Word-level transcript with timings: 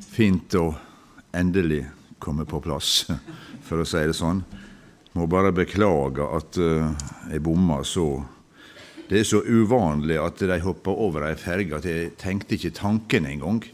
fint 0.00 0.54
å 0.58 0.70
endelig 1.36 1.84
komme 2.20 2.44
på 2.48 2.60
plass, 2.64 3.06
for 3.66 3.82
å 3.82 3.88
si 3.88 4.02
det 4.06 4.16
sånn. 4.16 4.42
Må 5.18 5.26
bare 5.30 5.50
beklage 5.54 6.22
at 6.22 6.58
uh, 6.62 6.92
jeg 7.30 7.42
bomma 7.42 7.80
så 7.84 8.22
Det 9.10 9.18
er 9.18 9.26
så 9.26 9.40
uvanlig 9.42 10.20
at 10.22 10.38
de 10.38 10.60
hopper 10.62 11.00
over 11.02 11.24
ei 11.26 11.34
ferge 11.34 11.74
at 11.80 11.86
jeg 11.88 12.12
tenkte 12.14 12.54
ikke 12.54 12.76
tanken 12.76 13.26
engang. 13.26 13.64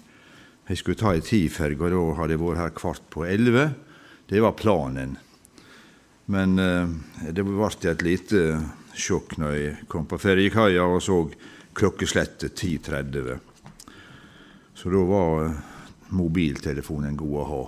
Jeg 0.65 0.81
skulle 0.81 0.97
ta 0.97 1.13
ei 1.13 1.21
tiferge, 1.21 1.77
og 1.77 1.93
da 1.93 2.15
hadde 2.23 2.33
jeg 2.33 2.41
vært 2.41 2.63
her 2.63 2.73
kvart 2.73 3.05
på 3.13 3.27
elleve. 3.29 3.67
Det 4.33 4.41
var 4.41 4.57
planen. 4.57 5.19
Men 6.33 6.57
uh, 6.57 6.89
det 7.29 7.45
ble 7.45 7.69
et 7.69 8.07
lite 8.07 8.41
sjokk 8.97 9.37
når 9.37 9.53
jeg 9.59 9.77
kom 9.93 10.09
på 10.09 10.19
ferjekaia 10.19 10.89
og 10.89 11.03
så 11.05 11.21
klokkeslettet 11.77 12.57
10.30. 12.57 13.37
Så 14.77 14.89
da 14.93 15.05
var 15.05 15.45
uh, 15.45 15.76
mobiltelefonen 16.15 17.17
god 17.17 17.41
å 17.41 17.49
ha. 17.51 17.65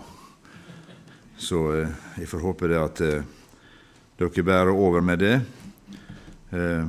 Så 1.39 1.59
eh, 1.79 1.99
jeg 2.19 2.29
får 2.31 2.45
håpe 2.45 2.71
det 2.71 2.79
at 2.81 3.03
eh, 3.07 3.23
dere 4.19 4.45
bærer 4.47 4.75
over 4.75 5.05
med 5.05 5.23
det. 5.23 5.37
Eh, 6.51 6.87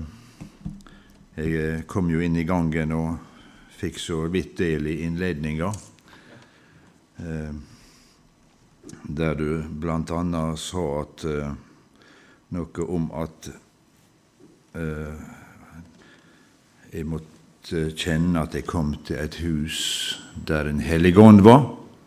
jeg 1.39 1.55
eh, 1.55 1.81
kom 1.88 2.09
jo 2.11 2.19
inn 2.19 2.35
i 2.35 2.47
gangen 2.47 2.91
og 2.97 3.17
fikk 3.79 3.99
så 4.01 4.23
vidt 4.31 4.57
del 4.59 4.89
i 4.91 4.97
innledninga, 5.05 5.69
eh, 7.23 7.53
der 9.03 9.38
du 9.39 9.63
bl.a. 9.69 10.43
sa 10.59 10.85
at 10.99 11.25
eh, 11.29 11.53
noe 12.57 12.89
om 12.89 13.11
at 13.13 13.52
jeg 16.89 17.05
måtte 17.09 17.38
kjenne 17.71 18.43
at 18.43 18.55
jeg 18.57 18.67
kom 18.67 18.93
til 19.05 19.19
et 19.21 19.39
hus 19.43 19.79
der 20.47 20.69
en 20.69 20.81
hellig 20.81 21.17
ånd 21.17 21.43
var. 21.45 21.65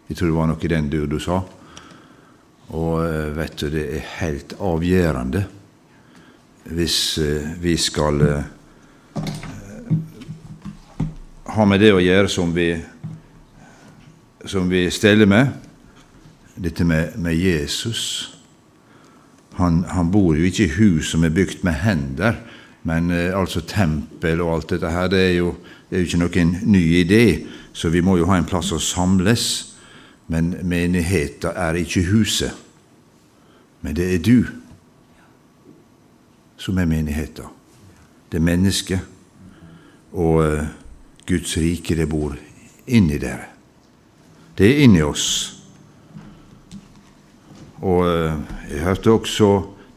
Jeg 0.09 0.19
tror 0.19 0.31
det 0.31 0.37
var 0.37 0.49
noe 0.51 0.65
i 0.65 0.71
den 0.73 0.91
dur 0.93 1.07
du 1.11 1.19
sa. 1.23 1.43
Og 2.73 3.03
eh, 3.05 3.33
vet 3.37 3.59
du, 3.61 3.69
det 3.73 3.85
er 3.97 4.09
helt 4.21 4.55
avgjørende 4.61 5.45
hvis 6.73 7.19
eh, 7.19 7.49
vi 7.61 7.75
skal 7.81 8.23
eh, 8.23 8.45
ha 11.53 11.67
med 11.69 11.83
det 11.83 11.91
å 11.93 12.01
gjøre 12.01 12.31
som 12.33 12.53
vi, 12.55 12.71
som 14.49 14.71
vi 14.71 14.87
steller 14.95 15.29
med, 15.29 15.51
dette 16.55 16.87
med, 16.87 17.19
med 17.21 17.37
Jesus. 17.37 18.33
Han, 19.59 19.83
han, 19.91 20.13
bor 20.13 20.37
jo 20.39 20.47
ikke 20.49 20.69
i 20.69 20.77
hus 20.79 21.13
som 21.13 21.27
er 21.27 21.35
bygd 21.35 21.65
med 21.67 21.77
hender, 21.83 22.39
men 22.83 23.11
eh, 23.11 23.39
altså 23.39 23.63
tempel 23.67 24.41
og 24.41 24.55
alt 24.55 24.71
dette 24.75 24.91
her, 24.91 25.09
det 25.09 25.21
er, 25.29 25.35
jo, 25.39 25.55
det 25.91 25.97
er 25.97 26.03
jo 26.03 26.09
ikke 26.09 26.23
noen 26.23 26.57
ny 26.73 26.83
idé, 27.05 27.25
så 27.73 27.89
vi 27.89 28.03
må 28.03 28.17
jo 28.19 28.27
ha 28.31 28.39
en 28.39 28.49
plass 28.49 28.73
å 28.75 28.81
samles. 28.83 29.47
Men 30.33 30.55
menigheten 30.65 31.53
er 31.57 31.77
ikke 31.77 32.07
huset. 32.09 32.55
Men 33.83 33.97
det 33.99 34.07
er 34.15 34.23
du 34.23 34.47
som 36.63 36.79
er 36.79 36.87
menigheten. 36.87 37.51
Det 38.31 38.39
er 38.39 38.47
mennesket. 38.47 39.01
Og 40.13 40.45
eh, 40.45 40.71
Guds 41.27 41.57
rike, 41.59 41.97
det 41.99 42.09
bor 42.09 42.37
inni 42.87 43.19
dere. 43.19 43.51
Det 44.59 44.69
er 44.69 44.85
inni 44.85 45.03
oss. 45.03 45.27
Og 47.83 48.07
eh, 48.07 48.39
jeg 48.71 48.85
hørte 48.87 49.17
også 49.17 49.51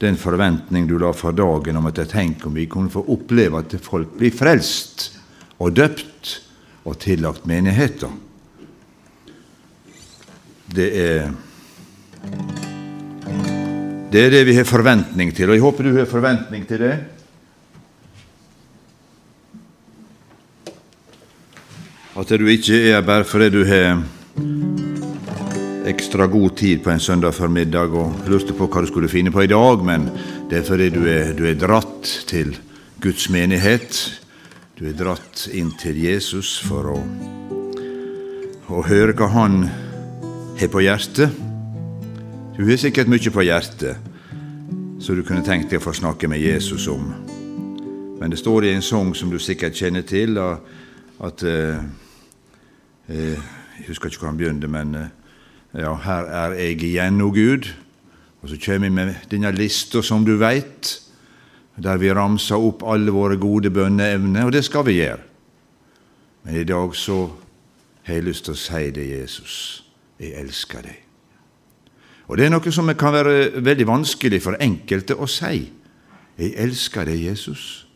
den 0.05 0.17
forventning 0.21 0.87
du 0.87 0.97
la 1.01 1.11
for 1.15 1.35
dagen 1.35 1.79
om 1.79 1.89
at 1.89 1.99
jeg 2.03 2.11
tenker 2.13 2.49
om 2.49 2.55
vi 2.57 2.67
kunne 2.69 2.93
få 2.93 3.03
oppleve 3.11 3.63
at 3.63 3.75
folk 3.83 4.13
blir 4.19 4.33
frelst 4.33 5.09
og 5.57 5.73
døpt 5.75 6.35
og 6.85 6.99
tillagt 7.01 7.47
menigheter. 7.49 8.13
Det 10.75 10.89
er 11.01 11.33
det 14.15 14.21
er 14.21 14.31
det 14.31 14.45
vi 14.47 14.55
har 14.55 14.63
forventning 14.63 15.33
til, 15.35 15.49
og 15.49 15.57
jeg 15.57 15.63
håper 15.65 15.83
du 15.83 15.97
har 15.97 16.05
forventning 16.07 16.61
til 16.69 16.79
det. 16.79 16.93
At 22.15 22.29
du 22.31 22.45
ikke 22.47 22.77
er 22.93 23.01
bare 23.03 23.27
fordi 23.27 23.49
du 23.51 23.65
har 23.67 23.99
ekstra 25.85 26.27
god 26.27 26.55
tid 26.57 26.83
på 26.83 26.89
en 26.89 26.99
søndag 26.99 27.33
formiddag 27.33 27.93
og 27.93 28.27
lurte 28.29 28.53
på 28.57 28.67
hva 28.67 28.81
du 28.81 28.87
skulle 28.89 29.09
finne 29.09 29.31
på 29.31 29.43
i 29.45 29.49
dag, 29.51 29.83
men 29.85 30.07
det 30.49 30.59
er 30.59 30.67
fordi 30.67 30.89
du 30.89 31.03
er, 31.05 31.33
du 31.37 31.45
er 31.45 31.57
dratt 31.59 32.09
til 32.29 32.55
Guds 33.01 33.29
menighet. 33.29 33.99
Du 34.79 34.87
er 34.89 34.95
dratt 34.97 35.45
inn 35.53 35.69
til 35.77 35.99
Jesus 36.01 36.57
for 36.65 36.89
å, 36.95 36.97
å 38.73 38.81
høre 38.87 39.13
hva 39.13 39.29
han 39.35 39.67
har 40.57 40.71
på 40.73 40.81
hjertet. 40.83 41.37
Du 42.55 42.63
har 42.65 42.81
sikkert 42.81 43.11
mye 43.11 43.33
på 43.33 43.45
hjertet 43.45 44.01
som 44.99 45.17
du 45.17 45.21
kunne 45.27 45.45
tenkt 45.45 45.69
deg 45.69 45.83
å 45.83 45.85
få 45.85 45.93
snakke 45.93 46.29
med 46.31 46.41
Jesus 46.41 46.87
om. 46.89 47.11
Men 48.17 48.33
det 48.33 48.39
står 48.41 48.65
i 48.65 48.73
en 48.73 48.85
sang 48.85 49.13
som 49.13 49.29
du 49.29 49.37
sikkert 49.43 49.77
kjenner 49.77 50.05
til, 50.07 50.39
at 50.39 51.45
uh, 51.45 51.77
uh, 53.11 53.37
Jeg 53.75 53.89
husker 53.89 54.09
ikke 54.09 54.23
hvor 54.23 54.31
han 54.31 54.39
begynte, 54.39 54.71
men 54.71 54.95
uh, 54.95 55.07
ja, 55.75 55.95
'Her 55.95 56.25
er 56.25 56.53
jeg 56.53 56.83
igjen, 56.83 57.21
o 57.21 57.31
Gud'. 57.31 57.73
Og 58.41 58.49
så 58.49 58.57
kommer 58.65 58.89
vi 58.89 58.95
med 58.95 59.15
denne 59.31 59.51
lista, 59.51 60.01
som 60.01 60.25
du 60.25 60.37
veit, 60.37 61.01
der 61.83 61.97
vi 61.97 62.13
ramser 62.13 62.55
opp 62.55 62.83
alle 62.85 63.11
våre 63.11 63.37
gode 63.37 63.69
bønneevner, 63.69 64.45
og 64.45 64.51
det 64.53 64.65
skal 64.65 64.85
vi 64.85 64.99
gjøre. 65.01 65.19
Men 66.43 66.55
i 66.55 66.63
dag 66.63 66.95
så 66.95 67.31
har 68.03 68.13
jeg 68.13 68.23
lyst 68.23 68.45
til 68.45 68.53
å 68.53 68.57
si 68.57 68.91
det, 68.91 69.07
Jesus. 69.09 69.83
Jeg 70.19 70.37
elsker 70.39 70.81
deg. 70.81 70.99
Og 72.27 72.37
Det 72.37 72.45
er 72.45 72.49
noe 72.49 72.71
som 72.71 72.89
kan 72.97 73.13
være 73.13 73.63
veldig 73.65 73.87
vanskelig 73.87 74.41
for 74.41 74.57
enkelte 74.61 75.15
å 75.17 75.27
si. 75.27 75.71
Jeg 76.37 76.53
elsker 76.57 77.05
deg, 77.05 77.25
Jesus. 77.25 77.87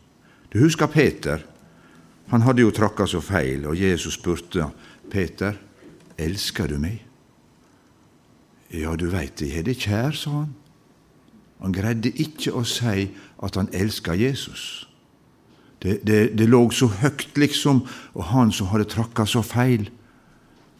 Du 0.52 0.58
husker 0.58 0.86
Peter. 0.86 1.42
Han 2.30 2.42
hadde 2.42 2.62
jo 2.62 2.70
tråkka 2.70 3.06
så 3.06 3.20
feil, 3.20 3.66
og 3.66 3.78
Jesus 3.78 4.14
spurte 4.14 4.70
Peter, 5.10 5.54
elsker 6.18 6.68
du 6.68 6.78
meg? 6.78 7.09
Ja, 8.70 8.94
du 8.96 9.08
veit 9.10 9.40
jeg 9.42 9.54
har 9.56 9.66
det 9.66 9.78
kjær, 9.82 10.14
sa 10.14 10.30
han. 10.42 10.54
Han 11.60 11.74
greide 11.76 12.12
ikke 12.22 12.54
å 12.56 12.62
si 12.64 13.10
at 13.42 13.56
han 13.58 13.68
elska 13.76 14.14
Jesus. 14.16 14.86
Det, 15.80 16.00
det, 16.06 16.20
det, 16.38 16.46
lå 16.48 16.62
så 16.72 16.90
høgt, 17.00 17.36
liksom, 17.40 17.82
og 18.14 18.24
han 18.32 18.52
som 18.52 18.68
hadde 18.72 18.88
tråkka 18.88 19.26
så 19.28 19.42
feil. 19.44 19.88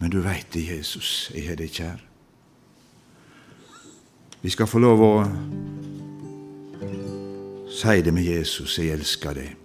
Men 0.00 0.12
du 0.12 0.20
veit 0.24 0.48
det, 0.54 0.66
Jesus, 0.70 1.30
jeg 1.34 1.48
har 1.48 1.60
deg 1.60 1.72
kjær. 1.72 2.00
Vi 4.40 4.52
skal 4.52 4.68
få 4.68 4.80
lov 4.80 5.02
å 5.04 5.14
si 7.70 8.00
det 8.02 8.12
med 8.14 8.24
Jesus 8.24 8.78
'Jeg 8.78 8.96
elsker 8.96 9.34
deg'. 9.34 9.56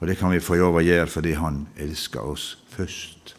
Og 0.00 0.06
det 0.06 0.18
kan 0.18 0.30
vi 0.30 0.40
få 0.40 0.54
lov 0.54 0.74
å 0.74 0.82
gjøre 0.82 1.06
fordi 1.06 1.32
Han 1.32 1.66
elsker 1.76 2.20
oss 2.20 2.58
først. 2.68 3.37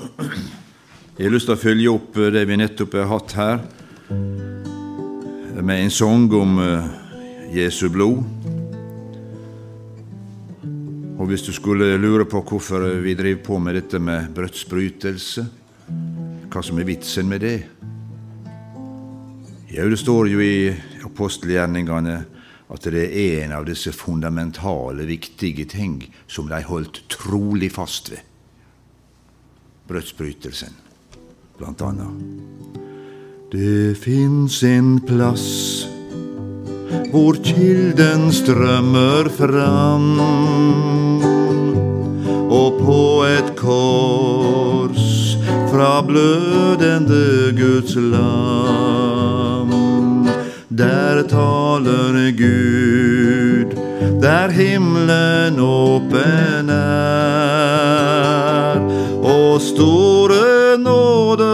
Jeg 0.00 1.26
har 1.26 1.34
lyst 1.34 1.50
til 1.50 1.56
å 1.56 1.60
følge 1.60 1.92
opp 1.92 2.18
det 2.32 2.46
vi 2.48 2.56
nettopp 2.56 2.94
har 2.96 3.10
hatt 3.10 3.34
her, 3.36 3.58
med 5.60 5.76
en 5.76 5.92
sang 5.92 6.30
om 6.32 6.56
eh, 6.64 6.86
Jesu 7.52 7.90
blod. 7.92 8.22
Og 11.20 11.28
hvis 11.28 11.44
du 11.44 11.50
skulle 11.52 11.98
lure 12.00 12.24
på 12.24 12.40
hvorfor 12.48 12.86
vi 13.04 13.12
driver 13.18 13.42
på 13.44 13.58
med 13.60 13.76
dette 13.76 14.00
med 14.00 14.30
brødsbrytelse, 14.32 15.44
hva 16.50 16.62
som 16.64 16.80
er 16.80 16.88
vitsen 16.88 17.28
med 17.28 17.44
det? 17.44 17.58
Jo, 19.70 19.90
det 19.92 20.00
står 20.00 20.32
jo 20.32 20.40
i 20.40 20.72
apostelgjerningene 21.04 22.16
at 22.70 22.88
det 22.94 23.04
er 23.10 23.44
en 23.44 23.54
av 23.58 23.68
disse 23.68 23.92
fundamentale, 23.92 25.04
viktige 25.04 25.68
ting 25.68 26.00
som 26.30 26.48
de 26.48 26.64
holdt 26.64 27.04
trolig 27.12 27.74
fast 27.76 28.14
ved. 28.14 28.29
Brødsbrytelsen, 29.90 30.74
blant 31.58 31.80
annet. 31.82 32.14
Det 33.50 33.96
fins 33.98 34.62
en 34.62 35.00
plass 35.02 35.86
hvor 37.10 37.34
kilden 37.42 38.30
strømmer 38.30 39.26
fram, 39.34 40.20
og 42.50 42.78
på 42.78 43.00
et 43.26 43.50
kors 43.58 45.08
fra 45.72 46.02
blødende 46.06 47.50
Guds 47.58 47.94
lam. 47.98 49.70
Der 50.70 51.22
taler 51.34 52.30
Gud, 52.38 53.19
der 54.22 54.48
himmelen 54.50 55.60
åpen 55.60 56.70
er. 56.70 57.90
Og 59.22 59.60
store 59.60 60.78
nåde 60.78 61.50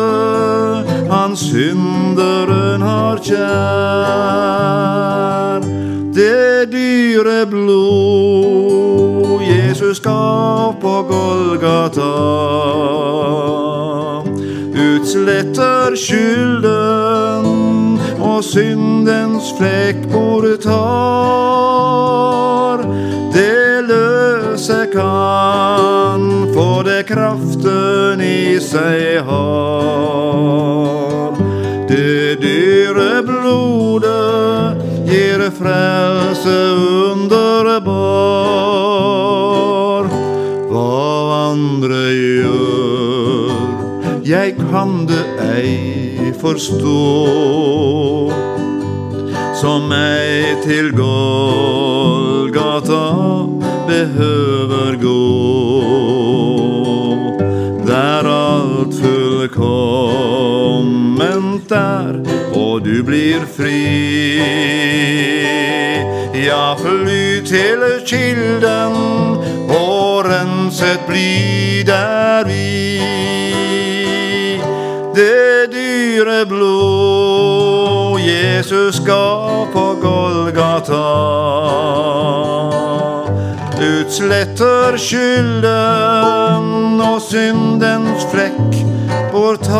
han 1.10 1.36
synderen 1.36 2.82
har 2.82 3.16
kjær. 3.22 3.46
Det 6.14 6.72
dyre 6.72 7.46
blod 7.46 9.42
Jesus 9.42 10.00
gav 10.00 10.74
på 10.80 11.02
Golgata. 11.10 12.16
Utsletter 14.76 15.96
skylden 15.96 17.46
og 18.20 18.44
syndens 18.44 19.54
flekk 19.58 19.96
bortar. 20.12 21.55
Kan, 24.96 26.52
for 26.54 26.82
det 26.84 27.02
kraften 27.08 28.20
i 28.20 28.60
seg 28.60 29.24
har. 29.28 31.32
Det 31.88 32.40
dyre 32.40 33.22
blodet 33.26 34.76
gir 35.10 35.50
frelse 35.58 36.58
underbar. 37.12 37.96
Hva 40.70 41.02
andre 41.52 42.04
gjør, 42.16 43.50
jeg 44.24 44.56
kan 44.70 44.90
det 45.10 45.24
ei 45.44 46.32
forstå. 46.40 47.04
Som 49.56 49.92
ei 49.92 50.54
til 50.64 50.92
Golgata 50.92 53.04
behøver 53.96 54.92
gå. 55.02 55.24
Der 57.86 58.24
alt 58.28 58.94
fullkomment 59.00 61.72
er, 61.72 62.20
og 62.54 62.84
du 62.84 63.04
blir 63.04 63.40
fri. 63.56 63.86
Ja, 66.46 66.74
fly 66.76 67.44
til 67.46 67.80
kilden, 68.06 68.96
og 69.68 70.24
renset 70.28 71.00
bli 71.08 71.80
i 71.80 71.82
Det 75.16 75.72
dyre 75.72 76.46
blod 76.46 78.20
Jesus 78.20 79.00
ga 79.06 79.64
på 79.72 79.96
Golgata 80.02 81.06
utsletter 83.80 84.96
skylden 85.00 85.66
og 87.02 87.20
syndens 87.20 88.24
flekk 88.32 88.76
bortar. 89.32 89.76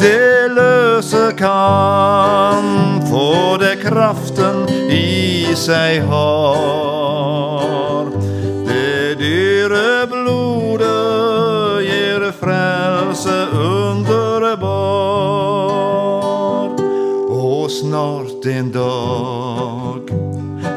Det 0.00 0.50
løse 0.56 1.32
kan, 1.36 2.64
få 3.10 3.56
det 3.60 3.76
kraften 3.84 4.68
i 4.88 5.44
seg 5.58 6.02
har. 6.08 8.04
Det 8.68 9.18
dyre 9.20 10.06
blodet 10.08 11.84
gir 11.84 12.32
frelse 12.40 13.38
underbar. 13.52 14.64
Og 17.28 17.70
snart 17.70 18.46
en 18.48 18.72
dag 18.72 19.83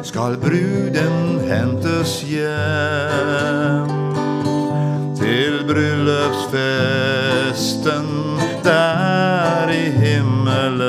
skal 0.08 0.38
bruden 0.40 1.40
hentes 1.50 2.22
hjem 2.24 3.90
til 5.20 5.66
bryllupsfesten 5.68 8.08
der 8.64 9.70
i 9.70 9.92
himmelen. 9.92 10.88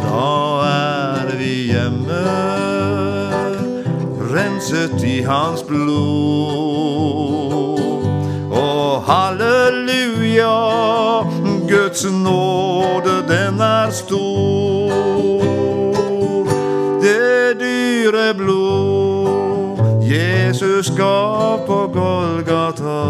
Da 0.00 0.32
er 0.70 1.36
vi 1.36 1.54
hjemme, 1.72 2.24
renset 4.32 5.04
i 5.04 5.20
hans 5.28 5.62
blod. 5.62 5.86
Og 8.50 9.02
halleluja, 9.10 10.56
Guds 11.68 12.04
nåde, 12.12 13.22
den 13.28 13.60
er 13.60 13.90
stor 13.90 14.25
Jesus 20.76 20.96
gav 20.96 21.66
på 21.66 21.86
Golgata. 21.86 23.02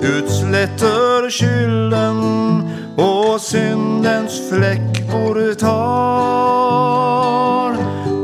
Utsletter 0.00 1.30
skylden 1.30 2.20
og 2.96 3.40
syndens 3.40 4.40
flekk 4.48 5.02
bortar. 5.10 5.68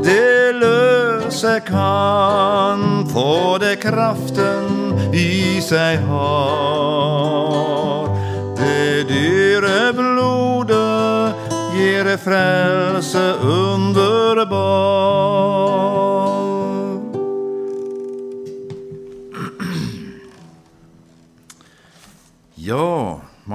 Det 0.07 0.55
løse 0.57 1.59
kan, 1.67 3.05
få 3.13 3.57
det 3.61 3.79
kraften 3.85 4.65
i 5.13 5.61
seg 5.61 5.99
har. 6.09 8.09
Det 8.57 9.05
dyre 9.11 9.93
blodet 9.93 11.33
gir 11.77 12.17
frelse 12.25 13.25
underbar. 13.43 14.04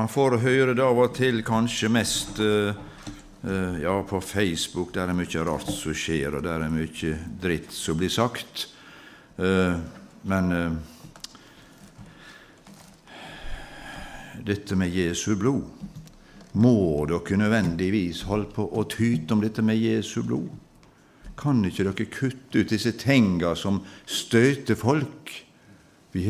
Man 0.00 0.08
får 0.08 0.38
høre 0.41 0.73
det 0.73 0.85
av 0.85 0.97
og 0.97 1.12
til, 1.12 1.43
kanskje 1.44 1.91
mest 1.93 2.38
uh, 2.41 2.73
uh, 3.44 3.75
ja, 3.82 3.99
på 4.08 4.20
Facebook. 4.25 4.94
Der 4.94 5.11
er 5.11 5.17
mye 5.17 5.43
rart 5.44 5.69
som 5.69 5.93
skjer, 5.93 6.38
og 6.38 6.44
der 6.47 6.64
er 6.64 6.73
mye 6.73 7.17
dritt 7.43 7.75
som 7.75 7.99
blir 8.00 8.12
sagt. 8.12 8.70
Uh, 9.37 9.76
men 10.31 10.81
dette 14.44 14.76
med 14.76 14.93
Jesu 14.93 15.35
blod 15.41 15.69
må 16.61 17.05
dere 17.08 17.38
nødvendigvis 17.41 18.25
holde 18.29 18.50
på 18.56 18.67
å 18.73 18.87
tyte 18.88 19.37
om 19.37 19.44
dette 19.44 19.64
med 19.64 19.81
Jesu 19.81 20.23
blod? 20.25 20.49
Kan 21.41 21.61
ikke 21.64 21.91
dere 21.91 22.08
kutte 22.08 22.64
ut 22.64 22.73
disse 22.73 22.96
tinga 23.00 23.53
som 23.56 23.82
støter 24.08 24.81
folk? 24.81 25.32
Vi 26.12 26.25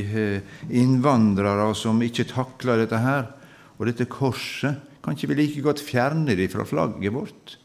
har, 0.00 0.40
innvandrere 0.72 1.66
som 1.76 2.00
ikke 2.04 2.28
takler 2.30 2.84
dette 2.84 3.00
her. 3.02 3.28
Og 3.76 3.88
dette 3.90 4.06
korset, 4.08 4.80
kan 5.04 5.16
ikke 5.16 5.32
vi 5.34 5.36
like 5.42 5.64
godt 5.64 5.82
fjerne 5.84 6.36
det 6.38 6.48
fra 6.52 6.64
flagget 6.64 7.12
vårt? 7.12 7.58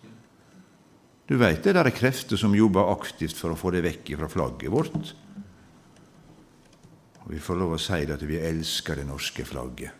Du 1.30 1.38
veit 1.38 1.62
det 1.64 1.76
der 1.78 1.86
er 1.86 1.94
krefter 1.94 2.40
som 2.42 2.56
jobber 2.58 2.90
aktivt 2.90 3.38
for 3.38 3.54
å 3.54 3.60
få 3.60 3.72
det 3.76 3.83
vekk 3.86 4.16
fra 4.18 4.30
flagget 4.33 4.74
vårt. 4.74 5.14
Og 7.22 7.31
vi 7.36 7.42
får 7.44 7.60
lov 7.62 7.76
å 7.78 7.81
si 7.81 8.02
det 8.10 8.18
at 8.18 8.26
vi 8.26 8.42
elsker 8.42 8.98
det 8.98 9.06
norske 9.07 9.45
flagget 9.45 9.94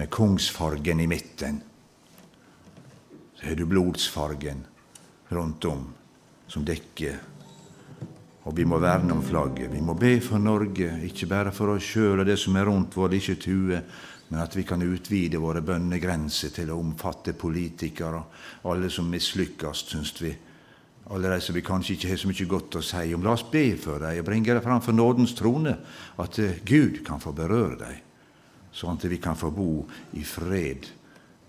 med 0.00 0.10
kongsfargen 0.10 1.00
i 1.04 1.06
midten. 1.06 1.60
Så 3.38 3.46
har 3.46 3.56
du 3.56 3.64
blodsfargen 3.70 4.64
rundt 5.30 5.64
om 5.70 5.86
som 6.50 6.66
dekker. 6.66 7.29
Og 8.48 8.56
vi 8.56 8.64
må 8.64 8.78
verne 8.80 9.12
om 9.12 9.22
flagget. 9.22 9.72
Vi 9.72 9.82
må 9.84 9.94
be 9.98 10.14
for 10.24 10.40
Norge, 10.40 10.94
ikke 11.04 11.28
bare 11.28 11.52
for 11.52 11.74
oss 11.74 11.90
sjøl 11.92 12.22
og 12.22 12.28
det 12.28 12.38
som 12.40 12.56
er 12.56 12.68
rundt 12.70 12.96
vår 12.96 13.12
lille 13.12 13.36
tue, 13.40 13.80
men 14.30 14.40
at 14.40 14.54
vi 14.56 14.64
kan 14.64 14.82
utvide 14.82 15.40
våre 15.42 15.60
bønnegrenser 15.66 16.54
til 16.54 16.70
å 16.70 16.78
omfatte 16.80 17.34
politikere 17.36 18.22
og 18.62 18.70
alle 18.72 18.90
som 18.92 19.10
mislykkes, 19.10 19.84
syns 19.90 20.14
vi. 20.22 20.32
Alle 21.10 21.32
de 21.34 21.40
som 21.42 21.56
vi 21.56 21.64
kanskje 21.66 21.96
ikke 21.96 22.12
har 22.12 22.20
så 22.22 22.30
mye 22.30 22.46
godt 22.48 22.78
å 22.78 22.84
si 22.86 23.14
om. 23.16 23.24
La 23.26 23.34
oss 23.34 23.42
be 23.50 23.64
for 23.80 23.98
dem 23.98 24.20
og 24.22 24.28
bringe 24.28 24.54
dem 24.54 24.62
fram 24.62 24.84
for 24.84 24.94
nådens 24.94 25.34
trone, 25.34 25.74
at 26.22 26.38
Gud 26.64 27.02
kan 27.04 27.20
få 27.20 27.34
berøre 27.36 27.82
dem 27.82 27.98
sånn 28.72 28.98
at 28.98 29.06
vi 29.10 29.18
kan 29.22 29.38
få 29.38 29.50
bo 29.54 29.84
i 30.18 30.24
fred 30.26 30.88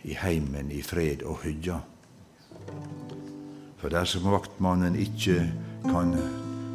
i 0.10 0.15
heimen, 0.17 0.71
i 0.74 0.81
fred 0.81 1.21
og 1.27 1.43
hygge. 1.45 1.77
For 3.81 3.93
dersom 3.93 4.29
vaktmannen 4.33 4.98
ikke 4.98 5.43
kan 5.86 6.15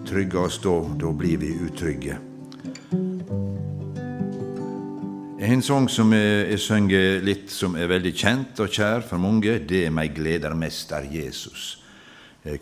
trygge 0.06 0.38
oss 0.38 0.60
da, 0.62 0.74
da 1.00 1.12
blir 1.12 1.40
vi 1.42 1.52
utrygge. 1.66 2.18
En 5.46 5.62
sang 5.62 5.86
som 5.90 6.10
jeg, 6.16 6.58
synger 6.58 7.20
litt, 7.22 7.50
som 7.52 7.76
er 7.78 7.90
veldig 7.90 8.12
kjent 8.16 8.62
og 8.64 8.72
kjær 8.72 9.04
for 9.06 9.20
mange, 9.22 9.58
det 9.58 9.86
er 9.86 9.90
'Meg 9.90 10.14
gleder 10.14 10.54
mest 10.54 10.92
er 10.92 11.04
Jesus'. 11.06 11.78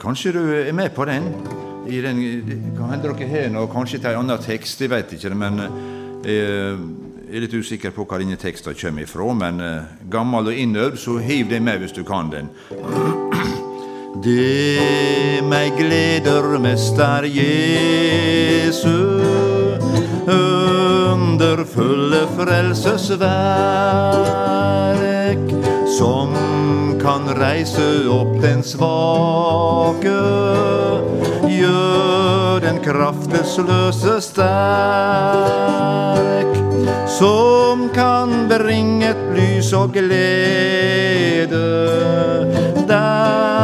Kanskje 0.01 0.33
du 0.33 0.53
er 0.53 0.73
med 0.73 0.91
på 0.91 1.05
den? 1.05 1.23
I 1.89 2.01
den 2.01 2.17
kan 2.77 2.91
hende 2.91 3.09
dere 3.09 3.29
har 3.29 3.49
noe, 3.49 3.69
kanskje 3.69 3.99
til 3.99 4.11
en 4.11 4.19
annen 4.25 4.39
tekst, 4.39 4.81
jeg 4.81 4.91
vet 4.91 5.13
ikke, 5.13 5.35
men 5.35 5.59
jeg, 6.25 6.79
jeg 7.29 7.37
er 7.37 7.41
litt 7.41 7.55
usikker 7.55 7.91
på 7.91 8.05
hva 8.09 8.19
denne 8.19 8.37
teksten 8.37 8.75
kommer 8.75 9.03
ifra, 9.03 9.33
men 9.35 9.61
uh, 9.61 9.83
gammel 10.11 10.53
og 10.53 10.55
innøvd, 10.55 10.97
så 10.97 11.19
hiv 11.19 11.51
deg 11.51 11.63
med 11.63 11.79
hvis 11.83 11.93
du 11.93 12.05
kan 12.05 12.31
den. 12.33 12.49
Det 14.25 15.45
meg 15.45 15.75
gleder 15.77 16.57
mest 16.57 16.97
er 16.97 17.27
Jesu 17.29 19.21
underfulle 20.33 22.23
frelsesverk, 22.33 23.21
som 25.99 26.33
kan 27.03 27.29
reise 27.37 28.09
opp 28.09 28.41
den 28.41 28.65
svake. 28.65 30.17
Gjør 31.45 32.65
den 32.65 32.81
kraftesløse 32.87 34.21
sterk, 34.25 34.49
som 37.19 37.93
kan 37.93 38.49
bringe 38.49 39.13
et 39.13 39.25
lys 39.37 39.69
og 39.77 39.93
glede 40.01 40.65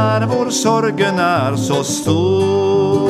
der 0.01 0.27
hvor 0.27 0.51
sorgen 0.51 1.19
er 1.19 1.57
så 1.57 1.83
stor. 1.83 3.09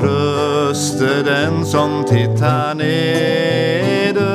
Trøste 0.00 1.24
den 1.24 1.66
som 1.66 2.04
titter 2.08 2.74
nede, 2.74 4.30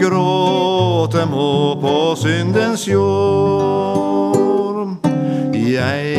gråte 0.00 1.26
må 1.30 1.74
på 1.80 2.16
syndens 2.16 2.88
jord. 2.88 3.68
Jeg 5.54 6.18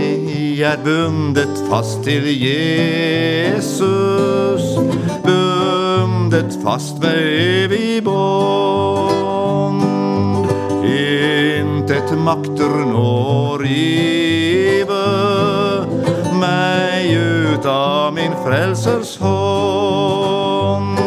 er 0.62 0.78
bundet 0.84 1.64
fast 1.70 2.04
til 2.04 2.24
Jesus, 2.44 3.82
bundet 5.26 6.60
fast 6.64 7.02
ved 7.02 7.20
evig 7.66 8.04
bånd. 8.04 8.99
Makter 12.18 12.74
nå 12.90 13.58
rive 13.62 15.06
meg 16.40 17.12
ut 17.14 17.66
av 17.66 18.14
min 18.14 18.34
frelsers 18.44 19.18
hånd. 19.22 20.98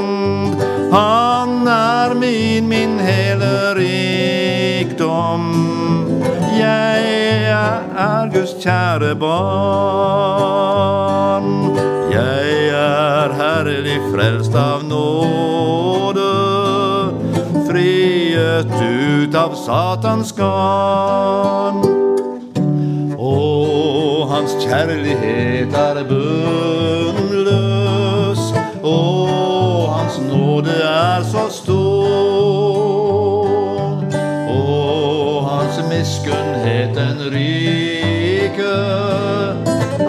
Han 0.92 1.68
er 1.68 2.14
min, 2.14 2.68
min 2.68 2.98
hele 3.00 3.74
rikdom. 3.78 5.52
Jeg 6.58 7.04
er 7.50 8.28
Guds 8.34 8.54
kjære 8.62 9.14
barn. 9.18 10.52
Jeg 12.12 12.68
er 12.76 13.32
herlig 13.38 14.00
frelst 14.12 14.54
av 14.54 14.84
nåde, 14.84 15.21
friet 17.72 18.68
ut 18.82 19.34
av 19.34 19.54
Satans 19.56 20.32
garn. 20.36 21.80
Og 23.16 24.28
hans 24.28 24.52
kjærlighet 24.60 25.72
er 25.80 26.02
bunnløs, 26.10 27.32
og 28.82 29.88
hans 29.94 30.18
nåde 30.26 30.74
er 30.84 31.22
så 31.32 31.46
stor. 31.54 33.48
Og 34.52 35.48
hans 35.48 35.80
miskunnhet 35.88 36.92
den 36.98 37.18
rike 37.32 38.76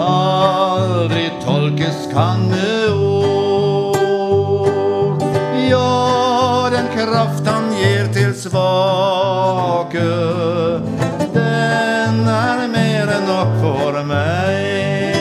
aldri 0.04 1.30
tolkes 1.46 1.98
kan 2.12 2.44
med 2.52 2.92
ord. 2.92 3.94
Ja, 5.64 6.68
den 6.76 6.86
kraft 6.92 7.53
svake, 8.44 10.08
den 11.34 12.20
er 12.28 12.64
mer 12.72 13.12
enn 13.16 13.28
nok 13.28 13.54
for 13.62 14.00
meg. 14.08 15.16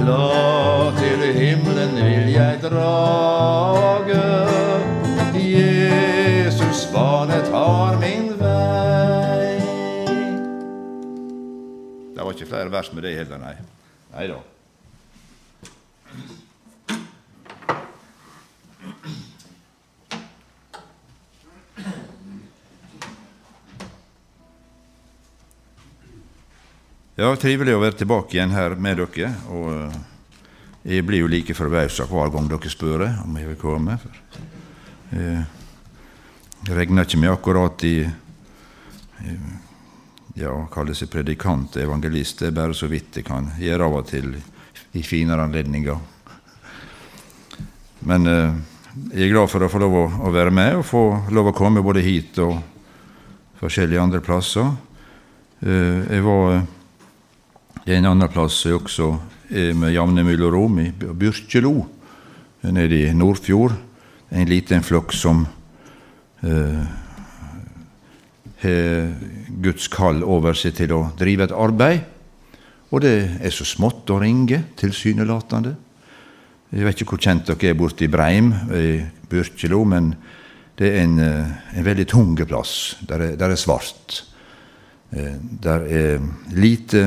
Glad 0.00 1.00
til 1.02 1.26
himmelen 1.36 1.98
vil 2.00 2.32
jeg 2.36 2.62
drage. 2.64 4.22
Det 12.12 12.26
var 12.26 12.32
ikke 12.36 12.46
flere 12.46 12.70
vers 12.70 12.92
med 12.94 13.02
det 13.02 13.16
heller, 13.16 13.38
nei. 13.42 13.54
Nei 14.14 14.26
da. 14.30 14.51
Ja, 27.12 27.28
trivelig 27.36 27.74
å 27.76 27.80
være 27.82 27.98
tilbake 28.00 28.38
igjen 28.38 28.54
her 28.56 28.72
med 28.80 28.96
dere. 28.96 29.34
Og 29.52 29.66
eh, 29.68 29.96
jeg 30.94 31.04
blir 31.04 31.20
jo 31.20 31.28
like 31.28 31.52
forbausa 31.52 32.06
hver 32.08 32.32
gang 32.32 32.48
dere 32.48 32.72
spør 32.72 33.04
om 33.20 33.36
jeg 33.36 33.50
vil 33.50 33.58
komme. 33.60 33.98
Eh, 35.12 35.42
regner 36.72 37.04
ikke 37.04 37.20
med 37.20 37.34
akkurat 37.34 37.84
i 37.84 37.98
eh, 38.00 39.44
ja, 40.40 40.56
kalle 40.72 40.96
seg 40.96 41.12
predikant 41.12 41.76
evangelist. 41.84 42.40
Det 42.40 42.48
er 42.48 42.58
bare 42.62 42.80
så 42.80 42.88
vidt 42.88 43.20
jeg 43.20 43.28
kan 43.28 43.52
gjøre 43.60 43.92
av 43.92 44.00
og 44.00 44.08
til 44.08 44.32
i 44.96 45.04
finere 45.04 45.44
anledninger. 45.44 46.00
Men 48.08 48.28
eh, 48.38 48.60
jeg 49.12 49.26
er 49.28 49.34
glad 49.36 49.52
for 49.52 49.68
å 49.68 49.74
få 49.76 49.84
lov 49.84 50.00
å, 50.00 50.10
å, 50.16 50.32
være 50.32 50.60
med 50.64 50.80
og 50.80 50.88
få 50.96 51.08
lov 51.28 51.52
å 51.52 51.58
komme 51.60 51.84
både 51.84 52.08
hit 52.08 52.40
og 52.40 52.56
forskjellige 53.60 54.00
andre 54.00 54.24
plasser. 54.24 54.78
Eh, 55.60 56.06
jeg 56.08 56.24
var 56.24 56.62
det 57.82 57.96
er 57.96 57.98
en 57.98 58.12
annen 58.12 58.30
plass 58.30 58.60
som 58.62 58.76
også 58.78 59.06
er 59.50 59.72
med 59.74 59.90
jevne 59.90 60.22
mellomrom, 60.22 60.76
i 60.78 60.92
Byrkjelo, 60.92 61.72
nede 62.70 63.00
i 63.08 63.14
Nordfjord. 63.14 63.74
En 64.30 64.46
liten 64.46 64.84
flokk 64.86 65.10
som 65.18 65.40
eh, 66.46 66.84
har 68.62 69.10
Guds 69.64 69.88
kall 69.90 70.22
over 70.22 70.54
seg 70.54 70.76
til 70.78 70.94
å 70.94 71.00
drive 71.18 71.48
et 71.48 71.54
arbeid. 71.58 72.04
Og 72.92 73.02
det 73.02 73.16
er 73.42 73.50
så 73.50 73.66
smått 73.66 74.12
å 74.14 74.20
ringe, 74.22 74.60
tilsynelatende. 74.78 75.74
Jeg 76.70 76.86
vet 76.86 77.02
ikke 77.02 77.16
hvor 77.16 77.24
kjent 77.26 77.50
dere 77.50 77.72
er 77.72 77.80
borte 77.82 78.06
i 78.06 78.12
Breim, 78.12 78.52
i 78.78 79.02
Byrkjelo, 79.28 79.82
men 79.90 80.14
det 80.78 80.86
er 80.86 81.02
en, 81.02 81.18
en 81.18 81.90
veldig 81.90 82.06
tung 82.14 82.38
plass. 82.38 82.94
Der 83.10 83.26
er, 83.26 83.36
der 83.42 83.56
er 83.56 83.60
svart. 83.60 84.22
Der 85.10 85.82
er 85.90 86.22
lite 86.54 87.04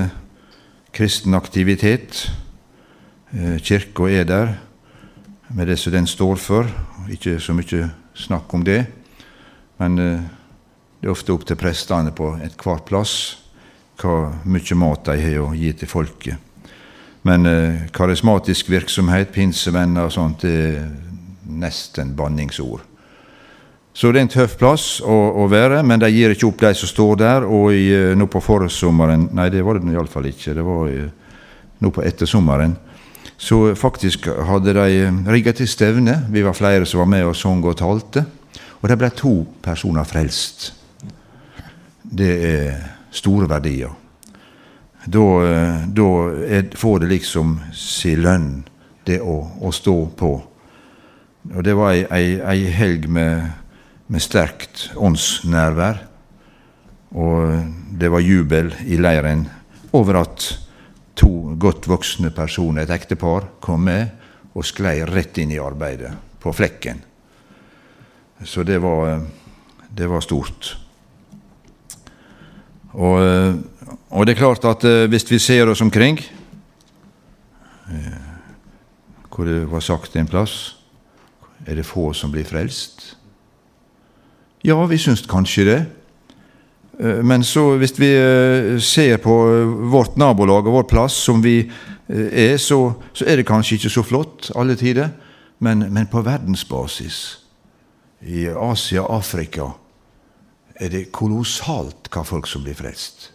kristen 0.95 1.35
aktivitet. 1.35 2.31
Kirka 3.59 4.07
er 4.07 4.23
der 4.23 4.53
med 5.49 5.67
det 5.67 5.79
som 5.79 5.91
den 5.91 6.07
står 6.07 6.35
for. 6.39 6.69
Ikke 7.11 7.39
så 7.39 7.53
mye 7.53 7.89
snakk 8.15 8.53
om 8.53 8.63
det. 8.63 8.85
Men 9.77 9.97
det 9.99 11.03
er 11.03 11.11
ofte 11.11 11.35
opp 11.35 11.43
til 11.45 11.59
prestene 11.59 12.15
på 12.15 12.37
ethver 12.43 12.79
plass 12.87 13.41
hvor 13.99 14.33
mye 14.43 14.75
mat 14.75 15.05
de 15.07 15.19
har 15.19 15.37
å 15.43 15.53
gi 15.55 15.71
til 15.75 15.87
folket. 15.87 16.39
Men 17.27 17.47
karismatisk 17.95 18.69
virksomhet, 18.69 19.31
pinsevenner 19.33 20.07
og 20.07 20.13
sånt, 20.13 20.43
det 20.43 20.55
er 20.79 20.89
nesten 21.45 22.15
banningsord. 22.15 22.83
Så 23.95 24.11
det 24.11 24.19
er 24.19 24.25
en 24.25 24.31
tøff 24.33 24.57
plass 24.59 24.85
å, 24.99 25.17
å, 25.39 25.45
være, 25.47 25.79
men 25.87 26.01
de 26.01 26.09
gir 26.11 26.33
ikke 26.33 26.49
opp, 26.49 26.63
de 26.65 26.73
som 26.75 26.89
står 26.91 27.19
der. 27.21 27.45
Og 27.47 27.71
i, 27.71 27.85
nå 28.19 28.27
på 28.27 28.41
forsommeren 28.43 29.29
Nei, 29.35 29.47
det 29.53 29.63
var 29.63 29.79
det 29.79 29.93
iallfall 29.93 30.27
ikke. 30.27 30.55
Det 30.57 30.65
var 30.65 30.89
nå 31.79 31.91
på 31.95 32.03
ettersommeren. 32.03 32.75
Så 33.37 33.75
faktisk 33.79 34.27
hadde 34.27 34.75
de 34.75 35.07
rigga 35.31 35.55
til 35.55 35.67
stevne. 35.71 36.25
Vi 36.31 36.43
var 36.43 36.57
flere 36.57 36.85
som 36.87 37.05
var 37.05 37.11
med 37.11 37.27
og 37.27 37.35
sang 37.39 37.63
og 37.63 37.77
talte. 37.79 38.25
Og 38.81 38.89
det 38.91 38.99
ble 38.99 39.11
to 39.15 39.35
personer 39.63 40.07
frelst. 40.07 40.73
Det 42.03 42.33
er 42.51 42.75
store 43.15 43.47
verdier. 43.49 43.95
Da, 45.05 45.25
da 45.87 46.07
er, 46.49 46.67
får 46.75 47.03
det 47.03 47.11
liksom 47.11 47.59
si 47.77 48.15
lønn, 48.17 48.65
det 49.05 49.19
å, 49.21 49.37
å, 49.61 49.71
stå 49.73 49.95
på. 50.17 50.31
Og 51.53 51.61
det 51.63 51.75
var 51.77 51.93
ei, 51.93 52.05
ei, 52.09 52.39
ei 52.41 52.71
helg 52.73 53.05
med 53.07 53.64
med 54.07 54.21
sterkt 54.21 54.89
åndsnærvær. 54.95 56.03
Og 57.15 57.97
det 57.99 58.11
var 58.11 58.23
jubel 58.23 58.73
i 58.85 58.99
leiren 58.99 59.45
over 59.95 60.21
at 60.21 60.47
to 61.15 61.55
godt 61.59 61.87
voksne 61.87 62.31
personer, 62.35 62.83
et 62.83 62.91
ektepar, 62.91 63.47
kom 63.63 63.87
med 63.87 64.09
og 64.55 64.65
sklei 64.67 64.99
rett 65.07 65.37
inn 65.39 65.51
i 65.51 65.59
arbeidet, 65.59 66.11
på 66.39 66.51
flekken. 66.55 67.01
Så 68.43 68.63
det 68.67 68.77
var, 68.83 69.21
det 69.89 70.07
var 70.11 70.23
stort. 70.23 70.75
Og, 72.95 73.19
og, 74.09 74.25
det 74.25 74.35
er 74.35 74.39
klart 74.39 74.65
at 74.67 74.85
eh, 74.87 75.07
hvis 75.11 75.27
vi 75.27 75.39
ser 75.43 75.67
oss 75.67 75.81
omkring 75.83 76.15
eh, 77.91 78.21
Hvor 79.27 79.43
det 79.43 79.65
var 79.67 79.83
sagt 79.83 80.15
en 80.15 80.29
plass 80.31 80.77
er 81.67 81.75
det 81.75 81.83
få 81.83 82.13
som 82.15 82.31
blir 82.31 82.47
frelst. 82.47 83.17
Ja, 84.65 84.79
vi 84.89 84.97
syns 84.97 85.21
kanskje 85.29 85.63
det. 85.67 85.81
Eh, 86.99 87.21
men 87.21 87.43
så 87.45 87.75
hvis 87.77 87.93
vi 87.99 88.09
eh, 88.17 88.79
ser 88.81 89.19
på 89.21 89.35
eh, 89.51 89.73
vårt 89.93 90.15
nabolag 90.17 90.65
og 90.65 90.79
vår 90.79 90.87
plass 90.89 91.17
som 91.27 91.43
vi 91.43 91.59
er, 92.05 92.57
så, 92.61 92.79
så 93.13 93.25
er 93.25 93.39
det 93.39 93.47
kanskje 93.49 93.79
ikke 93.79 93.91
så 93.93 94.03
flott 94.05 94.49
alle 94.57 94.73
tider. 94.77 95.11
Men, 95.61 95.85
men 95.93 96.09
på 96.09 96.23
verdensbasis, 96.25 97.19
i 98.25 98.47
Asia 98.49 99.05
og 99.05 99.19
Afrika, 99.19 99.69
er 100.81 100.91
det 100.93 101.11
kolossalt 101.13 102.09
hva 102.09 102.25
folk 102.25 102.49
som 102.49 102.65
blir 102.65 102.77
frelst. 102.77 103.29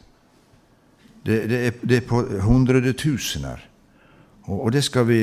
Det, 1.23 1.45
det, 1.47 1.63
er, 1.67 1.81
det 1.83 2.01
er, 2.01 2.07
på 2.11 2.25
hundretusener. 2.43 3.63
Og, 4.49 4.67
og 4.67 4.75
det, 4.75 4.83
skal 4.87 5.07
vi, 5.07 5.23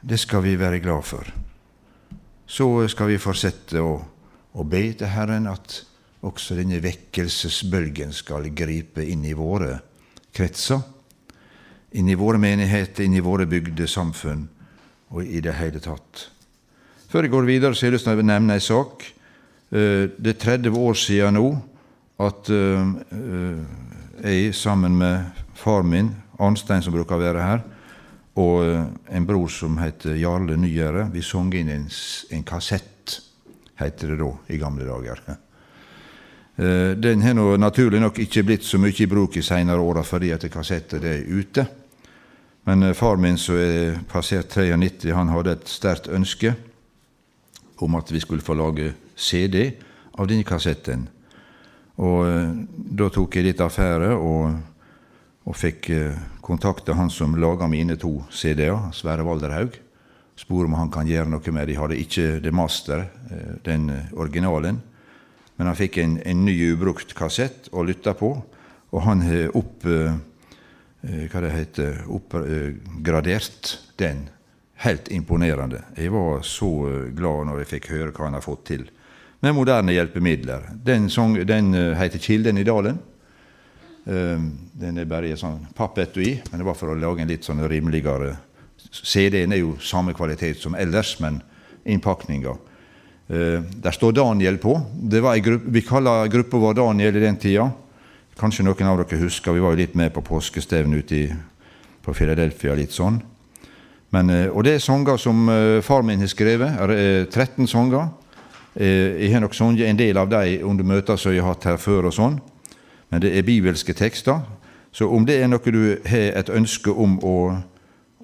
det, 0.00 0.20
skal 0.20 0.44
vi, 0.44 0.58
være 0.60 0.80
glad 0.84 1.08
for. 1.08 1.28
Så 2.46 2.68
skal 2.92 3.14
vi 3.14 3.20
fortsette 3.22 3.80
å, 3.80 3.96
å 4.52 4.64
be 4.68 4.82
til 4.98 5.10
Herren 5.12 5.48
at 5.50 5.80
også 6.22 6.56
denne 6.58 6.78
vekkelsesbølgen 6.82 8.12
skal 8.14 8.50
gripe 8.54 9.04
inn 9.04 9.24
i 9.26 9.34
våre 9.34 9.78
kretser, 10.32 10.82
inn 11.98 12.08
i 12.08 12.16
våre 12.16 12.40
menigheter, 12.40 13.04
inn 13.04 13.16
i 13.18 13.24
våre 13.24 13.46
bygdesamfunn 13.50 14.46
og 15.12 15.24
i 15.24 15.42
det 15.44 15.56
hele 15.58 15.82
tatt. 15.82 16.28
Før 17.12 17.26
jeg 17.26 17.34
går 17.34 17.48
videre, 17.48 17.74
så 17.74 17.84
har 17.84 17.90
jeg 17.90 17.98
lyst 17.98 18.08
til 18.08 18.22
å 18.22 18.24
nevne 18.24 18.56
en 18.56 18.64
sak. 18.64 19.04
Eh, 19.72 20.08
det 20.16 20.36
er 20.36 20.40
30 20.46 20.78
år 20.78 20.96
siden 20.96 21.36
nå 21.36 21.46
at 22.22 22.48
eh, 22.52 22.94
eh, 23.18 23.58
jeg 24.22 24.54
sammen 24.56 24.96
med 24.96 25.42
far 25.58 25.84
min, 25.84 26.14
Arnstein, 26.40 26.82
som 26.82 26.94
bruker 26.94 27.18
å 27.18 27.22
være 27.22 27.44
her, 27.44 27.60
og 28.40 28.64
en 29.12 29.26
bror 29.28 29.50
som 29.52 29.76
heter 29.82 30.16
Jarle 30.16 30.56
Nyere, 30.56 31.04
vi 31.12 31.20
sang 31.22 31.52
inn 31.54 31.68
en, 31.68 31.84
en 32.32 32.44
kassett, 32.48 33.18
heter 33.82 34.12
det 34.12 34.18
da, 34.22 34.30
i 34.48 34.60
gamle 34.60 34.86
dager. 34.88 35.22
Den 37.02 37.22
har 37.24 37.32
nå 37.34 37.46
naturlig 37.56 38.00
nok 38.02 38.18
ikke 38.22 38.42
blitt 38.44 38.66
så 38.68 38.76
mye 38.78 38.92
i 38.92 39.08
bruk 39.08 39.38
i 39.40 39.42
seinere 39.42 39.80
åra 39.80 40.02
fordi 40.04 40.34
at 40.34 40.44
kassetter 40.52 41.04
er 41.08 41.22
ute. 41.24 41.64
Men 42.68 42.92
far 42.94 43.16
min, 43.16 43.38
som 43.40 43.56
er 43.56 43.96
passert 44.10 44.52
93, 44.52 45.14
han 45.16 45.32
hadde 45.32 45.56
et 45.56 45.72
sterkt 45.72 46.10
ønske 46.12 46.52
om 47.82 47.96
at 47.98 48.12
vi 48.12 48.20
skulle 48.20 48.44
få 48.44 48.54
lage 48.54 48.92
CD 49.16 49.72
av 50.18 50.28
denne 50.30 50.46
kassetten. 50.46 51.06
Og 52.02 52.26
eh, 52.26 52.52
da 52.98 53.08
tok 53.12 53.36
jeg 53.36 53.48
litt 53.48 53.62
affære 53.62 54.12
og, 54.16 54.54
og 55.46 55.58
fikk 55.58 55.90
eh, 55.92 56.20
kontakte 56.44 56.96
han 56.98 57.10
som 57.12 57.36
laga 57.38 57.68
mine 57.70 57.98
to 58.00 58.20
CD-er, 58.32 58.90
Sverre 58.96 59.26
Valderhaug. 59.26 59.76
Spore 60.36 60.64
om 60.64 60.74
han 60.74 60.90
kan 60.90 61.06
gjøre 61.06 61.28
noe 61.28 61.52
med 61.54 61.68
De 61.68 61.76
hadde 61.76 62.00
ikke 62.00 62.40
det 62.42 62.52
master, 62.56 63.06
eh, 63.30 63.54
den 63.64 63.90
originalen. 64.12 64.80
Men 65.56 65.68
han 65.68 65.78
fikk 65.78 65.98
en, 66.02 66.18
en 66.24 66.44
ny 66.46 66.54
ubrukt 66.72 67.14
kassett 67.14 67.68
å 67.72 67.84
lytte 67.84 68.14
på, 68.18 68.32
og 68.92 69.02
han 69.04 69.20
har 69.24 69.52
opp, 69.56 69.84
heter, 71.02 72.02
oppgradert 72.08 73.76
den 74.00 74.26
helt 74.82 75.08
imponerende. 75.12 75.82
Jeg 75.96 76.12
var 76.12 76.42
så 76.46 76.70
eh, 76.88 77.12
glad 77.14 77.46
når 77.48 77.62
jeg 77.62 77.72
fikk 77.76 77.92
høre 77.92 78.10
hva 78.10 78.28
han 78.28 78.38
har 78.38 78.44
fått 78.44 78.66
til 78.72 78.88
med 79.42 79.56
moderne 79.56 79.94
hjelpemidler. 79.94 80.68
Den, 80.86 81.08
song, 81.10 81.34
den 81.46 81.74
eh, 81.74 81.96
heter 81.98 82.18
'Kilden 82.18 82.58
i 82.58 82.66
dalen'. 82.66 83.00
Den 84.02 84.96
er 84.98 85.06
bare 85.06 85.28
i 85.30 85.36
sånn 85.38 85.60
pappetui, 85.78 86.40
men 86.50 86.58
det 86.58 86.64
var 86.66 86.74
for 86.74 86.90
å 86.90 86.96
lage 86.98 87.22
en 87.22 87.28
litt 87.30 87.44
sånn 87.46 87.60
rimeligere 87.70 88.32
CD-en 88.92 89.52
er 89.52 89.62
jo 89.62 89.76
samme 89.80 90.12
kvalitet 90.14 90.60
som 90.60 90.76
ellers, 90.76 91.14
men 91.20 91.40
innpakninga 91.88 92.52
eh, 93.28 93.62
Der 93.62 93.90
står 93.90 94.12
Daniel 94.12 94.58
på. 94.58 94.76
Gruppe, 95.42 95.72
vi 95.72 95.80
kaller 95.80 96.28
gruppa 96.28 96.58
vår 96.58 96.74
Daniel 96.74 97.16
i 97.16 97.24
den 97.24 97.36
tida. 97.36 97.70
Kanskje 98.38 98.64
noen 98.64 98.88
av 98.88 99.00
dere 99.00 99.20
husker, 99.24 99.52
vi 99.52 99.60
var 99.60 99.72
jo 99.72 99.80
litt 99.80 99.94
med 99.94 100.12
på 100.12 100.22
påskestevnet 100.22 101.04
ute 101.04 101.36
på 102.04 102.14
Philadelphia. 102.14 102.74
litt 102.74 102.92
sånn. 102.92 103.20
Men, 104.10 104.30
eh, 104.30 104.48
og 104.48 104.64
det 104.64 104.74
er 104.74 104.78
sanger 104.78 105.16
som 105.16 105.48
uh, 105.48 105.80
far 105.80 106.02
min 106.02 106.20
har 106.20 106.28
skrevet. 106.28 106.76
Er, 106.80 107.24
13 107.30 107.66
sanger. 107.66 108.08
Jeg 108.74 109.28
har 109.34 109.40
nok 109.40 109.52
sunget 109.52 109.84
en 109.84 109.98
del 109.98 110.16
av 110.16 110.30
dem 110.30 110.62
under 110.64 110.84
møter 110.84 111.16
som 111.20 111.32
jeg 111.32 111.42
har 111.42 111.52
hatt 111.52 111.64
her 111.64 111.76
før. 111.76 112.06
og 112.08 112.14
sånn. 112.16 112.40
Men 113.10 113.20
det 113.20 113.36
er 113.36 113.44
bibelske 113.44 113.92
tekster. 113.92 114.40
Så 114.92 115.08
om 115.08 115.26
det 115.26 115.42
er 115.42 115.48
noe 115.48 115.72
du 115.72 115.98
har 116.08 116.38
et 116.40 116.48
ønske 116.48 116.90
om 116.90 117.18
å, 117.20 117.56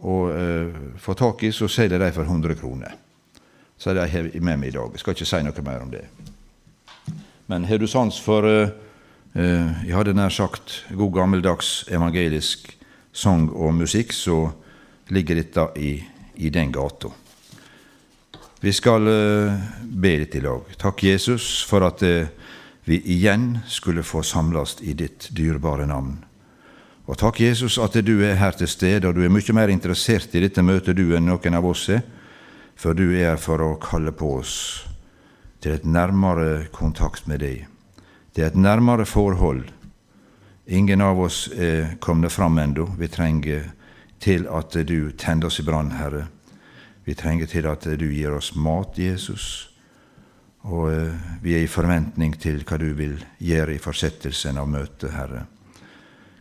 å 0.02 0.17
uh, 0.31 0.81
få 1.01 1.14
tak 1.18 1.42
i, 1.46 1.53
så 1.53 1.68
selger 1.70 1.99
de 1.99 2.11
for 2.14 2.27
100 2.27 2.59
kroner. 2.61 2.94
Så 3.79 3.94
de 3.94 4.03
har 4.03 4.29
jeg 4.29 4.42
med 4.42 4.59
meg 4.59 4.72
i 4.72 4.77
dag. 4.77 4.90
Jeg 4.92 5.03
skal 5.03 5.16
ikke 5.16 5.29
si 5.29 5.40
noe 5.46 5.64
mer 5.66 5.85
om 5.85 5.92
det. 5.92 6.05
Men 7.49 7.64
har 7.64 7.79
du 7.79 7.87
sans 7.87 8.18
for 8.20 8.46
uh, 8.46 8.68
Jeg 9.38 9.94
hadde 9.94 10.16
nær 10.16 10.33
sagt 10.35 10.83
god 10.90 11.12
gammeldags 11.14 11.85
evangelisk 11.92 12.72
sang 13.12 13.49
og 13.51 13.75
musikk, 13.75 14.12
så 14.12 14.49
ligger 15.14 15.38
dette 15.38 15.64
i, 15.79 15.92
i 16.37 16.51
den 16.51 16.72
gata. 16.72 17.11
Vi 18.61 18.72
skal 18.75 19.07
uh, 19.07 19.59
be 19.83 20.16
litt 20.18 20.35
i 20.35 20.42
lag. 20.42 20.66
Takk, 20.79 21.05
Jesus, 21.07 21.62
for 21.66 21.87
at 21.87 22.03
uh, 22.03 22.27
vi 22.88 22.99
igjen 23.14 23.61
skulle 23.70 24.03
få 24.03 24.25
samles 24.27 24.79
i 24.83 24.96
ditt 24.99 25.29
dyrebare 25.37 25.87
navn. 25.87 26.16
Og 27.09 27.16
takk, 27.16 27.40
Jesus, 27.40 27.79
at 27.81 27.97
du 28.05 28.18
er 28.21 28.37
her 28.37 28.53
til 28.53 28.68
stede, 28.68 29.09
og 29.09 29.16
du 29.16 29.23
er 29.25 29.33
mye 29.33 29.55
mer 29.57 29.73
interessert 29.73 30.35
i 30.37 30.42
dette 30.44 30.61
møtet 30.61 30.99
du 30.99 31.14
enn 31.16 31.25
noen 31.25 31.57
av 31.57 31.64
oss 31.64 31.87
er, 31.88 32.03
for 32.77 32.92
du 32.92 33.07
er 33.14 33.33
her 33.33 33.40
for 33.40 33.64
å 33.64 33.79
kalle 33.81 34.12
på 34.12 34.35
oss 34.42 34.55
til 35.64 35.73
et 35.75 35.88
nærmere 35.88 36.68
kontakt 36.71 37.27
med 37.27 37.40
deg, 37.40 37.64
til 38.37 38.44
et 38.44 38.61
nærmere 38.61 39.09
forhold. 39.09 39.64
Ingen 40.68 41.01
av 41.01 41.18
oss 41.25 41.47
er 41.57 41.97
kommet 42.05 42.35
fram 42.35 42.61
ennå. 42.61 42.90
Vi 43.01 43.09
trenger 43.09 43.71
til 44.21 44.44
at 44.53 44.77
du 44.85 45.11
tenner 45.16 45.49
oss 45.49 45.62
i 45.62 45.64
brann, 45.64 45.97
Herre. 45.97 46.27
Vi 47.09 47.16
trenger 47.16 47.49
til 47.49 47.66
at 47.73 47.88
du 47.88 48.09
gir 48.12 48.37
oss 48.37 48.53
mat, 48.55 49.01
Jesus. 49.01 49.71
Og 50.68 50.90
eh, 50.92 51.31
vi 51.40 51.57
er 51.57 51.64
i 51.64 51.71
forventning 51.73 52.37
til 52.37 52.66
hva 52.68 52.77
du 52.77 52.90
vil 52.99 53.16
gjøre 53.40 53.79
i 53.79 53.81
fortsettelsen 53.81 54.61
av 54.61 54.68
møtet, 54.68 55.14
Herre. 55.16 55.47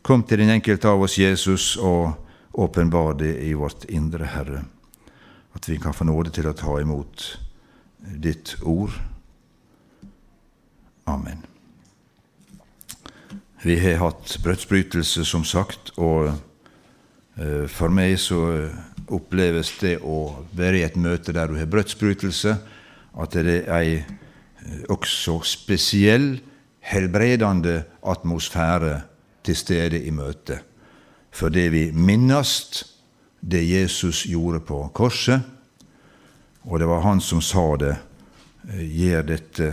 Kom 0.07 0.23
til 0.23 0.39
den 0.39 0.53
enkelte 0.53 0.87
av 0.87 1.03
oss, 1.03 1.17
Jesus, 1.19 1.75
og 1.75 2.15
åpenbar 2.55 3.17
det 3.19 3.33
i 3.43 3.51
vårt 3.57 3.83
indre, 3.91 4.29
Herre. 4.31 4.63
At 5.53 5.67
vi 5.67 5.75
kan 5.81 5.93
få 5.93 6.07
nåde 6.07 6.31
til 6.31 6.47
å 6.47 6.55
ta 6.55 6.77
imot 6.79 7.27
ditt 8.23 8.55
ord. 8.63 8.95
Amen. 11.07 11.43
Vi 13.63 13.75
har 13.81 13.99
hatt 13.99 14.37
brødsbrytelse, 14.43 15.25
som 15.27 15.43
sagt, 15.43 15.91
og 15.97 16.31
Eh, 17.37 17.67
for 17.69 17.93
meg 17.93 18.15
så 18.17 18.39
eh, 18.55 18.77
oppleves 19.13 19.75
det 19.77 19.99
å 20.01 20.41
være 20.57 20.79
i 20.79 20.85
et 20.87 20.97
møte 20.97 21.35
der 21.35 21.51
du 21.51 21.59
har 21.59 21.69
brødsbrytelse, 21.69 22.55
at 23.17 23.35
det 23.37 23.59
er 23.59 23.67
ei 23.77 23.91
eh, 23.99 24.79
også 24.89 25.37
spesiell, 25.45 26.39
helbredende 26.87 27.83
atmosfære 28.01 28.95
til 29.47 29.55
stede 29.55 30.01
i 30.03 30.11
møtet. 30.11 30.59
Fordi 31.31 31.67
vi 31.71 31.83
minnes 31.91 32.83
det 33.39 33.63
Jesus 33.63 34.25
gjorde 34.27 34.59
på 34.65 34.81
korset, 34.93 35.41
og 36.67 36.79
det 36.79 36.87
var 36.89 37.05
han 37.05 37.21
som 37.21 37.41
sa 37.41 37.75
det. 37.79 37.93
Gjør 38.67 39.21
dette 39.23 39.69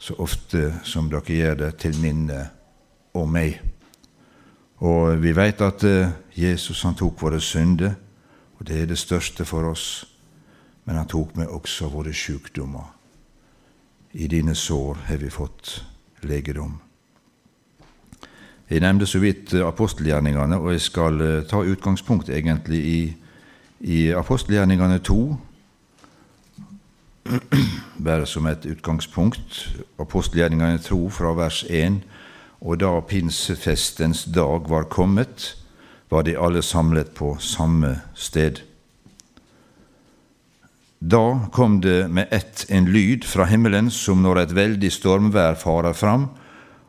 så 0.00 0.16
ofte 0.18 0.70
som 0.88 1.10
dere 1.12 1.36
gjør 1.36 1.58
det, 1.60 1.72
til 1.78 1.98
minne 2.00 2.38
om 3.14 3.28
meg. 3.30 3.58
Og 4.82 5.20
vi 5.22 5.34
vet 5.36 5.60
at 5.62 5.84
Jesus 6.34 6.82
han 6.82 6.96
tok 6.98 7.20
våre 7.22 7.40
synder, 7.40 7.94
og 8.58 8.66
det 8.66 8.80
er 8.80 8.88
det 8.90 8.98
største 8.98 9.44
for 9.44 9.68
oss. 9.68 10.06
Men 10.84 10.96
han 10.98 11.10
tok 11.10 11.36
med 11.36 11.52
også 11.52 11.90
våre 11.92 12.14
sykdommer. 12.14 12.88
I 14.12 14.26
dine 14.26 14.54
sår 14.54 15.04
har 15.06 15.20
vi 15.22 15.30
fått 15.30 15.84
legedom. 16.26 16.80
Jeg 18.72 18.80
nevnte 18.80 19.04
så 19.06 19.18
vidt 19.20 19.50
apostelgjerningene, 19.60 20.56
og 20.56 20.70
jeg 20.72 20.80
skal 20.80 21.20
eh, 21.20 21.42
ta 21.44 21.58
utgangspunkt 21.60 22.30
egentlig 22.32 22.78
i, 22.88 23.00
i 23.84 23.98
apostelgjerningene 24.16 24.96
2. 25.04 25.16
Bare 28.06 28.24
som 28.26 28.48
et 28.48 28.64
utgangspunkt. 28.64 29.76
Apostelgjerningene 30.00 30.80
2 30.80 31.02
fra 31.12 31.34
vers 31.36 31.60
1. 31.68 32.00
Og 32.64 32.80
da 32.80 32.94
pinsefestens 33.04 34.24
dag 34.32 34.64
var 34.70 34.88
kommet, 34.88 35.50
var 36.08 36.24
de 36.24 36.38
alle 36.40 36.62
samlet 36.64 37.12
på 37.12 37.36
samme 37.44 37.98
sted. 38.14 38.64
Da 41.00 41.50
kom 41.52 41.82
det 41.84 42.06
med 42.08 42.32
ett 42.32 42.64
en 42.70 42.88
lyd 42.88 43.28
fra 43.28 43.44
himmelen 43.52 43.90
som 43.92 44.22
når 44.24 44.46
et 44.46 44.56
veldig 44.56 44.92
stormvær 44.96 45.60
farer 45.60 45.92
fram, 45.92 46.30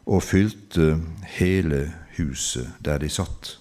og 0.05 0.23
fylte 0.23 0.97
hele 1.37 1.85
huset 2.17 2.67
der 2.83 2.99
de 3.01 3.09
satt. 3.09 3.57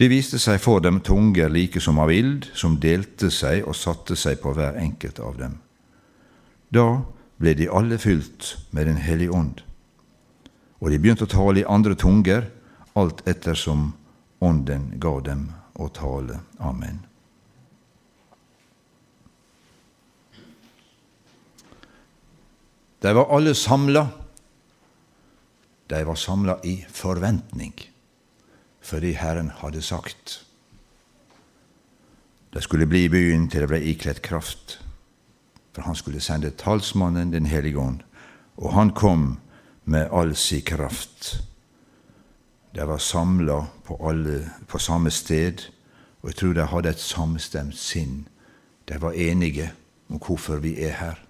Det 0.00 0.08
viste 0.08 0.38
seg 0.40 0.60
for 0.62 0.80
dem 0.80 1.02
tunger 1.04 1.50
like 1.52 1.80
som 1.80 1.98
av 2.00 2.12
ild, 2.12 2.46
som 2.54 2.78
delte 2.80 3.28
seg 3.30 3.66
og 3.68 3.76
satte 3.76 4.16
seg 4.16 4.40
på 4.40 4.54
hver 4.56 4.78
enkelt 4.80 5.20
av 5.20 5.36
dem. 5.36 5.58
Da 6.72 7.02
ble 7.40 7.54
de 7.58 7.68
alle 7.68 7.98
fylt 7.98 8.56
med 8.70 8.86
Den 8.86 8.96
hellige 8.96 9.32
ånd, 9.32 9.60
og 10.80 10.90
de 10.90 10.98
begynte 10.98 11.26
å 11.28 11.34
tale 11.34 11.60
i 11.60 11.68
andre 11.68 11.94
tunger, 11.94 12.48
alt 12.96 13.20
ettersom 13.28 13.92
Ånden 14.40 14.94
ga 14.96 15.18
dem 15.20 15.50
å 15.76 15.90
tale. 15.92 16.38
Amen. 16.64 17.02
De 23.00 23.12
var 23.16 23.28
alle 23.36 23.52
samla. 23.54 24.06
De 25.90 26.04
var 26.06 26.14
samla 26.14 26.60
i 26.64 26.84
forventning. 26.88 27.74
fordi 28.80 29.12
Herren 29.12 29.50
hadde 29.60 29.82
sagt. 29.82 30.46
Det 32.52 32.62
skulle 32.62 32.86
bli 32.86 33.04
i 33.04 33.08
byen 33.08 33.48
til 33.50 33.62
det 33.62 33.68
ble 33.70 33.80
ikledd 33.92 34.22
kraft, 34.24 34.80
for 35.74 35.86
han 35.86 35.94
skulle 35.94 36.20
sende 36.20 36.50
talsmannen 36.50 37.32
Den 37.32 37.46
hellige 37.46 37.78
ånd, 37.78 38.00
og 38.56 38.72
han 38.74 38.90
kom 38.90 39.38
med 39.84 40.08
all 40.12 40.34
si 40.36 40.60
kraft. 40.60 41.42
De 42.74 42.86
var 42.86 42.98
samla 42.98 43.66
på, 43.84 44.14
på 44.68 44.78
samme 44.78 45.10
sted, 45.10 45.70
og 46.22 46.28
jeg 46.28 46.36
tror 46.36 46.52
de 46.52 46.66
hadde 46.66 46.88
et 46.88 47.00
samstemt 47.00 47.76
sinn. 47.76 48.28
De 48.88 49.00
var 49.00 49.12
enige 49.12 49.72
om 50.08 50.18
hvorfor 50.18 50.56
vi 50.56 50.80
er 50.82 50.92
her. 50.92 51.29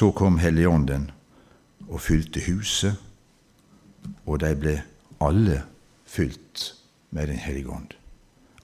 Så 0.00 0.10
kom 0.16 0.38
Helligånden 0.38 1.10
og 1.90 2.00
fylte 2.00 2.40
huset, 2.46 2.94
og 4.24 4.38
de 4.40 4.54
ble 4.56 4.78
alle 5.20 5.58
fylt 6.08 6.62
med 7.12 7.28
Den 7.28 7.36
hellige 7.36 7.68
ånd. 7.68 7.92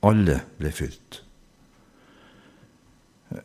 Alle 0.00 0.38
ble 0.56 0.72
fylt. 0.72 1.20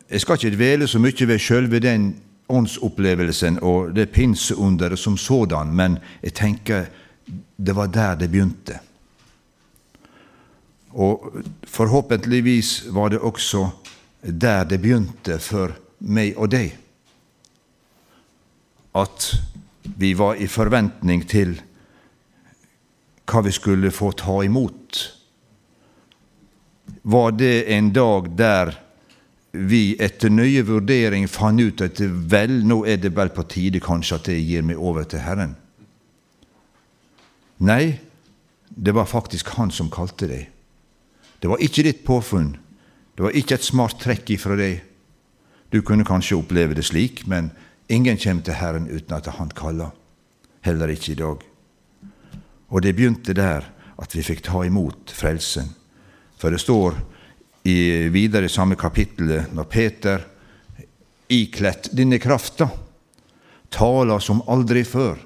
Jeg 0.08 0.24
skal 0.24 0.40
ikke 0.40 0.56
dvele 0.56 0.88
så 0.88 1.02
mye 1.04 1.28
ved 1.28 1.38
sjølve 1.38 1.82
den 1.84 2.08
åndsopplevelsen 2.48 3.60
og 3.60 3.92
det 3.96 4.08
pinseunderet 4.10 4.98
som 4.98 5.16
sådan, 5.16 5.76
men 5.76 5.98
jeg 6.22 6.34
tenker 6.34 6.86
det 7.56 7.76
var 7.76 7.92
der 7.92 8.14
det 8.14 8.30
begynte. 8.30 8.78
Og 10.92 11.42
forhåpentligvis 11.64 12.84
var 12.88 13.08
det 13.08 13.18
også 13.18 13.68
der 14.22 14.64
det 14.64 14.80
begynte 14.80 15.38
for 15.38 15.76
meg 16.00 16.38
og 16.38 16.50
deg. 16.50 16.78
At 18.94 19.32
vi 19.82 20.12
var 20.14 20.36
i 20.40 20.48
forventning 20.50 21.24
til 21.28 21.56
hva 23.28 23.42
vi 23.46 23.52
skulle 23.54 23.92
få 23.94 24.12
ta 24.18 24.42
imot. 24.44 25.00
Var 27.02 27.34
det 27.38 27.56
en 27.72 27.90
dag 27.94 28.28
der 28.36 28.74
vi 29.52 29.96
etter 30.00 30.32
nøye 30.32 30.62
vurdering 30.64 31.26
fant 31.28 31.60
ut 31.60 31.82
at 31.84 32.00
vel, 32.00 32.62
nå 32.64 32.82
er 32.88 33.00
det 33.00 33.12
vel 33.16 33.32
på 33.34 33.44
tide 33.48 33.82
kanskje 33.84 34.18
at 34.18 34.30
jeg 34.32 34.46
gir 34.48 34.64
meg 34.64 34.80
over 34.80 35.04
til 35.08 35.24
Herren? 35.24 35.56
Nei, 37.62 37.98
det 38.68 38.94
var 38.96 39.06
faktisk 39.06 39.52
Han 39.58 39.70
som 39.70 39.90
kalte 39.92 40.26
deg. 40.26 40.48
Det 41.40 41.50
var 41.50 41.60
ikke 41.60 41.84
ditt 41.84 42.04
påfunn. 42.06 42.56
Det 43.16 43.24
var 43.26 43.36
ikke 43.36 43.58
et 43.58 43.66
smart 43.66 44.00
trekk 44.00 44.30
ifra 44.34 44.56
deg. 44.56 44.80
Du 45.70 45.82
kunne 45.82 46.06
kanskje 46.06 46.38
oppleve 46.38 46.74
det 46.74 46.84
slik, 46.86 47.26
men 47.26 47.50
ingen 47.92 48.18
kommer 48.18 48.42
til 48.42 48.58
Herren 48.58 48.88
uten 48.90 49.16
at 49.16 49.26
Han 49.38 49.50
kaller. 49.54 49.90
Heller 50.62 50.88
ikke 50.88 51.12
i 51.12 51.18
dag. 51.18 51.42
Og 52.70 52.82
det 52.82 52.94
begynte 52.96 53.34
der 53.36 53.66
at 54.02 54.14
vi 54.16 54.22
fikk 54.24 54.42
ta 54.46 54.62
imot 54.64 55.12
frelsen. 55.12 55.68
For 56.38 56.50
det 56.50 56.60
står 56.62 56.96
i 57.68 58.08
videre 58.10 58.48
i 58.48 58.52
samme 58.52 58.76
kapittel, 58.76 59.34
når 59.52 59.68
Peter 59.70 60.24
ikledt 61.28 61.90
denne 61.92 62.18
krafta, 62.18 62.68
taler 63.70 64.18
som 64.18 64.42
aldri 64.50 64.84
før 64.84 65.20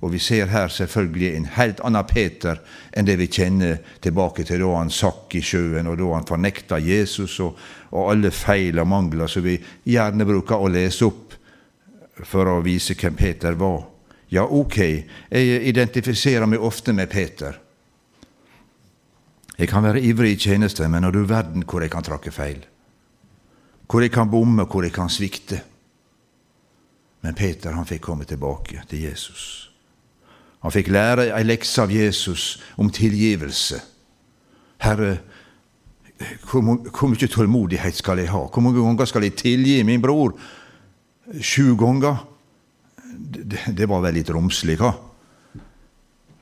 og 0.00 0.14
vi 0.14 0.18
ser 0.18 0.48
her 0.48 0.70
selvfølgelig 0.72 1.34
en 1.36 1.46
helt 1.58 1.80
annen 1.84 2.06
Peter 2.08 2.60
enn 2.96 3.08
det 3.08 3.18
vi 3.20 3.28
kjenner 3.28 3.80
tilbake 4.00 4.46
til 4.48 4.62
da 4.62 4.70
han 4.78 4.92
sakk 4.92 5.36
i 5.36 5.42
sjøen, 5.44 5.90
og 5.90 5.98
da 6.00 6.08
han 6.14 6.28
fornekta 6.28 6.78
Jesus, 6.80 7.36
og, 7.44 7.58
og 7.92 8.14
alle 8.14 8.32
feil 8.32 8.80
og 8.80 8.88
mangler 8.88 9.28
som 9.28 9.44
vi 9.44 9.58
gjerne 9.84 10.24
bruker 10.28 10.56
å 10.56 10.70
lese 10.72 11.04
opp 11.10 11.29
for 12.26 12.48
å 12.48 12.60
vise 12.64 12.96
hvem 12.98 13.16
Peter 13.18 13.56
var. 13.58 13.84
Ja, 14.30 14.44
ok, 14.46 14.76
jeg 15.30 15.62
identifiserer 15.66 16.46
meg 16.46 16.62
ofte 16.62 16.94
med 16.94 17.10
Peter. 17.10 17.56
Jeg 19.58 19.68
kan 19.68 19.84
være 19.84 20.00
ivrig 20.00 20.36
i 20.36 20.40
tjeneste, 20.40 20.86
men 20.88 21.02
når 21.04 21.16
du 21.16 21.24
verden 21.28 21.64
hvor 21.68 21.82
jeg 21.82 21.92
kan 21.92 22.06
trakke 22.06 22.32
feil, 22.32 22.62
hvor 23.90 24.00
jeg 24.00 24.12
kan 24.14 24.30
bomme, 24.30 24.64
hvor 24.64 24.86
jeg 24.86 24.94
kan 24.94 25.10
svikte. 25.10 25.58
Men 27.20 27.34
Peter 27.36 27.74
han 27.74 27.88
fikk 27.88 28.06
komme 28.06 28.24
tilbake 28.24 28.84
til 28.88 29.02
Jesus. 29.10 29.70
Han 30.62 30.72
fikk 30.72 30.92
lære 30.92 31.30
ei 31.34 31.44
lekse 31.44 31.82
av 31.82 31.92
Jesus 31.92 32.60
om 32.78 32.90
tilgivelse. 32.92 33.80
Herre, 34.80 35.18
hvor, 36.46 36.62
hvor 36.62 37.10
mye 37.10 37.28
tålmodighet 37.28 37.96
skal 37.96 38.20
jeg 38.20 38.30
ha? 38.32 38.44
Hvor 38.46 38.64
mange 38.64 38.80
ganger 38.80 39.08
skal 39.08 39.26
jeg 39.26 39.38
tilgi 39.40 39.82
min 39.88 40.02
bror? 40.02 40.36
Sju 41.38 41.76
ganger? 41.76 42.16
Det, 43.14 43.60
det 43.76 43.86
var 43.86 44.02
vel 44.02 44.16
litt 44.18 44.30
romslig, 44.34 44.78
hva? 44.80 44.90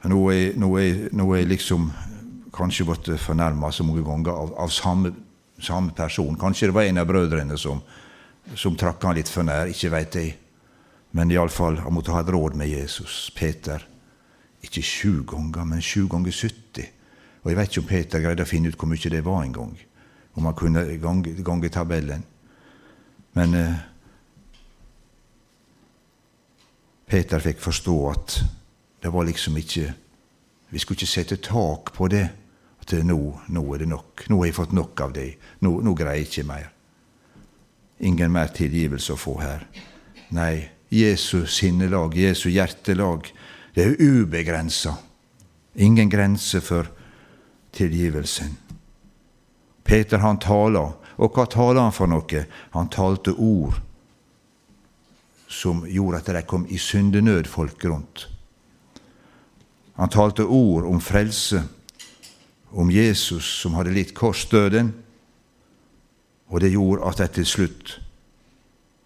Nå 0.09 0.21
er, 0.31 0.55
jeg 0.55 1.49
liksom 1.51 1.89
kanskje 2.55 2.87
blitt 2.89 3.11
fornærma 3.21 3.71
så 3.75 3.85
mange 3.85 4.05
ganger 4.07 4.33
av, 4.33 4.55
av 4.65 4.73
samme, 4.73 5.13
samme, 5.61 5.93
person. 5.97 6.39
Kanskje 6.41 6.71
det 6.71 6.77
var 6.77 6.89
en 6.89 7.03
av 7.03 7.09
brødrene 7.11 7.59
som, 7.61 7.83
som 8.55 8.77
trakk 8.79 9.05
han 9.05 9.19
litt 9.19 9.33
for 9.33 9.45
nær, 9.45 9.69
ikke 9.69 9.93
veit 9.93 10.17
jeg. 10.17 10.37
Men 11.17 11.33
iallfall, 11.33 11.81
han 11.83 11.95
måtte 11.97 12.15
ha 12.15 12.23
et 12.23 12.33
råd 12.33 12.57
med 12.57 12.71
Jesus. 12.71 13.29
Peter, 13.37 13.85
ikke 14.65 14.85
sju 14.85 15.23
ganger, 15.29 15.69
men 15.69 15.85
sju 15.85 16.07
ganger 16.09 16.33
70. 16.33 16.89
Og 17.43 17.53
jeg 17.53 17.59
vet 17.59 17.71
ikke 17.71 17.85
om 17.85 17.91
Peter 17.93 18.25
greide 18.25 18.45
å 18.45 18.49
finne 18.49 18.73
ut 18.73 18.81
hvor 18.81 18.91
mye 18.91 19.13
det 19.13 19.25
var 19.27 19.45
en 19.45 19.55
gang. 19.57 19.77
Om 20.39 20.49
han 20.49 20.57
kunne 20.57 20.85
gange, 21.03 21.37
gange 21.45 21.73
tabellen. 21.75 22.25
Men 23.37 23.55
eh, 23.55 23.79
Peter 27.09 27.41
fikk 27.41 27.61
forstå 27.65 27.97
at 28.11 28.37
det 29.03 29.13
var 29.13 29.25
liksom 29.25 29.57
ikke 29.57 29.95
Vi 30.71 30.79
skulle 30.79 30.99
ikke 30.99 31.09
sette 31.09 31.37
tak 31.41 31.95
på 31.97 32.11
det. 32.13 32.27
At 32.83 32.93
nå, 32.93 33.17
nå 33.49 33.63
er 33.73 33.79
det 33.81 33.87
nok. 33.89 34.27
Nå 34.29 34.37
har 34.43 34.51
jeg 34.51 34.57
fått 34.59 34.75
nok 34.77 35.01
av 35.01 35.15
det. 35.17 35.39
Nå, 35.65 35.71
nå 35.81 35.95
greier 35.97 36.21
jeg 36.21 36.29
ikke 36.29 36.45
mer. 36.45 36.67
Ingen 38.05 38.35
mer 38.35 38.53
tilgivelse 38.53 39.15
å 39.15 39.17
få 39.17 39.39
her. 39.41 39.65
Nei, 40.37 40.69
Jesu 40.93 41.47
sinnelag, 41.49 42.13
Jesu 42.21 42.51
hjertelag, 42.53 43.31
det 43.73 43.87
er 43.87 43.97
ubegrensa. 43.97 44.93
Ingen 45.81 46.13
grense 46.13 46.61
for 46.61 46.93
tilgivelsen. 47.73 48.53
Peter 49.89 50.21
han 50.21 50.37
taler, 50.37 50.99
og 51.17 51.33
hva 51.33 51.49
taler 51.49 51.81
han 51.81 51.97
for 51.97 52.13
noe? 52.13 52.45
Han 52.77 52.93
talte 52.93 53.33
ord 53.33 53.81
som 55.49 55.85
gjorde 55.89 56.21
at 56.21 56.31
de 56.37 56.43
kom 56.47 56.67
i 56.69 56.79
syndenød, 56.79 57.49
folk 57.49 57.85
rundt. 57.85 58.29
Han 59.97 60.09
talte 60.09 60.45
ord 60.45 60.85
om 60.87 61.01
frelse, 61.01 61.63
om 62.71 62.91
Jesus 62.91 63.49
som 63.63 63.75
hadde 63.75 63.95
litt 63.97 64.15
korsdøden, 64.15 64.93
og 66.49 66.61
det 66.61 66.73
gjorde 66.73 67.09
at 67.09 67.23
de 67.23 67.29
til 67.41 67.49
slutt 67.49 67.97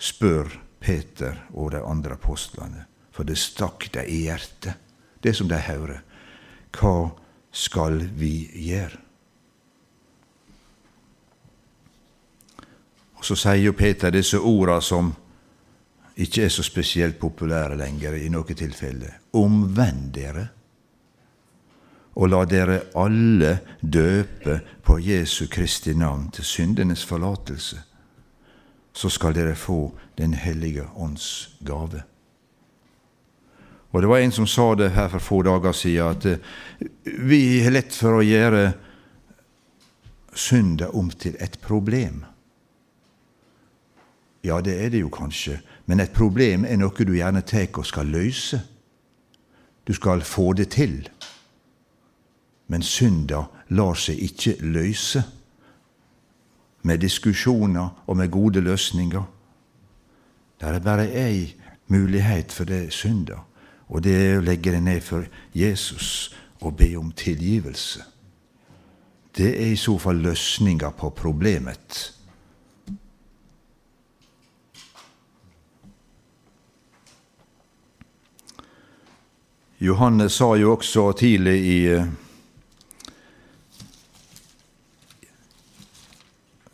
spør 0.02 0.50
Peter 0.82 1.44
og 1.54 1.70
de 1.72 1.82
andre 1.86 2.18
apostlene 2.18 2.86
for 3.12 3.28
det 3.28 3.36
stakk 3.38 3.90
deg 3.92 4.08
i 4.08 4.24
hjertet, 4.26 4.74
det 5.22 5.34
som 5.36 5.48
de 5.48 5.58
hører. 5.60 6.00
Hva 6.72 7.12
skal 7.52 8.00
vi 8.16 8.48
gjøre? 8.66 8.98
Og 13.20 13.26
Så 13.26 13.36
sier 13.38 13.60
jo 13.62 13.76
Peter 13.78 14.10
disse 14.10 14.40
orda 14.40 14.80
som 14.82 15.12
ikke 16.16 16.44
er 16.44 16.48
så 16.52 16.62
spesielt 16.62 17.18
populære 17.20 17.76
lenger 17.76 18.16
i 18.18 18.28
noe 18.32 18.54
tilfelle. 18.56 19.14
Omvend 19.32 20.10
dere, 20.14 20.48
og 22.14 22.28
la 22.28 22.42
dere 22.44 22.78
alle 23.00 23.54
døpe 23.80 24.58
på 24.84 24.98
Jesu 25.00 25.46
Kristi 25.48 25.94
navn 25.96 26.28
til 26.30 26.44
syndenes 26.44 27.04
forlatelse. 27.08 27.80
Så 28.92 29.08
skal 29.08 29.34
dere 29.34 29.54
få 29.56 29.92
Den 30.18 30.34
hellige 30.34 30.84
ånds 30.96 31.56
gave. 31.64 32.02
Og 33.92 34.02
Det 34.02 34.08
var 34.08 34.18
en 34.18 34.32
som 34.32 34.46
sa 34.46 34.74
det 34.74 34.90
her 34.92 35.08
for 35.08 35.18
få 35.18 35.42
dager 35.42 35.72
siden, 35.72 36.06
at 36.06 36.26
eh, 36.26 36.38
vi 37.04 37.62
har 37.62 37.70
lett 37.70 37.94
for 37.94 38.18
å 38.18 38.24
gjøre 38.24 38.72
synda 40.34 40.88
om 40.96 41.10
til 41.10 41.36
et 41.40 41.58
problem. 41.60 42.24
Ja, 44.44 44.60
det 44.60 44.84
er 44.84 44.88
det 44.90 45.00
jo 45.00 45.08
kanskje, 45.08 45.60
men 45.86 46.00
et 46.00 46.12
problem 46.12 46.64
er 46.64 46.76
noe 46.76 47.04
du 47.06 47.14
gjerne 47.14 47.44
tar 47.46 47.70
og 47.78 47.86
skal 47.86 48.10
løse. 48.10 48.60
Du 49.86 49.92
skal 49.94 50.22
få 50.22 50.52
det 50.52 50.68
til. 50.74 51.08
Men 52.66 52.82
synda 52.82 53.44
lar 53.68 53.94
seg 53.94 54.18
ikke 54.18 54.56
løse 54.60 55.22
med 56.82 56.98
diskusjoner 56.98 58.02
og 58.06 58.16
med 58.16 58.30
gode 58.30 58.60
løsninger. 58.60 59.22
Det 60.60 60.68
er 60.68 60.78
bare 60.80 61.06
ei 61.10 61.54
mulighet 61.86 62.52
for 62.52 62.64
det 62.64 62.92
synda. 62.92 63.42
Og 63.88 64.02
det 64.02 64.14
er 64.16 64.38
å 64.38 64.44
legge 64.46 64.72
det 64.72 64.82
ned 64.82 65.00
for 65.04 65.26
Jesus 65.54 66.34
og 66.62 66.76
be 66.76 66.94
om 66.96 67.12
tilgivelse. 67.12 68.02
Det 69.36 69.50
er 69.50 69.72
i 69.72 69.76
så 69.80 69.98
fall 69.98 70.20
løsninga 70.22 70.90
på 70.96 71.10
problemet. 71.16 72.12
Johannes 79.82 80.34
sa 80.34 80.54
jo 80.54 80.76
også 80.76 81.08
tidlig 81.18 81.56
i 81.66 81.78
eh, 81.90 82.06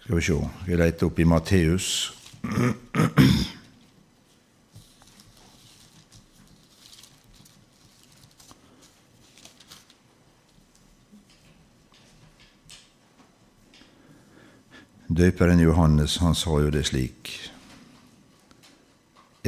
Skal 0.03 0.17
vi 0.17 0.23
se, 0.27 0.37
vi 0.67 0.77
leter 0.77 1.09
opp 1.09 1.19
i 1.19 1.25
Matteus. 1.25 1.89
Døperen 15.09 15.65
Johannes 15.65 16.21
han 16.21 16.37
sa 16.37 16.61
jo 16.61 16.69
det 16.77 16.85
slik. 16.93 17.33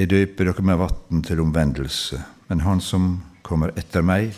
Jeg 0.00 0.08
døper 0.16 0.48
dere 0.48 0.64
med 0.64 0.86
vann 0.86 1.28
til 1.28 1.44
omvendelse, 1.44 2.24
men 2.48 2.64
han 2.64 2.80
som 2.80 3.18
kommer 3.50 3.74
etter 3.78 4.04
meg, 4.06 4.30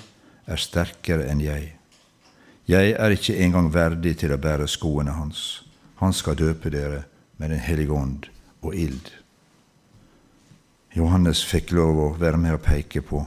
er 0.49 0.61
sterkere 0.61 1.29
enn 1.29 1.43
jeg. 1.45 1.75
Jeg 2.71 2.95
er 2.97 3.13
ikke 3.13 3.37
engang 3.45 3.69
verdig 3.75 4.17
til 4.23 4.33
å 4.33 4.41
bære 4.41 4.69
skoene 4.71 5.13
hans. 5.17 5.63
Han 6.01 6.15
skal 6.17 6.39
døpe 6.39 6.71
dere 6.73 7.05
med 7.37 7.51
Den 7.51 7.61
hellige 7.61 7.93
ånd 7.93 8.29
og 8.63 8.75
ild. 8.75 9.11
Johannes 10.97 11.43
fikk 11.45 11.73
lov 11.73 11.99
å 11.99 12.09
være 12.21 12.39
med 12.39 12.57
og 12.57 12.65
peke 12.65 13.03
på 13.03 13.25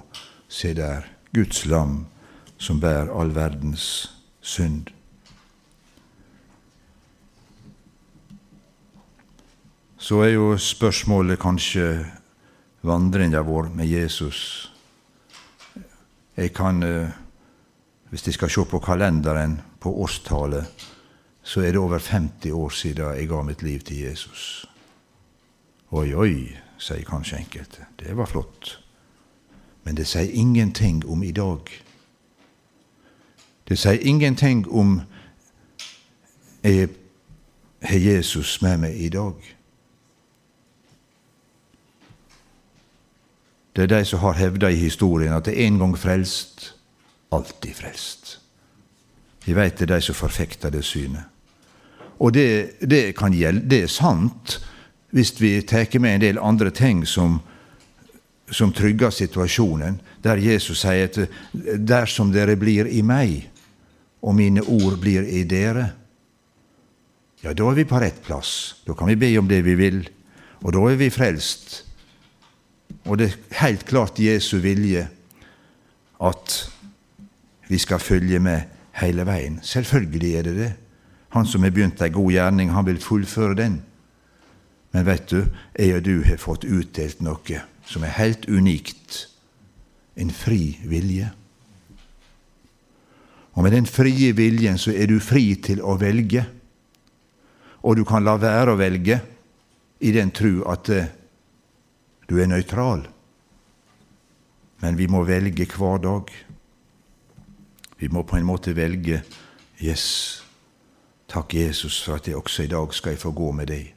Se 0.48 0.74
der, 0.78 1.08
Guds 1.34 1.66
lam 1.66 2.06
som 2.58 2.80
bærer 2.80 3.10
all 3.12 3.34
verdens 3.36 4.12
synd. 4.42 4.92
Så 9.98 10.22
er 10.22 10.36
jo 10.36 10.54
spørsmålet 10.62 11.42
kanskje 11.42 12.06
vandringa 12.86 13.42
vår 13.42 13.72
med 13.74 13.90
Jesus. 13.90 14.70
Jeg 16.38 16.54
kan, 16.54 16.84
eh, 16.84 17.10
hvis 18.10 18.28
jeg 18.28 18.34
skal 18.34 18.50
se 18.50 18.66
på 18.66 18.80
kalenderen, 18.80 19.62
på 19.80 19.94
årstallet, 19.94 20.66
så 21.44 21.62
er 21.62 21.72
det 21.72 21.78
over 21.78 22.00
50 22.00 22.52
år 22.52 22.70
siden 22.70 23.16
jeg 23.16 23.28
ga 23.28 23.42
mitt 23.42 23.64
liv 23.64 23.80
til 23.80 23.98
Jesus. 23.98 24.66
Oi, 25.92 26.14
oi, 26.14 26.58
sier 26.78 27.06
kanskje 27.06 27.38
enkelte. 27.38 27.86
Det 28.00 28.18
var 28.18 28.26
flott. 28.26 28.80
Men 29.84 29.96
det 29.96 30.08
sier 30.08 30.32
ingenting 30.34 31.06
om 31.06 31.24
i 31.24 31.32
dag. 31.32 31.60
Det 33.70 33.78
sier 33.78 34.02
ingenting 34.02 34.66
om 34.72 35.02
jeg 36.64 36.90
har 37.82 38.00
Jesus 38.00 38.62
med 38.62 38.78
meg 38.78 38.98
i 38.98 39.10
dag. 39.10 39.55
Det 43.76 43.84
er 43.84 43.92
de 43.92 44.06
som 44.08 44.22
har 44.24 44.38
hevda 44.40 44.70
i 44.72 44.80
historien 44.80 45.36
at 45.36 45.50
det 45.50 45.56
er 45.56 45.68
en 45.68 45.80
gang 45.82 45.96
frelst, 46.00 46.72
alltid 47.36 47.76
frelst. 47.76 48.38
Vi 49.46 49.54
veit 49.54 49.76
det 49.78 49.90
er 49.90 49.98
de 49.98 50.06
som 50.06 50.16
forfekter 50.16 50.72
det 50.72 50.86
synet. 50.88 51.28
Og 52.24 52.32
det, 52.34 52.80
det, 52.80 53.12
gjelde, 53.12 53.68
det 53.68 53.82
er 53.84 53.92
sant 53.92 54.60
hvis 55.16 55.34
vi 55.40 55.62
tar 55.68 56.00
med 56.00 56.16
en 56.16 56.24
del 56.24 56.40
andre 56.40 56.72
ting 56.72 57.06
som, 57.08 57.42
som 58.52 58.72
trygger 58.74 59.12
situasjonen, 59.12 60.00
der 60.24 60.40
Jesus 60.40 60.82
sier 60.84 61.08
at 61.08 61.20
dersom 61.80 62.32
dere 62.32 62.56
blir 62.60 62.88
i 62.88 63.02
meg, 63.04 63.50
og 64.26 64.36
mine 64.36 64.64
ord 64.64 64.98
blir 65.00 65.28
i 65.28 65.44
dere, 65.44 65.92
ja, 67.44 67.54
da 67.54 67.68
er 67.70 67.78
vi 67.78 67.86
på 67.86 68.00
rett 68.02 68.24
plass. 68.26 68.82
Da 68.88 68.96
kan 68.98 69.12
vi 69.12 69.20
be 69.22 69.30
om 69.38 69.48
det 69.48 69.62
vi 69.68 69.76
vil, 69.78 70.02
og 70.64 70.74
da 70.74 70.82
er 70.90 70.98
vi 70.98 71.12
frelst. 71.14 71.85
Og 73.06 73.20
det 73.22 73.28
er 73.30 73.60
helt 73.62 73.86
klart 73.86 74.20
Jesu 74.20 74.58
vilje 74.64 75.08
at 76.26 76.56
vi 77.68 77.78
skal 77.82 78.00
følge 78.00 78.40
med 78.40 78.62
hele 79.02 79.26
veien. 79.28 79.60
Selvfølgelig 79.62 80.36
er 80.36 80.48
det 80.48 80.56
det. 80.56 80.72
Han 81.36 81.46
som 81.46 81.64
har 81.64 81.74
begynt 81.76 82.02
ei 82.02 82.14
god 82.14 82.32
gjerning, 82.32 82.72
han 82.72 82.86
vil 82.88 83.02
fullføre 83.02 83.58
den. 83.60 83.82
Men 84.96 85.06
vet 85.06 85.30
du, 85.30 85.42
jeg 85.76 85.98
og 85.98 86.06
du 86.06 86.22
har 86.24 86.38
fått 86.40 86.64
utdelt 86.64 87.22
noe 87.26 87.62
som 87.86 88.06
er 88.08 88.16
helt 88.16 88.48
unikt. 88.48 89.26
En 90.16 90.32
fri 90.32 90.78
vilje. 90.88 91.28
Og 93.56 93.64
med 93.64 93.76
den 93.76 93.86
frie 93.88 94.32
viljen 94.36 94.80
så 94.80 94.94
er 94.96 95.12
du 95.12 95.20
fri 95.20 95.54
til 95.64 95.82
å 95.84 95.98
velge. 96.00 96.46
Og 97.84 98.00
du 98.00 98.06
kan 98.08 98.24
la 98.24 98.38
være 98.40 98.74
å 98.74 98.80
velge 98.80 99.20
i 100.00 100.12
den 100.16 100.32
tru 100.36 100.64
at 100.72 100.90
eh, 100.92 101.12
du 102.30 102.40
er 102.42 102.50
nøytral. 102.50 103.06
Men 104.82 104.98
vi 104.98 105.08
må 105.08 105.24
velge 105.24 105.68
hver 105.78 106.02
dag. 106.04 106.32
Vi 107.98 108.08
må 108.12 108.24
på 108.24 108.38
en 108.38 108.48
måte 108.48 108.76
velge 108.76 109.24
Yes, 109.84 110.42
takk 111.28 111.54
Jesus 111.54 111.98
for 112.04 112.16
at 112.16 112.28
jeg 112.28 112.38
også 112.38 112.64
i 112.64 112.72
dag 112.72 112.94
skal 112.96 113.18
få 113.20 113.32
gå 113.36 113.52
med 113.52 113.68
deg. 113.68 113.90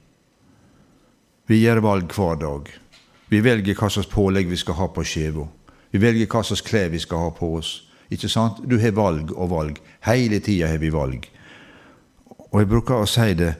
Vi 1.46 1.60
gjør 1.62 1.80
valg 1.84 2.12
hver 2.12 2.40
dag. 2.40 2.72
Vi 3.28 3.40
velger 3.44 3.78
hva 3.78 3.88
slags 3.92 4.10
pålegg 4.10 4.48
vi 4.50 4.58
skal 4.58 4.74
ha 4.74 4.88
på 4.90 5.04
skiva. 5.06 5.46
Vi 5.92 6.00
velger 6.02 6.26
hva 6.26 6.42
slags 6.44 6.64
klær 6.66 6.90
vi 6.92 7.00
skal 7.00 7.28
ha 7.28 7.30
på 7.36 7.52
oss. 7.60 7.70
Ikke 8.10 8.28
sant? 8.28 8.62
Du 8.64 8.78
har 8.80 8.96
valg 8.96 9.32
og 9.36 9.50
valg. 9.52 9.78
Hele 10.08 10.40
tida 10.44 10.72
har 10.72 10.80
vi 10.82 10.90
valg. 10.92 11.28
Og 12.50 12.60
jeg 12.60 12.70
bruker 12.70 13.04
å 13.04 13.08
si 13.08 13.34
det 13.38 13.52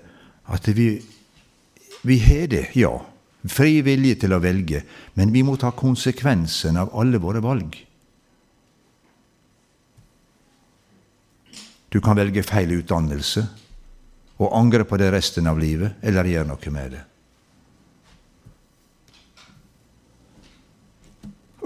at 0.48 0.68
vi, 0.74 0.88
vi 2.08 2.18
har 2.24 2.46
det, 2.48 2.64
ja. 2.76 2.94
Fri 3.46 3.82
vilje 3.86 4.16
til 4.24 4.34
å 4.34 4.40
velge, 4.42 4.82
men 5.14 5.30
vi 5.30 5.44
må 5.46 5.54
ta 5.56 5.70
konsekvensen 5.70 6.76
av 6.80 6.90
alle 6.98 7.20
våre 7.22 7.42
valg. 7.44 7.76
Du 11.88 12.00
kan 12.04 12.18
velge 12.18 12.42
feil 12.44 12.74
utdannelse 12.80 13.46
og 14.38 14.54
angre 14.54 14.84
på 14.84 14.98
det 15.00 15.12
resten 15.14 15.46
av 15.50 15.58
livet, 15.58 15.96
eller 16.02 16.28
gjøre 16.28 16.50
noe 16.50 16.72
med 16.74 16.92
det. 16.94 17.04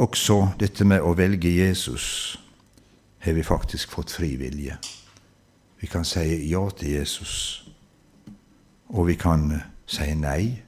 Også 0.03 0.39
dette 0.61 0.87
med 0.89 1.05
å 1.05 1.13
velge 1.17 1.51
Jesus 1.53 2.07
har 3.23 3.37
vi 3.37 3.45
faktisk 3.45 3.93
fått 3.93 4.15
fri 4.15 4.35
vilje. 4.41 4.77
Vi 5.83 5.89
kan 5.91 6.05
si 6.07 6.25
ja 6.49 6.63
til 6.79 6.97
Jesus, 6.97 7.35
og 8.89 9.09
vi 9.11 9.17
kan 9.19 9.49
si 9.87 10.09
nei 10.19 10.63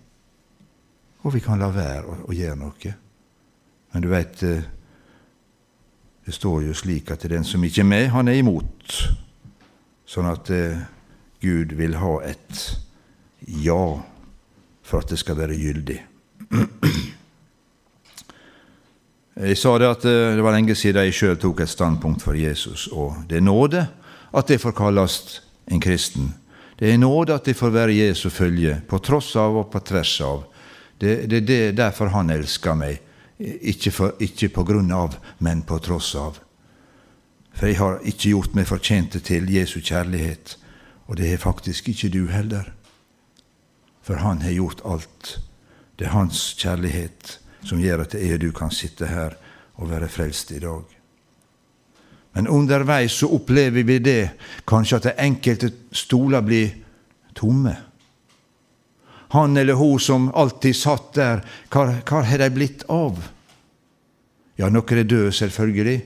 og 1.24 1.34
vi 1.34 1.40
kan 1.44 1.60
la 1.60 1.70
være 1.72 2.04
å, 2.04 2.16
å 2.28 2.37
gjøre 2.37 2.60
noe. 2.60 2.94
Men 3.92 4.04
du 4.04 4.10
veit, 4.12 4.42
eh, 4.44 4.64
det 6.24 6.34
står 6.37 6.66
jo 6.68 6.76
slik 6.76 7.10
at 7.14 7.24
den 7.30 7.44
som 7.48 7.64
ikke 7.64 7.82
er 7.84 7.88
med, 7.88 8.08
han 8.12 8.28
er 8.28 8.40
imot. 8.40 8.96
Sånn 10.08 10.28
at 10.28 10.50
eh, 10.52 10.84
Gud 11.44 11.72
vil 11.78 11.96
ha 12.00 12.18
et 12.28 12.64
ja 13.64 13.82
for 14.84 15.00
at 15.00 15.12
det 15.12 15.18
skal 15.20 15.38
være 15.40 15.56
gyldig. 15.56 16.00
Jeg 19.34 19.58
sa 19.58 19.72
det 19.80 19.88
at 19.90 20.04
eh, 20.06 20.37
det 20.37 20.44
var 20.46 20.54
lenge 20.54 20.76
siden 20.78 21.08
jeg 21.08 21.16
sjøl 21.16 21.38
tok 21.42 21.64
et 21.64 21.72
standpunkt 21.72 22.22
for 22.22 22.38
Jesus, 22.38 22.87
og 22.94 23.24
det 23.26 23.40
er 23.40 23.42
nåde 23.42 23.80
at 24.30 24.46
det 24.46 24.60
får 24.62 24.76
kalles 24.78 25.42
en 25.66 25.82
kristen. 25.82 26.28
Det 26.78 26.92
er 26.92 27.00
nåde 27.02 27.34
at 27.34 27.46
det 27.48 27.56
får 27.58 27.72
være 27.74 27.96
Jesu 27.96 28.28
følge, 28.30 28.76
på 28.87 29.00
tross 29.02 29.32
av 29.34 29.56
og 29.58 29.72
på 29.72 29.82
tvers 29.90 30.12
av. 30.22 30.44
Det, 31.00 31.26
det, 31.30 31.40
det 31.48 31.59
er 31.68 31.76
derfor 31.76 32.12
han 32.14 32.30
elsker 32.30 32.76
meg. 32.78 33.00
Ikke, 33.38 33.90
for, 33.90 34.14
ikke 34.22 34.48
på 34.54 34.64
grunn 34.64 34.92
av, 34.94 35.18
men 35.38 35.64
på 35.66 35.78
tross 35.83 36.14
av. 36.18 36.38
For 37.54 37.70
jeg 37.70 37.78
har 37.78 38.00
ikke 38.07 38.33
gjort 38.33 38.54
meg 38.57 38.68
fortjente 38.70 39.20
til 39.22 39.50
Jesu 39.50 39.80
kjærlighet, 39.80 40.57
og 41.07 41.18
det 41.18 41.30
har 41.30 41.42
faktisk 41.42 41.88
ikke 41.90 42.11
du 42.14 42.26
heller. 42.30 42.70
For 44.04 44.22
han 44.22 44.42
har 44.42 44.54
gjort 44.54 44.83
alt. 44.85 45.38
Det 45.98 46.09
er 46.09 46.16
hans 46.16 46.54
kjærlighet 46.59 47.38
som 47.64 47.80
gjør 47.80 48.04
at 48.04 48.14
jeg 48.18 48.37
og 48.37 48.42
du 48.42 48.50
kan 48.52 48.72
sitte 48.74 49.09
her 49.09 49.37
og 49.80 49.90
være 49.90 50.09
frelst 50.09 50.50
i 50.52 50.61
dag. 50.62 50.83
Men 52.35 52.48
underveis 52.50 53.14
så 53.20 53.30
opplever 53.30 53.87
vi 53.87 53.98
det 54.02 54.30
kanskje 54.66 54.98
at 54.98 55.07
de 55.09 55.12
enkelte 55.22 55.70
stoler 55.94 56.42
blir 56.42 56.72
tomme 57.35 57.76
han 59.35 59.57
eller 59.57 59.75
hun 59.75 60.01
som 60.01 60.29
alltid 60.35 60.77
satt 60.77 61.14
der, 61.18 61.40
hva, 61.75 61.88
har 62.07 62.38
de 62.38 62.51
blitt 62.55 62.85
av? 62.87 63.18
Ja, 64.55 64.68
noen 64.70 65.01
er 65.01 65.09
døde, 65.11 65.33
selvfølgelig. 65.35 65.97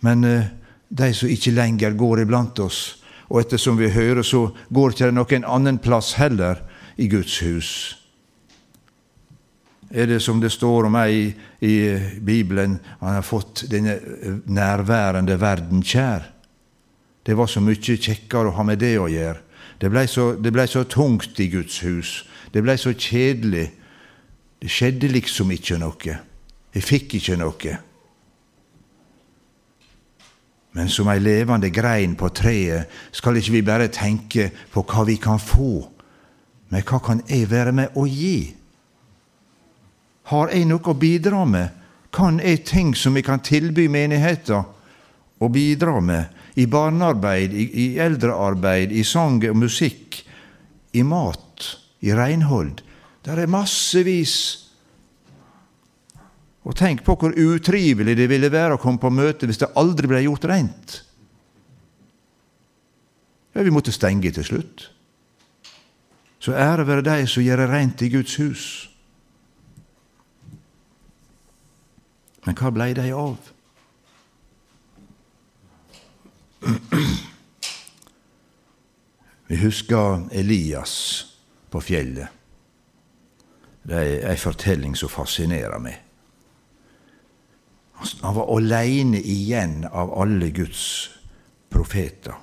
Men 0.00 0.24
eh, 0.24 0.46
de 0.88 1.10
som 1.12 1.28
ikke 1.28 1.52
lenger 1.52 1.96
går 1.98 2.22
iblant 2.22 2.62
oss, 2.64 3.02
og 3.28 3.42
ettersom 3.42 3.76
vi 3.76 3.90
hører, 3.92 4.24
så 4.24 4.46
går 4.72 4.94
ikke 4.94 5.10
det 5.10 5.16
noen 5.18 5.44
annen 5.44 5.80
plass 5.84 6.14
heller 6.16 6.62
i 6.96 7.10
Guds 7.12 7.36
hus. 7.44 7.72
Er 9.92 10.08
det 10.08 10.22
som 10.24 10.40
det 10.40 10.54
står 10.54 10.88
om 10.88 10.96
ei 11.02 11.34
i 11.60 11.76
Bibelen, 12.24 12.78
han 13.02 13.18
har 13.18 13.28
fått 13.28 13.66
denne 13.68 13.98
nærværende 14.48 15.36
verden 15.40 15.84
kjær? 15.84 16.24
Det 17.28 17.36
var 17.36 17.52
så 17.52 17.60
mye 17.60 17.76
kjekkere 17.76 18.48
å 18.48 18.56
ha 18.56 18.64
med 18.64 18.80
det 18.80 18.94
å 18.96 19.10
gjøre 19.12 19.44
det 19.80 19.90
blei 19.90 20.06
så, 20.10 20.32
ble 20.40 20.66
så 20.66 20.84
tungt 20.88 21.40
i 21.40 21.48
Guds 21.52 21.80
hus. 21.84 22.24
Det 22.54 22.62
blei 22.64 22.76
så 22.80 22.94
kjedelig. 22.96 23.68
Det 24.58 24.70
skjedde 24.70 25.10
liksom 25.12 25.52
ikke 25.54 25.78
noe. 25.78 26.16
Jeg 26.74 26.82
fikk 26.84 27.18
ikke 27.18 27.36
noe. 27.38 27.76
Men 30.78 30.90
som 30.92 31.08
ei 31.10 31.18
levende 31.18 31.70
grein 31.74 32.14
på 32.18 32.28
treet 32.34 32.90
skal 33.14 33.38
ikke 33.38 33.54
vi 33.56 33.62
bare 33.66 33.88
tenke 33.90 34.50
på 34.72 34.84
hva 34.86 35.04
vi 35.08 35.16
kan 35.18 35.40
få, 35.40 35.88
men 36.68 36.84
hva 36.84 37.00
kan 37.02 37.22
jeg 37.26 37.48
være 37.50 37.72
med 37.72 37.96
å 37.96 38.04
gi? 38.06 38.52
Har 40.28 40.52
jeg 40.52 40.68
noe 40.68 40.84
å 40.84 40.94
bidra 40.98 41.44
med? 41.48 41.72
Kan 42.12 42.40
jeg 42.44 42.64
ting 42.68 42.92
som 42.96 43.16
vi 43.16 43.24
kan 43.24 43.40
tilby 43.40 43.86
menigheten 43.88 44.66
å 45.38 45.50
bidra 45.52 46.00
med? 46.00 46.36
I 46.58 46.66
barnearbeid, 46.66 47.54
i, 47.54 47.66
i 47.84 47.86
eldrearbeid, 48.02 48.92
i 48.92 49.04
sang 49.06 49.38
og 49.46 49.58
musikk, 49.58 50.22
i 50.98 51.04
mat, 51.06 51.68
i 52.02 52.14
renhold. 52.14 52.82
Der 53.26 53.42
er 53.42 53.50
massevis 53.50 54.38
og 56.68 56.76
tenk 56.76 57.00
på 57.06 57.14
hvor 57.16 57.32
utrivelig 57.32 58.16
det 58.18 58.26
ville 58.28 58.50
være 58.52 58.76
å 58.76 58.80
komme 58.82 59.00
på 59.00 59.12
møte 59.14 59.48
hvis 59.48 59.62
det 59.62 59.70
aldri 59.80 60.10
ble 60.10 60.20
gjort 60.26 60.44
rent. 60.50 60.98
Ja, 63.54 63.64
vi 63.64 63.72
måtte 63.72 63.94
stenge 63.94 64.30
til 64.34 64.44
slutt. 64.44 64.90
Så 66.38 66.52
ære 66.54 66.84
være 66.86 67.06
de 67.06 67.24
som 67.26 67.42
gjør 67.42 67.64
det 67.64 67.70
rent 67.72 68.02
i 68.04 68.10
Guds 68.12 68.36
hus. 68.38 68.64
Men 72.46 72.56
hva 72.58 72.70
blei 72.72 72.92
de 72.96 73.08
av? 73.16 73.50
Vi 79.48 79.56
husker 79.56 80.28
Elias 80.32 81.26
på 81.70 81.80
fjellet. 81.80 82.28
Det 83.88 83.96
er 83.96 84.26
ei 84.32 84.36
fortelling 84.36 84.96
som 84.96 85.08
fascinerer 85.08 85.80
meg. 85.80 85.96
Han 88.22 88.34
var 88.36 88.50
aleine 88.54 89.20
igjen 89.22 89.86
av 89.88 90.12
alle 90.20 90.50
Guds 90.54 91.08
profeter. 91.72 92.36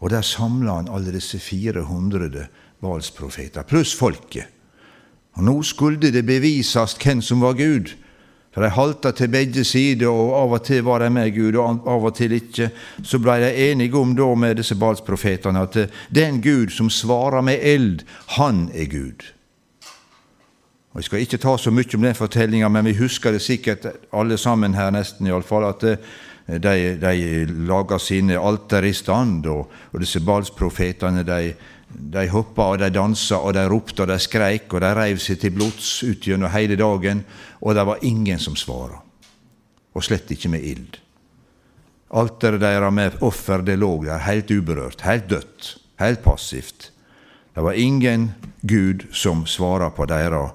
Og 0.00 0.10
der 0.10 0.22
samla 0.24 0.78
han 0.78 0.88
alle 0.88 1.12
disse 1.12 1.38
400 1.42 2.46
Valsprofeter, 2.80 3.66
pluss 3.68 3.92
folket. 3.96 4.46
Og 5.36 5.44
nå 5.44 5.58
skulle 5.62 6.12
det 6.12 6.24
bevises 6.26 6.96
hvem 7.02 7.20
som 7.22 7.42
var 7.44 7.58
Gud. 7.58 7.92
For 8.50 8.66
de 8.66 8.70
halta 8.74 9.12
til 9.14 9.30
begge 9.30 9.62
sider, 9.64 10.08
og 10.10 10.32
av 10.34 10.54
og 10.58 10.64
til 10.66 10.82
var 10.82 11.04
de 11.04 11.10
med 11.14 11.30
Gud, 11.36 11.54
og 11.54 11.86
av 11.86 12.06
og 12.08 12.16
til 12.18 12.34
ikke. 12.34 12.70
Så 13.06 13.20
blei 13.22 13.38
de 13.44 13.50
enige 13.70 13.98
om 13.98 14.16
da 14.18 14.26
med 14.34 14.58
disse 14.58 14.74
Balsprofetene 14.74 15.62
at 15.68 15.78
den 16.10 16.40
Gud 16.42 16.74
som 16.74 16.90
svarer 16.90 17.44
med 17.46 17.62
eld, 17.62 18.02
han 18.34 18.66
er 18.74 18.90
Gud. 18.90 19.22
Og 20.90 20.98
Jeg 20.98 21.04
skal 21.04 21.22
ikke 21.22 21.38
ta 21.38 21.54
så 21.56 21.70
mye 21.70 21.94
om 21.94 22.02
den 22.02 22.18
fortellinga, 22.18 22.68
men 22.68 22.90
vi 22.90 22.96
husker 22.98 23.30
det 23.32 23.42
sikkert 23.44 23.86
alle 24.12 24.38
sammen 24.38 24.74
her, 24.74 24.90
nesten 24.90 25.28
iallfall, 25.30 25.68
at 25.70 25.86
eh, 25.86 25.98
de, 26.58 26.96
de 26.98 27.44
laga 27.68 27.98
sine 28.02 28.34
alter 28.34 28.82
i 28.82 28.92
stand, 28.92 29.46
og, 29.46 29.70
og 29.92 30.02
disse 30.02 30.18
balsprofetene 30.26 31.22
de, 31.22 31.54
de 31.90 32.26
hoppa 32.30 32.70
og 32.72 32.78
de 32.80 32.90
dansa 32.94 33.38
og 33.42 33.54
de 33.54 33.66
ropte 33.68 34.04
og 34.04 34.10
de 34.10 34.18
skreik 34.22 34.72
og 34.74 34.82
de 34.84 34.90
reiv 34.96 35.20
seg 35.22 35.40
til 35.42 35.54
blods 35.54 35.90
ut 36.06 36.26
gjennom 36.26 36.52
hele 36.54 36.78
dagen, 36.78 37.24
og 37.60 37.74
det 37.74 37.86
var 37.86 38.04
ingen 38.06 38.38
som 38.38 38.56
svara. 38.56 39.00
Og 39.94 40.06
slett 40.06 40.30
ikke 40.30 40.52
med 40.52 40.64
ild. 40.64 41.00
Alteret 42.14 42.62
deres 42.62 42.94
med 42.94 43.18
offer 43.26 43.62
det 43.66 43.78
lå 43.78 43.90
der 44.04 44.22
helt 44.26 44.50
uberørt, 44.50 45.02
helt 45.06 45.28
dødt, 45.30 45.76
helt 46.00 46.22
passivt. 46.22 46.90
Det 47.54 47.62
var 47.62 47.72
ingen 47.72 48.32
Gud 48.62 49.06
som 49.12 49.46
svara 49.46 49.90
på 49.90 50.06
deres 50.06 50.52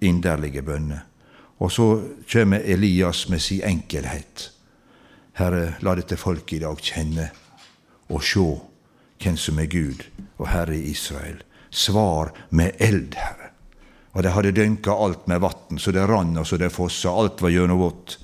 inderlige 0.00 0.62
bønner. 0.62 1.04
Og 1.60 1.72
så 1.72 1.86
kjem 2.26 2.54
Elias 2.54 3.28
med 3.28 3.42
sin 3.42 3.62
enkelhet. 3.66 4.50
Herre, 5.36 5.74
la 5.80 5.94
dette 5.94 6.16
folket 6.16 6.56
i 6.56 6.62
dag 6.64 6.80
kjenne 6.80 7.28
og 8.10 8.22
sjå 8.24 8.48
hvem 9.20 9.36
som 9.36 9.58
er 9.60 9.68
Gud 9.70 10.02
og 10.40 10.48
Herre 10.48 10.76
Israel. 10.76 11.42
Svar 11.70 12.32
med 12.50 12.80
eld, 12.80 13.14
Herre. 13.14 13.52
Og 14.16 14.24
de 14.26 14.32
hadde 14.34 14.56
dynka 14.56 14.90
alt 14.90 15.28
med 15.30 15.44
vann, 15.44 15.78
så 15.78 15.92
det 15.94 16.08
rann 16.08 16.34
og 16.40 16.48
så 16.48 16.58
det 16.58 16.72
fossa. 16.74 17.12
Alt 17.12 17.44
var 17.44 17.52
gjennomvått. 17.54 18.16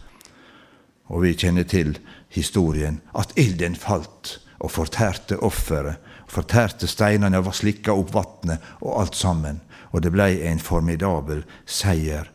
Og 1.15 1.23
vi 1.23 1.37
kjenner 1.39 1.69
til 1.69 1.95
historien, 2.35 2.99
at 3.15 3.37
ilden 3.39 3.77
falt 3.79 4.41
og 4.59 4.73
fortærte 4.75 5.39
offeret 5.45 6.03
fortærte 6.31 6.89
steinene 6.91 7.39
og 7.41 7.49
var 7.49 7.57
slikka 7.57 7.95
opp 7.95 8.13
vatnet 8.15 8.65
og 8.81 9.01
alt 9.03 9.19
sammen. 9.19 9.61
Og 9.93 10.03
det 10.03 10.13
blei 10.15 10.43
en 10.47 10.61
formidabel 10.61 11.45
seier 11.65 12.29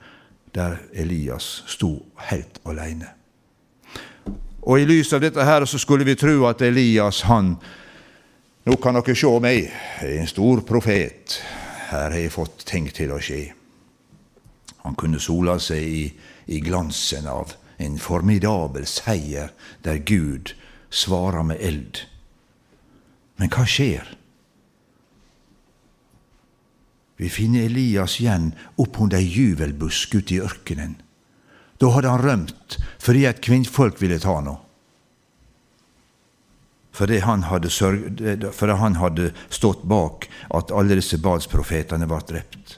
der 0.56 0.80
Elias 0.94 1.64
sto 1.70 1.94
helt 2.30 2.60
aleine. 2.68 3.12
Og 4.62 4.80
i 4.80 4.86
lys 4.86 5.12
av 5.14 5.24
dette 5.24 5.44
her 5.46 5.66
så 5.66 5.80
skulle 5.82 6.06
vi 6.06 6.16
tro 6.16 6.46
at 6.50 6.62
Elias, 6.62 7.24
han 7.26 7.56
Nå 8.62 8.76
kan 8.78 8.94
dere 8.94 9.16
sjå 9.18 9.40
meg, 9.42 9.72
en 10.06 10.28
stor 10.30 10.60
profet. 10.70 11.40
Her 11.90 12.12
har 12.14 12.20
jeg 12.20 12.34
fått 12.34 12.62
ting 12.70 12.92
til 12.94 13.10
å 13.10 13.18
skje. 13.18 13.48
Han 14.84 14.94
kunne 14.98 15.22
sola 15.22 15.56
seg 15.62 15.82
i, 15.82 16.04
i 16.46 16.60
glansen 16.62 17.26
av 17.30 17.56
en 17.82 17.98
formidabel 17.98 18.86
seier 18.86 19.50
der 19.82 20.04
Gud 20.06 20.54
svarer 20.94 21.42
med 21.50 21.58
eld. 21.58 22.04
Men 23.42 23.50
hva 23.50 23.66
skjer? 23.66 24.06
Vi 27.18 27.34
finner 27.34 27.66
Elias 27.66 28.20
igjen 28.22 28.52
oppunder 28.82 29.18
ei 29.18 29.26
juvelbusk 29.26 30.20
ute 30.20 30.38
i 30.38 30.42
ørkenen. 30.46 31.00
Da 31.82 31.90
hadde 31.96 32.14
han 32.14 32.22
rømt 32.22 32.78
fordi 33.02 33.26
et 33.26 33.42
kvinnfolk 33.42 33.98
ville 34.02 34.22
ta 34.22 34.38
han. 34.38 34.54
Fordi 36.92 37.22
han, 37.24 37.46
fordi 38.52 38.76
han 38.76 39.00
hadde 39.00 39.32
stått 39.50 39.84
bak 39.88 40.28
at 40.52 40.74
alle 40.76 40.98
disse 41.00 41.22
badsprofetene 41.24 42.08
ble 42.10 42.20
drept. 42.28 42.78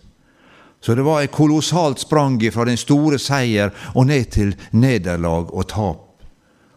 Så 0.84 0.96
det 0.96 1.06
var 1.08 1.24
et 1.24 1.32
kolossalt 1.32 2.04
sprang 2.04 2.38
fra 2.52 2.66
den 2.68 2.78
store 2.78 3.18
seier 3.22 3.72
og 3.96 4.10
ned 4.10 4.30
til 4.36 4.54
nederlag 4.76 5.54
og 5.54 5.70
tap 5.72 6.10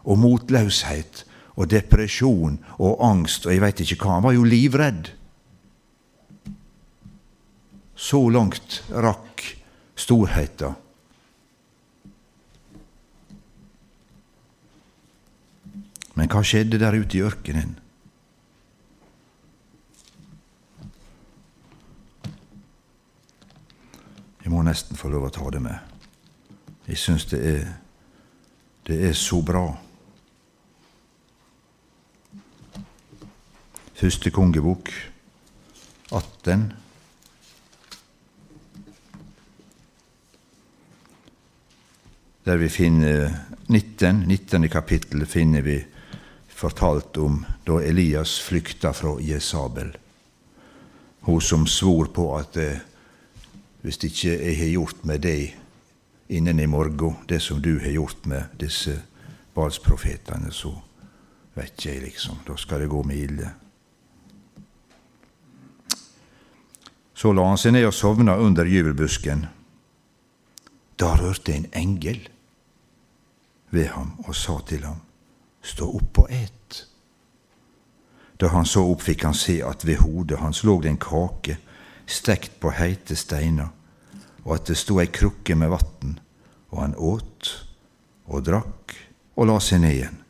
og 0.06 0.20
motløshet 0.22 1.24
og 1.56 1.66
depresjon 1.72 2.60
og 2.78 3.02
angst 3.02 3.48
og 3.48 3.52
jeg 3.52 3.64
veit 3.64 3.82
ikke 3.82 3.98
hva. 4.04 4.18
Han 4.18 4.26
var 4.28 4.36
jo 4.36 4.46
livredd. 4.46 5.10
Så 7.96 8.20
langt 8.30 8.82
rakk 8.92 9.42
storheita. 9.98 10.76
Hva 16.36 16.42
skjedde 16.44 16.76
der 16.76 16.92
ute 16.92 17.16
i 17.16 17.22
ørkenen? 17.24 17.70
Jeg 24.44 24.52
må 24.52 24.60
nesten 24.66 25.00
få 25.00 25.08
lov 25.08 25.30
å 25.30 25.32
ta 25.32 25.48
det 25.54 25.62
med. 25.64 25.94
Jeg 26.90 27.00
syns 27.00 27.24
det 27.32 27.40
er, 27.40 27.64
det 28.84 29.00
er 29.08 29.16
så 29.16 29.40
bra. 29.40 29.64
Første 33.96 34.30
kongebok 34.30 34.92
18. 36.12 36.68
Der 42.44 42.60
vi 42.60 42.68
finner 42.68 43.30
19, 43.72 44.26
19. 44.28 44.68
kapittel 44.68 45.24
finner 45.26 45.64
vi 45.64 45.80
fortalt 46.56 47.16
om 47.20 47.42
da 47.66 47.80
Elias 47.84 48.38
flykta 48.40 48.92
fra 48.96 49.16
Jesabel. 49.20 49.92
Hun 51.20 51.40
som 51.40 51.66
svor 51.66 52.08
på 52.14 52.30
at 52.38 52.56
eh, 52.56 52.80
hvis 53.84 54.00
ikke 54.08 54.32
jeg 54.32 54.56
har 54.58 54.72
gjort 54.72 55.04
med 55.04 55.22
deg 55.26 55.54
innen 56.32 56.60
i 56.60 56.66
morgen 56.66 57.20
det 57.28 57.42
som 57.42 57.60
du 57.62 57.76
har 57.78 57.92
gjort 57.92 58.26
med 58.26 58.56
disse 58.58 58.96
balsprofetene, 59.54 60.50
så 60.52 60.72
vet 61.54 61.84
jeg, 61.84 62.02
liksom. 62.02 62.40
Da 62.46 62.56
skal 62.56 62.82
det 62.82 62.90
gå 62.92 63.02
meg 63.06 63.28
ille. 63.28 63.52
Så 67.16 67.32
la 67.32 67.46
han 67.48 67.60
seg 67.60 67.72
ned 67.76 67.86
og 67.88 67.94
sovna 67.96 68.36
under 68.36 68.68
gyvelbusken. 68.68 69.46
Da 71.00 71.14
rørte 71.16 71.54
en 71.54 71.68
engel 71.76 72.26
ved 73.72 73.88
ham 73.94 74.16
og 74.26 74.36
sa 74.36 74.58
til 74.68 74.84
ham, 74.84 75.00
Stå 75.66 75.88
opp 75.98 76.22
og 76.22 76.30
et. 76.30 76.82
Da 78.38 78.50
han 78.52 78.68
så 78.68 78.84
opp, 78.86 79.02
fikk 79.02 79.24
han 79.26 79.34
se 79.34 79.58
at 79.64 79.84
ved 79.86 80.02
hodet 80.04 80.38
hans 80.42 80.62
lå 80.66 80.76
det 80.82 80.92
en 80.92 81.00
kake 81.00 81.56
stekt 82.06 82.60
på 82.62 82.70
heite 82.76 83.16
steiner, 83.18 83.72
og 84.44 84.58
at 84.58 84.68
det 84.70 84.76
sto 84.78 85.00
ei 85.02 85.08
krukke 85.10 85.56
med 85.58 85.72
vann, 85.72 86.18
og 86.70 86.82
han 86.82 86.94
åt 86.94 87.50
og 88.30 88.44
drakk 88.46 88.94
og 89.36 89.50
la 89.50 89.58
seg 89.62 89.82
ned 89.82 89.96
igjen. 89.96 90.20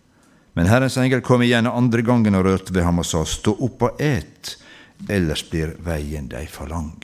Men 0.57 0.71
Herrens 0.71 0.97
engel 0.97 1.21
kom 1.21 1.45
igjen 1.45 1.69
andre 1.69 2.01
gangen 2.03 2.39
og 2.39 2.47
rørte 2.47 2.73
ved 2.73 2.87
ham 2.87 3.03
og 3.03 3.07
sa, 3.07 3.21
Stå 3.29 3.53
opp 3.67 3.83
og 3.85 4.01
et 4.01 4.57
ellers 5.13 5.43
blir 5.51 5.75
veien 5.85 6.31
deg 6.33 6.49
for 6.49 6.71
lang. 6.73 6.97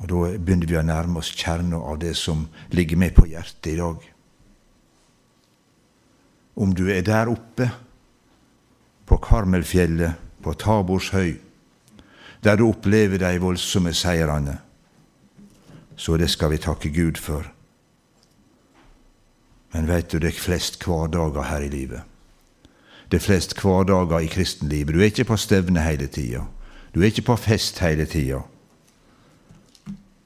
Og 0.00 0.08
Da 0.08 0.22
begynner 0.38 0.68
vi 0.68 0.78
å 0.80 0.84
nærme 0.84 1.20
oss 1.20 1.34
kjernen 1.36 1.76
av 1.76 1.98
det 2.00 2.14
som 2.16 2.46
ligger 2.72 2.96
med 3.00 3.14
på 3.16 3.26
hjertet 3.28 3.74
i 3.74 3.76
dag. 3.80 4.00
Om 6.56 6.72
du 6.74 6.86
er 6.88 7.02
der 7.04 7.28
oppe 7.28 7.70
på 9.06 9.16
Karmelfjellet, 9.16 10.14
på 10.42 10.52
Tabors 10.52 11.08
høy, 11.10 11.36
der 12.44 12.56
du 12.56 12.68
opplever 12.68 13.18
de 13.18 13.40
voldsomme 13.40 13.92
seirene, 13.94 14.58
så 15.96 16.16
det 16.16 16.30
skal 16.30 16.52
vi 16.52 16.60
takke 16.62 16.92
Gud 16.94 17.18
for. 17.20 17.46
Men 19.72 19.88
veit 19.88 20.12
du, 20.12 20.18
det 20.18 20.30
er 20.30 20.40
flest 20.40 20.84
hverdager 20.84 21.48
her 21.50 21.64
i 21.66 21.72
livet. 21.72 22.02
Det 23.10 23.18
er 23.18 23.26
flest 23.26 23.56
hverdager 23.60 24.22
i 24.22 24.30
kristenlivet. 24.30 24.94
Du 24.94 25.00
er 25.00 25.10
ikke 25.10 25.24
på 25.24 25.36
stevne 25.36 25.82
hele 25.82 26.06
tida. 26.06 26.44
Du 26.94 27.00
er 27.00 27.10
ikke 27.10 27.26
på 27.26 27.36
fest 27.36 27.78
hele 27.78 28.06
tida. 28.06 28.40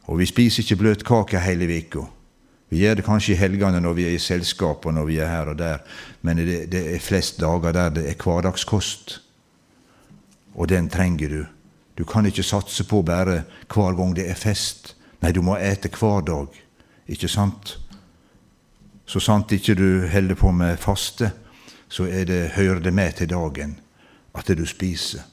Og 0.06 0.18
vi 0.18 0.26
spiser 0.26 0.62
ikke 0.62 0.76
bløtkake 0.76 1.40
hele 1.40 1.68
veka. 1.68 2.04
Vi 2.70 2.84
gjør 2.84 3.00
det 3.00 3.04
kanskje 3.04 3.34
i 3.34 3.40
helgene 3.40 3.80
når 3.82 3.96
vi 3.98 4.06
er 4.06 4.14
i 4.14 4.22
selskap 4.22 4.86
og 4.86 4.94
når 4.94 5.08
vi 5.08 5.18
er 5.18 5.30
her 5.30 5.50
og 5.50 5.58
der, 5.58 5.82
men 6.22 6.38
det, 6.38 6.68
det 6.70 6.84
er 6.94 7.02
flest 7.02 7.40
dager 7.42 7.74
der 7.74 7.90
det 7.96 8.06
er 8.06 8.18
hverdagskost. 8.18 9.18
Og 10.54 10.68
den 10.70 10.88
trenger 10.90 11.28
du. 11.28 11.44
Du 11.98 12.04
kan 12.04 12.26
ikke 12.26 12.46
satse 12.46 12.84
på 12.86 13.02
bare 13.02 13.42
hver 13.74 13.96
gang 13.98 14.14
det 14.16 14.28
er 14.30 14.38
fest. 14.38 14.94
Nei, 15.20 15.32
du 15.32 15.42
må 15.42 15.58
ete 15.58 15.90
hver 15.90 16.22
dag. 16.24 16.54
Ikke 17.10 17.28
sant? 17.28 17.74
Så 19.06 19.20
sant 19.20 19.50
ikke 19.52 19.74
du 19.74 20.06
holder 20.08 20.38
på 20.38 20.52
med 20.54 20.78
faste, 20.78 21.32
så 21.90 22.06
det, 22.06 22.52
hører 22.54 22.78
det 22.78 22.92
med 22.94 23.18
til 23.18 23.28
dagen 23.30 23.80
at 24.34 24.46
du 24.46 24.62
spiser. 24.66 25.26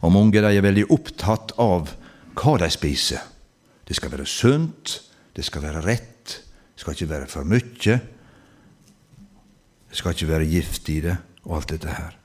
Og 0.00 0.12
mange 0.12 0.42
de 0.42 0.56
er 0.56 0.64
veldig 0.64 0.88
opptatt 0.90 1.54
av 1.58 1.92
hva 2.34 2.56
de 2.58 2.70
spiser. 2.70 3.22
Det 3.86 3.96
skal 3.96 4.10
være 4.10 4.26
sunt, 4.26 4.96
det 5.36 5.44
skal 5.46 5.62
være 5.62 5.84
rett, 5.84 6.40
det 6.74 6.82
skal 6.82 6.96
ikke 6.96 7.10
være 7.10 7.28
for 7.30 7.46
mye. 7.46 7.98
Det 9.90 9.98
skal 9.98 10.14
ikke 10.14 10.28
være 10.30 10.48
gift 10.48 10.88
i 10.88 11.00
det, 11.04 11.16
og 11.44 11.56
alt 11.56 11.72
dette 11.74 11.92
her. 11.92 12.16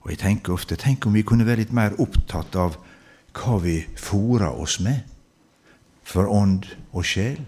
Og 0.00 0.12
jeg 0.12 0.20
tenker 0.22 0.54
ofte 0.54 0.78
tenk 0.80 1.06
om 1.06 1.14
vi 1.14 1.26
kunne 1.26 1.46
være 1.46 1.64
litt 1.64 1.74
mer 1.76 1.96
opptatt 2.00 2.56
av 2.56 2.78
hva 3.36 3.56
vi 3.62 3.80
fôrer 3.98 4.50
oss 4.50 4.78
med, 4.82 5.02
for 6.02 6.26
ånd 6.26 6.66
og 6.90 7.06
sjel. 7.06 7.42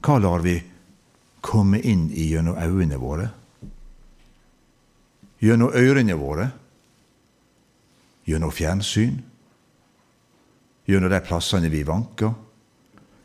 Hva 0.00 0.16
lar 0.20 0.44
vi 0.44 0.56
komme 1.44 1.80
inn 1.80 2.08
i 2.12 2.30
gjennom 2.32 2.56
øynene 2.56 2.98
våre? 3.00 3.28
Gjennom 5.40 5.72
ørene 5.76 6.16
våre? 6.20 6.50
Gjennom 8.28 8.52
fjernsyn? 8.52 9.20
Gjennom 10.90 11.12
de 11.12 11.20
plassene 11.24 11.70
vi 11.72 11.82
vanker? 11.86 12.32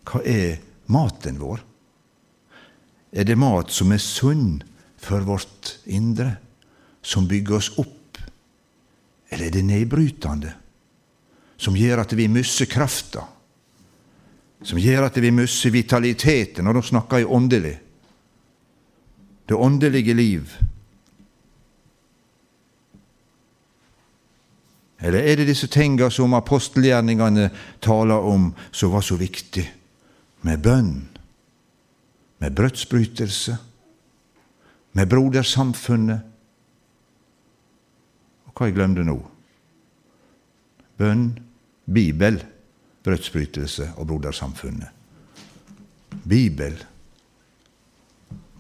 Hva 0.06 0.22
er 0.22 0.60
maten 0.94 1.40
vår? 1.42 1.64
Er 3.16 3.28
det 3.28 3.38
mat 3.40 3.72
som 3.72 3.94
er 3.96 4.02
sunn 4.04 4.60
for 5.00 5.24
vårt 5.26 5.78
indre, 5.86 6.36
som 7.02 7.28
bygger 7.30 7.58
oss 7.58 7.72
opp? 7.80 8.20
Eller 9.30 9.48
er 9.48 9.56
det 9.56 9.66
nedbrytende, 9.66 10.52
som 11.58 11.78
gjør 11.78 12.04
at 12.04 12.14
vi 12.18 12.28
mister 12.30 12.70
krafta? 12.70 13.24
Som 14.66 14.80
gjør 14.82 15.08
at 15.08 15.18
vi 15.22 15.32
mister 15.34 15.74
vitaliteten? 15.74 16.68
Og 16.68 16.78
da 16.78 16.84
snakker 16.86 17.22
jeg 17.22 17.32
åndelig. 17.32 17.76
Det 19.46 19.58
åndelige 19.58 20.16
liv 20.18 20.56
Eller 25.00 25.28
er 25.28 25.40
det 25.40 25.50
disse 25.50 25.68
tinga 25.68 26.10
som 26.10 26.34
apostelgjerningene 26.38 27.50
taler 27.84 28.28
om, 28.30 28.54
som 28.72 28.94
var 28.96 29.04
så 29.04 29.18
viktig? 29.20 29.66
Med 30.48 30.62
bønn, 30.64 30.94
med 32.40 32.56
brødsbrytelse, 32.56 33.58
med 34.96 35.10
brodersamfunnet. 35.12 36.20
Og 38.48 38.56
hva 38.56 38.70
jeg 38.70 38.78
glemte 38.78 39.04
nå? 39.04 39.18
Bønn, 40.96 41.28
Bibel, 41.86 42.40
brødsbrytelse 43.04 43.92
og 43.98 44.08
brodersamfunnet. 44.08 44.90
Bibel, 46.26 46.78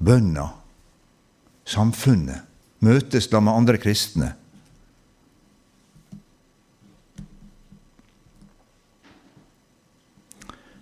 bønna, 0.03 0.49
samfunnet, 1.65 2.43
møtes 2.85 3.29
da 3.31 3.39
med 3.41 3.55
andre 3.55 3.79
kristne. 3.81 4.33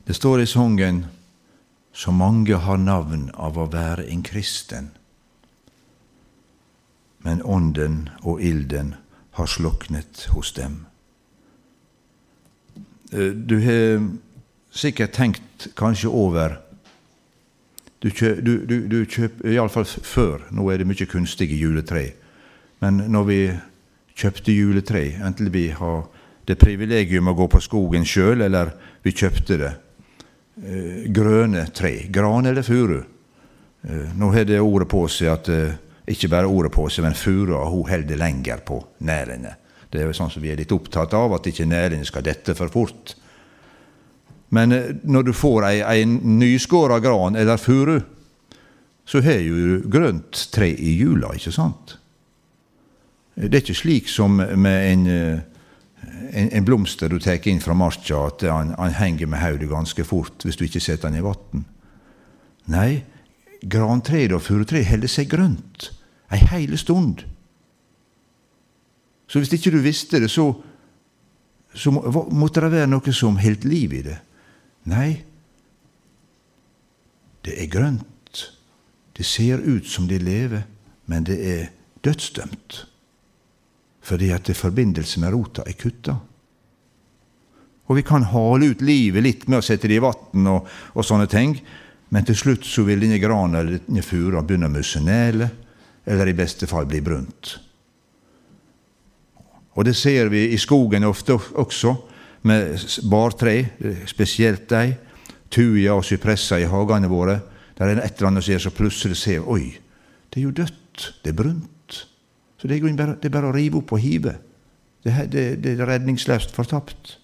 Det 0.07 0.13
står 0.13 0.41
i 0.41 0.45
sangen 0.45 1.05
så 1.93 2.11
mange 2.11 2.55
har 2.55 2.77
navn 2.77 3.29
av 3.33 3.57
å 3.57 3.69
være 3.71 4.07
en 4.11 4.23
kristen, 4.25 4.89
men 7.23 7.43
ånden 7.45 8.09
og 8.21 8.41
ilden 8.43 8.95
har 9.37 9.47
sluknet 9.47 10.25
hos 10.33 10.51
dem. 10.57 10.81
Eh, 13.13 13.31
du 13.31 13.59
har 13.63 14.03
sikkert 14.71 15.13
tenkt 15.13 15.69
kanskje 15.77 16.09
over 16.09 16.59
Du, 18.03 18.09
du, 18.19 18.65
du, 18.67 18.87
du 18.91 19.05
kjøper 19.07 19.47
Iallfall 19.47 19.85
før. 19.87 20.41
Nå 20.51 20.65
er 20.67 20.81
det 20.81 20.87
mye 20.89 21.05
kunstige 21.07 21.55
juletre. 21.55 22.01
Men 22.83 22.97
når 23.07 23.23
vi 23.29 23.37
kjøpte 24.19 24.51
juletre, 24.51 25.05
enten 25.23 25.53
vi 25.53 25.69
har 25.71 26.01
det 26.43 26.57
privilegium 26.59 27.31
å 27.31 27.35
gå 27.37 27.47
på 27.47 27.61
skogen 27.63 28.03
sjøl, 28.03 28.43
eller 28.43 28.73
vi 29.07 29.15
kjøpte 29.15 29.55
det, 29.61 29.71
eh, 30.61 31.09
grønne 31.13 31.67
tre. 31.73 32.07
Gran 32.13 32.45
eller 32.45 32.65
furu. 32.65 32.99
Eh, 33.83 34.13
nå 34.15 34.31
har 34.33 34.45
det 34.47 34.61
ordet 34.61 34.89
på 34.91 35.05
seg 35.11 35.31
at 35.33 35.49
eh, 35.53 35.75
ikke 36.13 36.29
bare 36.31 36.51
ordet 36.51 36.73
på 36.75 36.87
seg, 36.91 37.05
men 37.05 37.17
furua 37.17 37.65
hun 37.71 37.89
holder 37.89 38.19
lenger 38.19 38.63
på 38.65 38.79
nærene. 39.07 39.55
Det 39.89 40.01
er 40.01 40.09
jo 40.09 40.17
sånn 40.17 40.31
som 40.33 40.43
vi 40.43 40.51
er 40.51 40.59
litt 40.59 40.73
opptatt 40.73 41.13
av, 41.13 41.35
at 41.35 41.47
ikke 41.47 41.69
nærene 41.69 42.05
skal 42.07 42.25
dette 42.25 42.55
for 42.57 42.71
fort. 42.73 43.15
Men 44.53 44.73
når 45.01 45.29
du 45.29 45.33
får 45.33 45.65
ei, 45.69 45.77
ei 45.81 46.05
nyskåra 46.05 46.99
gran 47.01 47.37
eller 47.37 47.61
furu, 47.61 47.99
så 49.05 49.21
har 49.25 49.41
jo 49.43 49.81
grønt 49.91 50.47
tre 50.53 50.69
i 50.69 50.93
jula, 50.97 51.33
ikke 51.35 51.53
sant? 51.53 51.97
Det 53.35 53.49
er 53.49 53.63
ikke 53.63 53.77
slik 53.77 54.11
som 54.11 54.37
med 54.37 54.91
en 54.91 55.07
en, 56.31 56.49
en 56.49 56.65
blomster 56.65 57.09
du 57.09 57.19
tar 57.21 57.41
inn 57.47 57.61
fra 57.61 57.75
marka, 57.77 58.27
at 58.27 58.45
han, 58.47 58.73
han 58.77 58.95
henger 58.97 59.29
med 59.29 59.41
hodet 59.43 59.69
ganske 59.71 60.05
fort 60.07 60.45
hvis 60.45 60.59
du 60.59 60.65
ikke 60.67 60.83
setter 60.83 61.09
den 61.09 61.21
i 61.21 61.25
vann. 61.25 61.65
Nei, 62.73 63.03
grantreet 63.63 64.33
og 64.35 64.43
furutreet 64.43 64.89
holder 64.89 65.11
seg 65.11 65.31
grønt 65.31 65.91
ei 66.33 66.41
heile 66.49 66.77
stund. 66.77 67.23
Så 69.27 69.39
hvis 69.39 69.53
ikke 69.53 69.73
du 69.73 69.81
visste 69.83 70.19
det, 70.21 70.29
så, 70.31 70.47
så 71.73 71.91
måtte 71.91 72.63
det 72.63 72.71
være 72.73 72.89
noe 72.89 73.13
som 73.15 73.37
holdt 73.41 73.67
liv 73.69 73.93
i 73.93 74.01
det. 74.05 74.17
Nei, 74.89 75.11
det 77.45 77.57
er 77.61 77.69
grønt. 77.71 78.09
Det 79.13 79.25
ser 79.25 79.61
ut 79.61 79.85
som 79.89 80.07
det 80.09 80.23
lever, 80.25 80.65
men 81.05 81.25
det 81.27 81.37
er 81.45 81.69
dødsdømt 82.05 82.83
fordi 84.03 84.31
at 84.35 84.47
det 84.49 84.59
forbindelse 84.59 85.21
med 85.23 85.33
rota 85.33 85.63
er 85.67 85.77
kutta. 85.79 86.17
Og 87.87 87.97
vi 87.99 88.03
kan 88.07 88.25
hale 88.31 88.71
ut 88.71 88.83
livet 88.83 89.23
litt 89.23 89.47
med 89.47 89.59
å 89.59 89.65
sette 89.65 89.89
det 89.91 89.99
i 89.99 90.03
vann 90.03 90.47
og, 90.47 90.67
og, 90.95 91.03
sånne 91.05 91.27
ting, 91.31 91.57
men 92.13 92.25
til 92.27 92.37
slutt 92.37 92.67
så 92.67 92.85
vil 92.87 93.03
denne 93.03 93.19
grana 93.21 93.61
eller 93.63 93.83
denne 93.83 94.05
fura 94.05 94.43
begynne 94.43 94.69
å 94.69 94.73
mussenele, 94.73 95.49
eller 96.05 96.29
i 96.29 96.35
beste 96.35 96.67
fall 96.67 96.87
bli 96.87 96.99
brunt. 97.03 97.55
Og 99.73 99.87
det 99.87 99.95
ser 99.97 100.29
vi 100.29 100.49
i 100.53 100.59
skogen 100.61 101.07
ofte 101.07 101.35
også, 101.35 101.95
med 102.43 102.75
bartre, 103.07 103.53
spesielt 104.05 104.67
de, 104.69 104.97
tuja 105.53 105.95
og 105.95 106.03
sypresser 106.05 106.59
i 106.59 106.67
hagene 106.67 107.07
våre. 107.07 107.37
Der 107.77 107.87
er 107.87 107.97
det 107.97 108.03
et 108.03 108.17
eller 108.17 108.33
annet 108.33 108.45
som 108.45 108.53
gjør 108.53 108.65
så 108.65 108.73
plutselig 108.75 109.17
ser 109.17 109.47
Oi, 109.49 109.71
det 110.29 110.41
er 110.41 110.47
jo 110.49 110.55
dødt. 110.59 111.05
Det 111.23 111.31
er 111.31 111.37
brunt. 111.39 111.72
Så 112.63 112.69
det 112.71 112.77
er, 112.77 112.93
bare, 112.95 113.17
det 113.19 113.27
er 113.27 113.31
bare 113.33 113.49
å 113.51 113.51
rive 113.51 113.81
opp 113.81 113.89
og 113.91 113.99
hive. 113.99 114.37
Det, 115.03 115.11
det, 115.27 115.41
det 115.59 115.73
er 115.75 115.89
redningsløst 115.89 116.53
fortapt. 116.55 117.17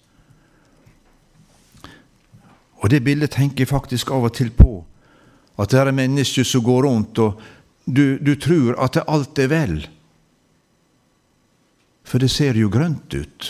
Og 2.84 2.90
det 2.92 2.98
bildet 3.06 3.32
tenker 3.32 3.64
jeg 3.64 3.70
faktisk 3.70 4.10
av 4.12 4.26
og 4.28 4.34
til 4.36 4.50
på. 4.52 4.82
At 5.56 5.72
det 5.72 5.80
er 5.80 5.96
mennesker 5.96 6.44
som 6.44 6.60
går 6.66 6.84
rundt, 6.84 7.22
og 7.24 7.40
du, 7.88 8.18
du 8.20 8.34
tror 8.36 8.76
at 8.84 8.98
alt 9.00 9.40
er 9.40 9.48
vel. 9.48 9.74
For 12.04 12.20
det 12.20 12.28
ser 12.34 12.60
jo 12.60 12.68
grønt 12.68 13.16
ut. 13.16 13.48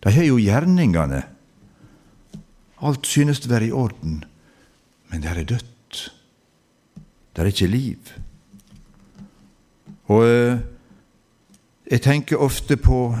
De 0.00 0.12
har 0.16 0.24
jo 0.24 0.38
gjerningene. 0.40 1.20
Alt 2.80 3.04
synes 3.12 3.42
å 3.44 3.52
være 3.52 3.68
i 3.68 3.76
orden, 3.76 4.22
men 5.12 5.20
det 5.20 5.34
er 5.34 5.50
dødt. 5.52 6.00
Det 7.36 7.44
er 7.44 7.52
ikke 7.52 7.68
liv. 7.68 8.16
Og 10.08 10.24
eh, 10.24 10.64
jeg 11.90 12.02
tenker 12.02 12.36
ofte 12.36 12.76
på 12.76 13.16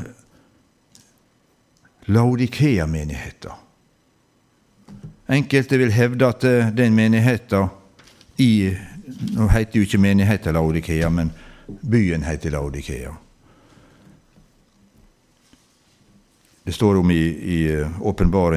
Laudikea-menigheten. 2.06 3.50
Enkelte 5.28 5.78
vil 5.78 5.92
hevde 5.92 6.26
at 6.26 6.44
eh, 6.44 6.68
den 6.76 6.94
menigheten 6.94 7.66
i 8.38 8.76
Nå 9.06 9.46
heter 9.48 9.78
jo 9.78 9.86
ikke 9.86 10.00
menigheten 10.02 10.54
Laudikea, 10.54 11.08
men 11.08 11.30
byen 11.66 12.24
heter 12.26 12.50
Laudikea. 12.50 13.12
Det 16.66 16.74
står 16.74 16.98
om 16.98 17.10
i, 17.10 17.22
i 17.28 17.58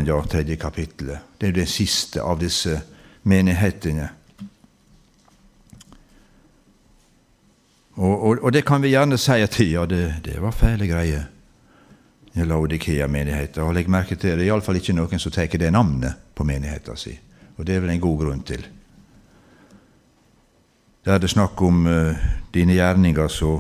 ja, 0.08 0.22
tredje 0.26 0.56
kapittelet. 0.56 1.20
Det 1.38 1.48
er 1.48 1.52
den 1.52 1.68
siste 1.68 2.22
av 2.22 2.40
disse 2.40 2.82
menighetene. 3.24 4.10
Og, 8.00 8.24
og, 8.24 8.44
og, 8.44 8.52
det 8.56 8.64
kan 8.66 8.82
vi 8.82 8.94
gjerne 8.94 9.18
si 9.20 9.42
at 9.44 9.60
ja, 9.76 9.86
det, 9.86 10.22
det 10.26 10.40
var 10.42 10.56
fæle 10.56 10.88
greier. 10.88 11.28
Laudikea-menigheten. 12.40 13.64
Og 13.64 13.74
legg 13.76 13.90
merke 13.92 14.16
til 14.16 14.38
det 14.38 14.46
er 14.46 14.52
iallfall 14.54 14.78
ikke 14.80 14.96
noen 14.96 15.20
som 15.20 15.34
tar 15.36 15.50
det 15.52 15.72
navnet 15.76 16.16
på 16.36 16.46
menigheten 16.48 16.96
sin. 16.98 17.18
Og 17.58 17.66
det 17.68 17.76
er 17.76 17.82
vel 17.84 17.92
en 17.92 18.00
god 18.00 18.22
grunn 18.22 18.44
til. 18.48 18.64
Der 21.04 21.18
er 21.18 21.20
det 21.20 21.32
snakk 21.34 21.60
om 21.62 21.88
uh, 21.88 22.16
dine 22.54 22.78
gjerninger 22.78 23.28
så 23.28 23.52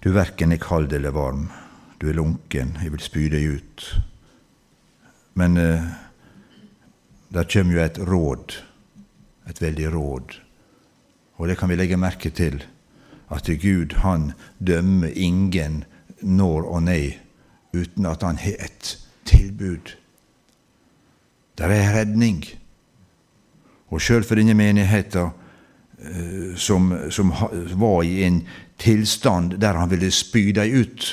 du 0.00 0.10
verken 0.12 0.52
er 0.52 0.62
kald 0.62 0.92
eller 0.92 1.12
varm. 1.12 1.50
Du 2.00 2.08
er 2.08 2.16
lunken, 2.16 2.78
jeg 2.80 2.92
vil 2.92 3.04
spy 3.04 3.26
deg 3.32 3.58
ut. 3.58 3.84
Men 5.34 5.58
uh, 5.60 5.84
der 7.34 7.50
kommer 7.52 7.76
jo 7.76 7.84
et 7.84 8.00
råd, 8.00 8.56
et 9.50 9.60
veldig 9.60 9.92
råd. 9.92 10.38
Og 11.36 11.48
det 11.48 11.58
kan 11.58 11.68
vi 11.68 11.76
legge 11.76 11.98
merke 11.98 12.30
til, 12.30 12.62
at 13.30 13.48
Gud 13.60 13.96
han 14.04 14.32
dømmer 14.58 15.10
ingen 15.14 15.84
når 16.22 16.68
og 16.70 16.82
nei 16.86 17.16
uten 17.74 18.06
at 18.06 18.22
han 18.22 18.38
har 18.38 18.60
et 18.64 18.98
tilbud. 19.26 19.96
Der 21.58 21.70
er 21.70 21.94
redning. 21.98 22.44
Og 23.90 24.02
sjøl 24.02 24.24
for 24.26 24.38
denne 24.38 24.54
menigheten 24.58 25.30
eh, 25.98 26.54
som, 26.56 26.92
som, 27.10 27.32
var 27.78 28.02
i 28.02 28.22
en 28.26 28.42
tilstand 28.78 29.58
der 29.62 29.78
han 29.78 29.90
ville 29.90 30.10
spy 30.10 30.50
dem 30.54 30.80
ut, 30.80 31.10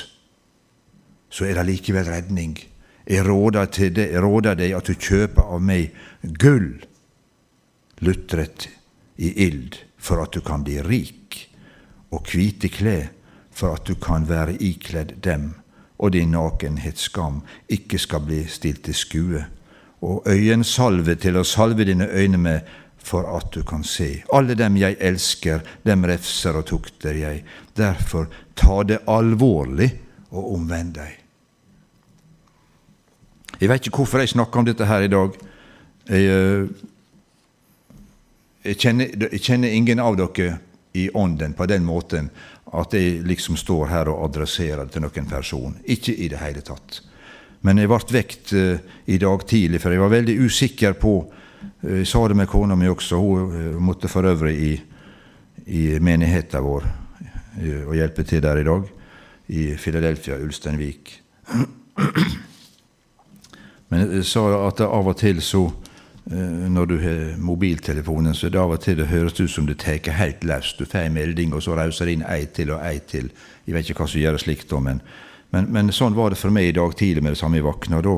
så 1.30 1.46
er 1.46 1.58
det 1.58 1.66
likevel 1.66 2.10
redning. 2.10 2.58
Jeg 3.06 3.26
råder, 3.26 3.66
til 3.66 3.94
deg, 3.96 4.12
jeg 4.12 4.22
råder 4.22 4.54
deg 4.58 4.74
at 4.76 4.86
du 4.86 4.94
kjøper 4.94 5.54
av 5.54 5.62
meg 5.62 5.94
gull 6.38 6.84
lutret 8.02 8.68
i 9.16 9.32
ild, 9.46 9.78
for 10.02 10.22
at 10.22 10.34
du 10.34 10.42
kan 10.44 10.64
bli 10.66 10.80
rik, 10.82 11.38
og 12.12 12.26
hvite 12.28 12.68
klær 12.68 13.10
for 13.52 13.76
at 13.76 13.86
du 13.86 13.94
kan 14.00 14.26
være 14.28 14.58
ikledd 14.60 15.20
dem, 15.24 15.52
og 16.02 16.12
din 16.16 16.34
nakenhetsskam 16.34 17.42
ikke 17.70 18.00
skal 18.02 18.24
bli 18.26 18.42
stilt 18.50 18.82
til 18.88 18.98
skue, 18.98 19.44
og 20.02 20.26
øyensalve 20.26 21.14
til 21.22 21.38
å 21.38 21.46
salve 21.46 21.86
dine 21.86 22.08
øyne 22.10 22.40
med 22.42 22.72
for 23.02 23.26
at 23.36 23.50
du 23.54 23.62
kan 23.66 23.84
se. 23.86 24.22
Alle 24.34 24.54
dem 24.58 24.76
jeg 24.78 24.96
elsker, 25.00 25.62
dem 25.86 26.06
refser 26.06 26.58
og 26.58 26.66
tukter 26.70 27.18
jeg. 27.18 27.42
Derfor 27.76 28.28
ta 28.58 28.82
det 28.86 29.02
alvorlig 29.10 29.90
og 30.30 30.54
omvend 30.54 30.94
deg. 30.98 31.18
Jeg 33.60 33.70
vet 33.70 33.86
ikke 33.86 34.02
hvorfor 34.02 34.22
jeg 34.22 34.32
snakker 34.34 34.58
om 34.62 34.66
dette 34.66 34.86
her 34.86 35.06
i 35.06 35.10
dag. 35.10 35.36
Jeg, 36.08 36.24
eh, 36.26 36.68
jeg, 38.62 38.78
kjenner, 38.78 39.10
jeg 39.32 39.42
kjenner 39.42 39.74
ingen 39.74 40.02
av 40.02 40.16
dere 40.18 40.58
i 40.92 41.10
ånden 41.10 41.54
på 41.56 41.66
den 41.66 41.84
måten 41.86 42.30
at 42.72 42.94
jeg 42.96 43.22
liksom 43.26 43.56
står 43.60 43.88
her 43.90 44.10
og 44.12 44.24
adresserer 44.28 44.88
til 44.92 45.04
noen 45.04 45.28
person. 45.28 45.74
Ikke 45.84 46.14
i 46.14 46.28
det 46.32 46.40
hele 46.40 46.62
tatt. 46.64 47.02
Men 47.62 47.78
jeg 47.78 47.90
ble 47.90 48.16
vekt 48.16 48.52
uh, 48.56 48.78
i 49.06 49.18
dag 49.22 49.44
tidlig, 49.48 49.80
for 49.82 49.94
jeg 49.94 50.02
var 50.02 50.12
veldig 50.12 50.36
usikker 50.46 50.96
på 50.98 51.12
uh, 51.22 51.38
Jeg 51.82 52.06
sa 52.08 52.28
det 52.28 52.38
med 52.38 52.50
kona 52.50 52.76
mi 52.78 52.88
også. 52.90 53.20
Hun 53.20 53.52
uh, 53.52 53.82
måtte 53.82 54.10
for 54.10 54.26
øvrig 54.26 54.56
i, 54.56 54.72
i 55.66 55.84
menigheten 56.00 56.64
vår 56.64 56.90
og 57.52 57.92
hjelpe 57.92 58.24
til 58.24 58.40
der 58.40 58.62
i 58.62 58.64
dag, 58.64 58.86
i 59.52 59.74
Philadelphia, 59.76 60.38
Ulsteinvik. 60.40 61.10
Men 63.92 64.06
jeg 64.06 64.24
sa 64.24 64.46
at 64.70 64.80
av 64.86 65.10
og 65.12 65.18
til 65.20 65.42
så 65.44 65.66
Eh, 65.68 65.91
når 66.24 66.86
du 66.86 66.94
har 67.02 67.36
mobiltelefonen, 67.42 68.34
så 68.34 68.48
det 68.48 68.60
av 68.60 68.70
og 68.70 68.80
til 68.80 69.00
det 69.00 69.08
høres 69.10 69.40
ut 69.40 69.50
som 69.50 69.66
det 69.66 69.80
tar 69.82 69.98
helt 70.14 70.44
løst. 70.46 70.78
Du 70.78 70.86
får 70.86 71.08
en 71.08 71.16
melding, 71.16 71.54
og 71.54 71.62
så 71.62 71.74
rauser 71.74 72.06
det 72.06 72.14
inn 72.14 72.24
ei 72.30 72.46
til 72.46 72.70
og 72.70 72.84
ei 72.86 73.00
til. 73.00 73.32
Jeg 73.66 73.74
vet 73.74 73.90
ikke 73.90 74.04
hva 74.04 74.08
som 74.12 74.22
gjør 74.22 74.38
det 74.38 74.44
slikt, 74.44 74.72
men, 74.84 75.02
men, 75.50 75.68
men, 75.74 75.90
sånn 75.92 76.14
var 76.14 76.30
det 76.30 76.38
for 76.38 76.54
meg 76.54 76.70
i 76.70 76.76
dag 76.78 76.94
tidlig 76.94 77.24
med 77.24 77.34
det 77.34 77.42
samme 77.42 77.58
jeg 77.58 77.66
våkna. 77.66 78.00
Da, 78.06 78.14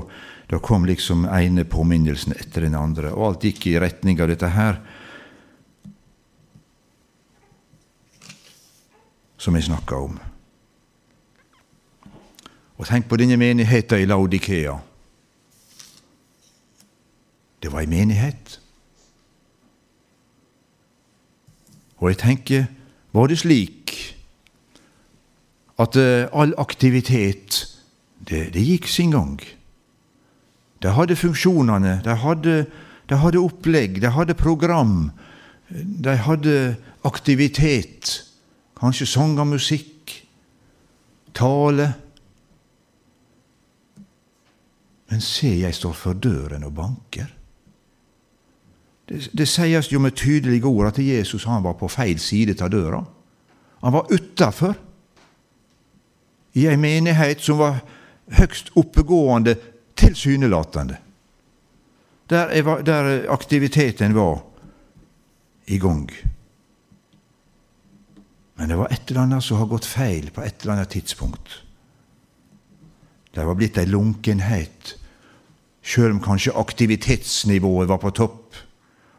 da 0.53 0.61
kom 0.61 0.85
liksom 0.85 1.25
ene 1.33 1.65
påminnelsen 1.65 2.37
etter 2.37 2.69
den 2.69 2.77
andre, 2.77 3.15
og 3.15 3.31
alt 3.31 3.49
gikk 3.49 3.67
i 3.73 3.79
retning 3.81 4.21
av 4.21 4.29
dette 4.29 4.53
her. 4.53 4.81
Som 9.41 9.57
jeg 9.57 9.67
snakka 9.67 9.97
om. 9.97 10.21
Og 12.75 12.89
tenk 12.89 13.09
på 13.09 13.17
denne 13.17 13.41
menigheten 13.41 14.03
i 14.03 14.09
Laudikea. 14.09 14.77
Det 17.65 17.73
var 17.73 17.81
ei 17.81 17.89
menighet. 17.89 18.61
Og 21.97 22.11
jeg 22.11 22.19
tenker, 22.21 22.65
var 23.17 23.31
det 23.33 23.39
slik 23.41 23.93
at 25.81 25.97
uh, 25.97 26.29
all 26.37 26.53
aktivitet, 26.61 27.63
det, 28.29 28.51
det, 28.53 28.61
gikk 28.67 28.89
sin 28.89 29.15
gang? 29.15 29.41
De 30.85 30.93
hadde 30.93 31.17
funksjonene, 31.17 32.03
de 32.05 32.17
hadde, 32.21 32.67
de 33.09 33.17
hadde 33.17 33.41
opplegg, 33.41 33.97
de 34.03 34.11
hadde 34.13 34.37
program, 34.37 35.09
de 36.05 36.17
hadde 36.27 36.77
aktivitet. 37.05 38.13
Kanskje 38.77 39.07
sanger, 39.09 39.49
musikk, 39.49 40.13
tale. 41.33 41.89
Men 45.09 45.25
se, 45.25 45.55
jeg 45.63 45.75
står 45.81 45.97
for 45.97 46.21
døren 46.21 46.69
og 46.69 46.77
banker. 46.77 47.33
Det, 49.09 49.29
det 49.33 49.49
sies 49.49 49.93
jo 49.93 50.01
med 50.01 50.17
tydelige 50.17 50.65
ord 50.65 50.87
at 50.87 50.99
Jesus 50.99 51.45
han 51.45 51.65
var 51.65 51.77
på 51.79 51.89
feil 51.89 52.19
side 52.21 52.57
av 52.63 52.71
døra. 52.73 53.03
Han 53.85 53.93
var 53.93 54.13
utafor, 54.13 54.75
i 56.55 56.69
ei 56.71 56.77
menighet 56.79 57.43
som 57.43 57.59
var 57.59 57.81
høgst 58.39 58.71
oppegående, 58.79 59.57
tilsynelatende. 59.99 60.97
Der, 62.31 62.55
der 62.87 63.09
aktiviteten 63.31 64.15
var 64.15 64.45
i 65.67 65.79
gang. 65.79 66.09
Men 68.55 68.71
det 68.71 68.79
var 68.79 68.93
et 68.93 69.11
eller 69.11 69.27
annet 69.27 69.45
som 69.45 69.59
har 69.59 69.67
gått 69.67 69.87
feil 69.87 70.31
på 70.31 70.43
et 70.43 70.63
eller 70.63 70.77
annet 70.77 70.95
tidspunkt. 70.95 71.61
Det 73.35 73.45
var 73.45 73.59
blitt 73.59 73.79
ei 73.83 73.91
lunkenhet, 73.91 74.95
sjøl 75.83 76.15
om 76.15 76.23
kanskje 76.23 76.55
aktivitetsnivået 76.57 77.91
var 77.91 77.99
på 78.01 78.15
topp 78.15 78.55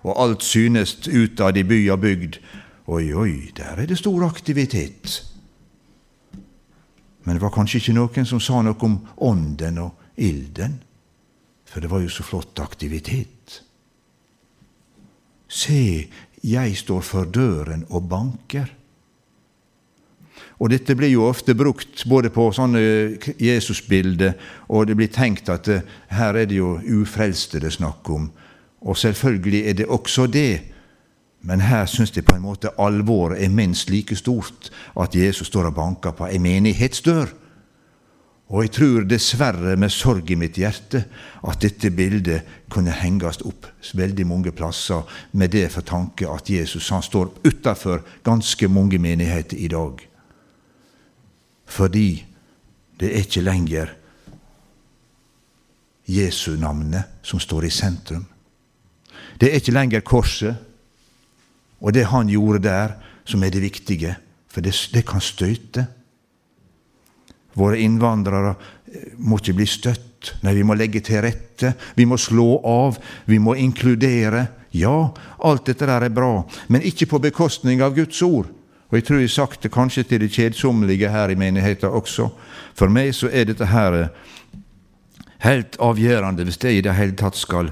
og 0.06 0.22
alt 0.22 0.44
synes 0.46 1.00
utad 1.08 1.58
i 1.58 1.66
by 1.66 1.80
og 1.90 2.02
bygd. 2.04 2.38
Oi, 2.86 3.10
oi, 3.14 3.50
der 3.58 3.82
er 3.82 3.90
det 3.90 3.98
stor 3.98 4.28
aktivitet. 4.28 5.24
Men 7.26 7.36
det 7.36 7.42
var 7.42 7.54
kanskje 7.56 7.82
ikke 7.82 7.96
noen 7.98 8.28
som 8.30 8.42
sa 8.44 8.62
noe 8.62 8.78
om 8.86 9.00
ånden 9.26 9.82
og 9.82 10.22
ilden, 10.22 10.78
for 11.66 11.82
det 11.82 11.90
var 11.90 12.06
jo 12.06 12.14
så 12.14 12.24
flott 12.24 12.62
aktivitet. 12.62 13.64
Se, 15.50 16.06
jeg 16.46 16.78
står 16.78 17.02
for 17.02 17.26
døren 17.26 17.88
og 17.90 18.06
banker. 18.10 18.70
Og 20.62 20.70
Dette 20.72 20.96
blir 20.96 21.10
jo 21.10 21.26
ofte 21.26 21.56
brukt 21.58 22.06
både 22.08 22.30
på 22.32 22.48
sånne 22.54 22.80
Jesusbilder, 23.42 24.38
og 24.70 24.86
det 24.88 24.96
blir 25.00 25.12
tenkt 25.12 25.50
at 25.52 25.68
eh, 25.68 25.84
her 26.14 26.38
er 26.38 26.48
det 26.48 26.62
jo 26.62 26.78
ufrelste 27.02 27.60
det 27.60 27.74
er 27.74 27.80
snakk 27.82 28.08
om. 28.14 28.30
Og 28.86 28.98
selvfølgelig 28.98 29.64
er 29.66 29.74
det 29.74 29.86
også 29.86 30.28
det. 30.28 30.62
Men 31.42 31.62
her 31.62 31.86
syns 31.86 32.14
jeg 32.16 32.26
på 32.26 32.36
en 32.36 32.46
måte 32.46 32.74
alvoret 32.82 33.44
er 33.44 33.50
minst 33.54 33.90
like 33.90 34.16
stort, 34.16 34.70
at 35.02 35.16
Jesus 35.16 35.48
står 35.48 35.70
og 35.70 35.76
banker 35.76 36.14
på 36.18 36.30
ei 36.30 36.38
menighetsdør. 36.42 37.34
Og 38.50 38.62
jeg 38.62 38.72
tror 38.78 39.06
dessverre 39.10 39.74
med 39.78 39.90
sorg 39.90 40.30
i 40.30 40.38
mitt 40.38 40.58
hjerte 40.62 41.02
at 41.50 41.62
dette 41.62 41.90
bildet 41.90 42.46
kunne 42.70 42.94
henges 42.94 43.42
opp 43.42 43.66
veldig 43.98 44.28
mange 44.30 44.54
plasser 44.54 45.02
med 45.34 45.50
det 45.54 45.72
for 45.74 45.82
tanke 45.82 46.30
at 46.30 46.50
Jesus 46.50 46.92
han 46.94 47.02
står 47.02 47.34
utafor 47.46 48.04
ganske 48.24 48.70
mange 48.70 49.02
menigheter 49.02 49.58
i 49.58 49.70
dag. 49.74 50.06
Fordi 51.66 52.26
det 53.00 53.10
er 53.10 53.26
ikke 53.26 53.42
lenger 53.42 53.96
Jesu 56.06 56.54
navnet 56.62 57.26
som 57.26 57.42
står 57.42 57.66
i 57.66 57.74
sentrum. 57.74 58.26
Det 59.40 59.50
er 59.52 59.60
ikke 59.60 59.76
lenger 59.76 60.06
korset 60.06 60.56
og 61.86 61.94
det 61.94 62.08
han 62.10 62.30
gjorde 62.32 62.64
der, 62.66 62.96
som 63.26 63.44
er 63.44 63.54
det 63.54 63.62
viktige, 63.62 64.16
for 64.50 64.64
det, 64.66 64.74
det 64.94 65.06
kan 65.06 65.22
støyte. 65.22 65.86
Våre 67.56 67.80
innvandrere 67.80 68.56
eh, 68.56 69.14
må 69.18 69.40
ikke 69.40 69.58
bli 69.60 69.68
støtt. 69.70 70.34
Nei, 70.44 70.56
vi 70.58 70.66
må 70.66 70.76
legge 70.76 71.04
til 71.06 71.22
rette. 71.24 71.76
Vi 71.96 72.08
må 72.10 72.18
slå 72.20 72.60
av. 72.66 72.98
Vi 73.30 73.38
må 73.40 73.56
inkludere. 73.60 74.48
Ja, 74.76 75.12
alt 75.40 75.70
dette 75.70 75.88
der 75.88 76.04
er 76.04 76.12
bra, 76.12 76.44
men 76.68 76.84
ikke 76.84 77.08
på 77.08 77.22
bekostning 77.24 77.84
av 77.86 77.94
Guds 77.96 78.20
ord. 78.26 78.50
Og 78.90 78.98
jeg 78.98 79.06
tror 79.08 79.22
jeg 79.22 79.30
har 79.30 79.36
sagt 79.38 79.64
det 79.64 79.72
kanskje 79.72 80.04
til 80.10 80.20
det 80.22 80.34
kjedsommelige 80.36 81.10
her 81.10 81.32
i 81.32 81.38
menigheten 81.40 81.96
også. 81.96 82.28
For 82.76 82.92
meg 82.92 83.14
så 83.16 83.32
er 83.32 83.48
dette 83.48 83.70
her 83.72 84.00
eh, 84.02 84.10
helt 85.46 85.78
avgjørende 85.80 86.44
hvis 86.48 86.60
det 86.60 86.76
i 86.76 86.84
det 86.84 86.98
hele 86.98 87.16
tatt 87.20 87.40
skal 87.40 87.72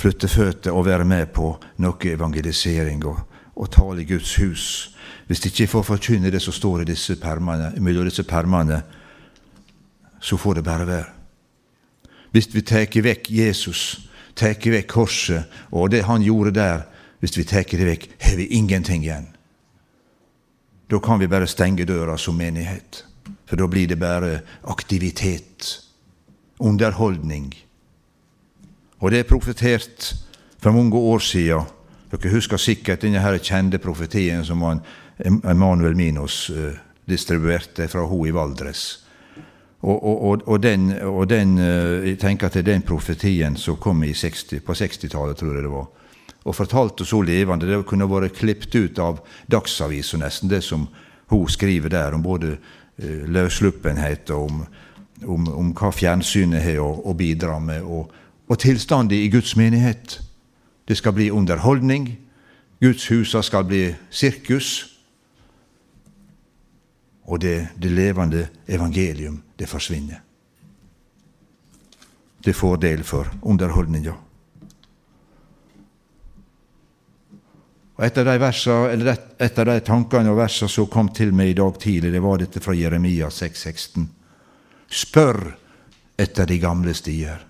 flytte 0.00 0.28
føtter 0.28 0.72
og 0.72 0.86
være 0.86 1.04
med 1.04 1.32
på 1.36 1.52
noe 1.84 2.12
evangelisering 2.14 3.04
og, 3.04 3.20
og 3.56 3.70
tale 3.72 4.02
i 4.02 4.08
Guds 4.08 4.34
hus. 4.40 4.64
Hvis 5.28 5.44
ikke 5.46 5.68
får 5.70 5.86
forkynne 5.92 6.32
det 6.32 6.40
som 6.42 6.56
står 6.56 6.82
i 6.82 6.90
disse 6.92 7.18
permene, 7.20 7.74
mellom 7.78 8.08
disse 8.08 8.24
permene, 8.24 8.80
så 10.20 10.36
får 10.36 10.58
det 10.58 10.64
bare 10.64 10.86
være. 10.86 11.10
Hvis 12.30 12.48
vi 12.54 12.62
tar 12.62 12.86
vekk 12.86 13.30
Jesus, 13.30 14.08
tar 14.34 14.54
vekk 14.54 14.88
korset 14.88 15.44
og 15.70 15.90
det 15.90 16.04
han 16.06 16.22
gjorde 16.22 16.54
der, 16.56 16.86
hvis 17.20 17.36
vi 17.36 17.44
tar 17.44 17.68
det 17.68 17.86
vekk, 17.86 18.08
har 18.20 18.36
vi 18.36 18.46
ingenting 18.56 19.04
igjen. 19.04 19.28
Da 20.90 20.98
kan 20.98 21.20
vi 21.20 21.28
bare 21.30 21.46
stenge 21.46 21.84
døra 21.84 22.16
som 22.18 22.34
menighet, 22.34 23.04
for 23.46 23.56
da 23.56 23.66
blir 23.66 23.86
det 23.86 23.98
bare 24.00 24.40
aktivitet, 24.64 25.84
underholdning. 26.58 27.54
Og 29.00 29.10
det 29.10 29.22
er 29.22 29.28
profetert 29.28 30.14
for 30.60 30.76
mange 30.76 30.96
år 30.96 31.18
siden. 31.24 31.68
Dere 32.10 32.32
husker 32.34 32.60
sikkert 32.60 33.04
denne 33.04 33.22
her 33.22 33.38
kjente 33.38 33.78
profetien 33.78 34.44
som 34.44 34.64
Emanuel 35.24 35.96
Minos 35.96 36.50
uh, 36.50 36.74
distribuerte 37.08 37.88
fra 37.88 38.04
henne 38.08 38.28
i 38.28 38.34
Valdres. 38.34 38.82
Og, 39.80 39.96
og, 40.04 40.42
og, 40.44 40.58
den, 40.62 40.90
og 41.06 41.28
den, 41.30 41.56
uh, 41.58 42.08
jeg 42.08 42.18
tenker 42.20 42.50
er 42.52 42.66
den 42.66 42.82
profetien 42.82 43.56
som 43.56 43.78
kom 43.80 44.02
60, 44.04 44.60
på 44.66 44.76
60-tallet, 44.76 45.38
tror 45.38 45.54
jeg 45.54 45.64
det 45.64 45.72
var, 45.72 45.86
og 46.44 46.56
fortalte 46.56 47.04
så 47.04 47.22
levende. 47.22 47.66
Det 47.70 47.86
kunne 47.86 48.10
vært 48.10 48.36
klippet 48.36 48.74
ut 48.74 48.98
av 48.98 49.22
Dagsavisen, 49.48 50.20
nesten, 50.20 50.50
det 50.50 50.64
som 50.66 50.88
hun 51.30 51.48
skriver 51.48 51.88
der, 51.88 52.14
om 52.14 52.22
både 52.22 52.56
uh, 52.58 53.24
løssluppenhet 53.32 54.34
og 54.34 54.50
om, 54.50 54.64
om, 55.24 55.52
om, 55.54 55.72
hva 55.72 55.92
fjernsynet 55.94 56.64
har 56.64 56.82
å 56.82 57.14
bidra 57.16 57.56
med, 57.62 57.86
og, 57.86 58.10
og 58.50 58.58
tilstanden 58.58 59.14
i 59.14 59.28
Guds 59.30 59.56
menighet. 59.56 60.20
Det 60.88 60.96
skal 60.96 61.12
bli 61.12 61.30
underholdning. 61.30 62.18
Guds 62.80 63.08
huser 63.08 63.42
skal 63.46 63.64
bli 63.64 63.84
sirkus. 64.10 64.96
Og 67.30 67.40
det, 67.40 67.68
det 67.82 67.92
levende 67.92 68.48
evangelium, 68.68 69.42
det 69.58 69.68
forsvinner. 69.68 70.18
Det 72.44 72.56
får 72.56 72.76
del 72.76 73.04
for 73.04 73.28
underholdninga. 73.42 74.14
Og 78.00 78.06
Et 78.06 78.18
av 78.18 78.24
de, 78.24 78.38
versa, 78.40 78.90
eller 78.90 79.12
et 79.38 79.56
de 79.56 79.80
tankene 79.84 80.32
og 80.32 80.38
versene 80.40 80.72
som 80.72 80.88
kom 80.88 81.12
til 81.12 81.34
meg 81.36 81.52
i 81.52 81.58
dag 81.58 81.78
tidlig, 81.78 82.12
det 82.12 82.22
var 82.24 82.40
dette 82.40 82.60
fra 82.64 82.74
Jeremia 82.74 83.28
6,16. 83.28 84.08
Spør 84.88 85.42
etter 86.18 86.48
de 86.48 86.58
gamle 86.58 86.94
stier. 86.96 87.49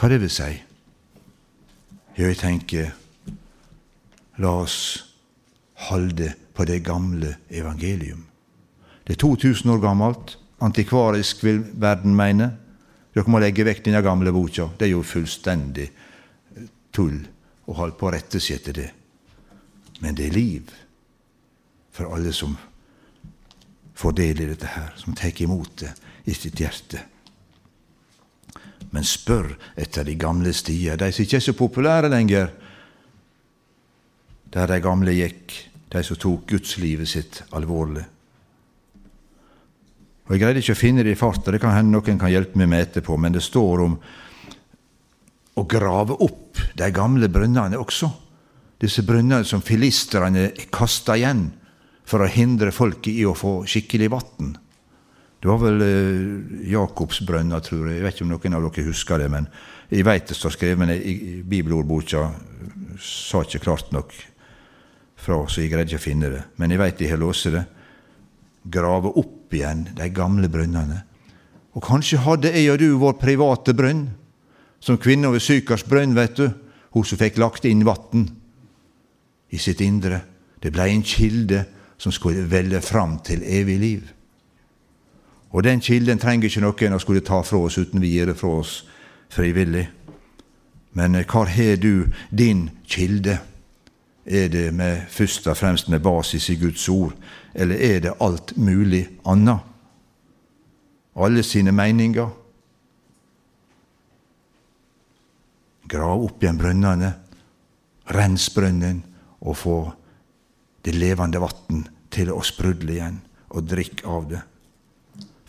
Hva 0.00 0.08
det 0.08 0.22
vil 0.22 0.30
si? 0.32 0.54
Jeg 2.16 2.36
tenker 2.40 2.86
la 4.40 4.52
oss 4.62 4.78
holde 5.90 6.30
på 6.56 6.64
det 6.64 6.78
gamle 6.86 7.34
evangelium. 7.52 8.22
Det 9.04 9.18
er 9.18 9.20
2000 9.20 9.74
år 9.74 9.82
gammelt. 9.82 10.38
Antikvarisk 10.64 11.44
vil 11.44 11.60
verden 11.76 12.16
mene. 12.16 12.48
Dere 13.12 13.28
må 13.28 13.42
legge 13.44 13.66
vekk 13.68 13.84
denne 13.84 14.00
gamle 14.00 14.32
boka. 14.32 14.70
Det 14.78 14.88
er 14.88 14.94
jo 14.94 15.04
fullstendig 15.04 15.90
tull 16.96 17.20
å 17.68 17.76
holde 17.82 18.00
på 18.00 18.08
å 18.08 18.16
rette 18.16 18.40
seg 18.40 18.56
etter 18.56 18.80
det. 18.80 18.88
Men 20.00 20.16
det 20.16 20.30
er 20.30 20.36
liv 20.38 20.72
for 21.92 22.08
alle 22.16 22.32
som 22.32 22.56
får 24.00 24.16
del 24.16 24.46
i 24.46 24.50
dette 24.54 24.76
her, 24.78 24.94
som 24.96 25.12
tar 25.12 25.44
imot 25.44 25.82
det 25.84 25.92
i 26.24 26.32
sitt 26.32 26.56
hjerte 26.56 27.04
men 28.90 29.06
spør 29.06 29.52
etter 29.78 30.06
de 30.06 30.16
gamle 30.18 30.52
stier, 30.56 30.98
de 30.98 31.10
som 31.12 31.24
ikke 31.24 31.38
er 31.38 31.44
så 31.44 31.56
populære 31.56 32.10
lenger, 32.10 32.48
der 34.50 34.66
de 34.66 34.80
gamle 34.82 35.14
gikk, 35.14 35.54
de 35.90 36.02
som 36.06 36.18
tok 36.18 36.48
gudslivet 36.50 37.08
sitt 37.08 37.42
alvorlig. 37.54 38.02
Og 40.26 40.34
Jeg 40.34 40.42
greide 40.42 40.62
ikke 40.62 40.74
å 40.76 40.78
finne 40.78 41.02
det 41.02 41.14
i 41.16 41.18
farta, 41.18 41.50
det 41.50 41.60
kan 41.62 41.74
hende 41.74 41.96
noen 41.96 42.18
kan 42.18 42.30
hjelpe 42.30 42.58
meg 42.58 42.70
med 42.70 42.84
etterpå, 42.84 43.16
men 43.18 43.34
det 43.34 43.42
står 43.42 43.82
om 43.82 43.96
å 45.58 45.64
grave 45.66 46.14
opp 46.22 46.60
de 46.78 46.90
gamle 46.94 47.26
brønnene 47.30 47.78
også. 47.78 48.10
Disse 48.80 49.02
brønnene 49.06 49.44
som 49.44 49.62
filistrene 49.62 50.52
kasta 50.72 51.18
igjen 51.18 51.48
for 52.06 52.22
å 52.22 52.30
hindre 52.30 52.72
folket 52.74 53.12
i 53.12 53.26
å 53.26 53.34
få 53.36 53.60
skikkelig 53.68 54.10
vann. 54.14 54.54
Det 55.40 55.48
var 55.48 55.60
vel 55.62 55.82
eh, 55.84 56.68
Jakobsbrønna, 56.68 57.60
tror 57.64 57.88
jeg. 57.88 57.96
Jeg 57.96 58.04
vet 58.04 58.18
ikke 58.18 58.26
om 58.26 58.32
noen 58.34 58.56
av 58.58 58.66
dere 58.66 58.88
husker 58.90 59.22
det, 59.22 59.28
men 59.32 59.46
jeg 59.88 60.04
vet 60.04 60.28
det 60.28 60.36
står 60.36 60.52
skrevet 60.52 60.92
i 61.00 61.40
bibelordboka. 61.48 62.26
Sa 63.00 63.40
ikke 63.46 63.62
klart 63.64 63.88
nok 63.96 64.12
fra, 65.20 65.38
så 65.48 65.62
jeg 65.62 65.72
greide 65.72 65.88
ikke 65.88 66.02
å 66.02 66.04
finne 66.04 66.32
det. 66.34 66.42
Men 66.60 66.74
jeg 66.74 66.82
vet 66.82 67.00
de 67.00 67.08
har 67.08 67.22
låst 67.22 67.48
det. 67.54 67.64
Grave 68.68 69.14
opp 69.16 69.56
igjen 69.56 69.86
de 69.96 70.10
gamle 70.12 70.52
brønnene. 70.52 71.00
Og 71.72 71.84
kanskje 71.86 72.20
hadde 72.20 72.52
jeg 72.52 72.68
og 72.74 72.80
du 72.82 72.88
vår 73.00 73.16
private 73.20 73.72
brønn, 73.76 74.08
som 74.80 75.00
kvinna 75.00 75.30
ved 75.32 75.44
Sykars 75.44 75.86
brønn, 75.88 76.16
vet 76.16 76.36
du. 76.36 76.48
Hun 76.92 77.06
som 77.06 77.20
fikk 77.20 77.38
lagt 77.40 77.64
inn 77.68 77.84
vann 77.86 78.28
i 79.54 79.58
sitt 79.58 79.80
indre. 79.80 80.20
Det 80.60 80.72
blei 80.74 80.90
en 80.92 81.06
kilde 81.06 81.64
som 82.00 82.12
skulle 82.12 82.48
velle 82.50 82.80
fram 82.84 83.20
til 83.24 83.44
evig 83.46 83.76
liv. 83.80 84.08
Og 85.50 85.64
den 85.66 85.80
kilden 85.82 86.18
trenger 86.18 86.46
ikke 86.46 86.62
noen 86.62 86.94
å 86.94 87.02
skulle 87.02 87.24
ta 87.26 87.40
fra 87.42 87.58
oss 87.66 87.78
uten 87.78 88.02
vi 88.02 88.14
gir 88.14 88.30
det 88.30 88.38
fra 88.38 88.52
oss 88.60 88.84
frivillig. 89.30 89.88
Men 90.92 91.14
eh, 91.14 91.26
hvor 91.26 91.50
har 91.50 91.76
du 91.76 92.10
din 92.30 92.68
kilde? 92.86 93.40
Er 94.26 94.48
det 94.48 94.74
med, 94.74 95.08
først 95.08 95.46
og 95.48 95.56
fremst 95.56 95.88
med 95.88 96.02
basis 96.04 96.50
i 96.52 96.58
Guds 96.60 96.88
ord, 96.88 97.14
eller 97.54 97.74
er 97.74 98.00
det 98.04 98.18
alt 98.20 98.52
mulig 98.56 99.08
annet? 99.26 99.64
Alle 101.16 101.42
sine 101.42 101.72
meninger? 101.72 102.28
Grav 105.90 106.26
opp 106.28 106.44
igjen 106.44 106.60
brønnene, 106.60 107.10
rens 108.14 108.50
brønnen, 108.54 109.02
og 109.40 109.56
få 109.56 109.78
det 110.84 110.94
levende 110.94 111.40
vann 111.42 111.82
til 112.12 112.30
å 112.30 112.44
sprudle 112.44 112.92
igjen, 112.92 113.18
og 113.50 113.66
drikk 113.66 114.04
av 114.06 114.28
det. 114.30 114.44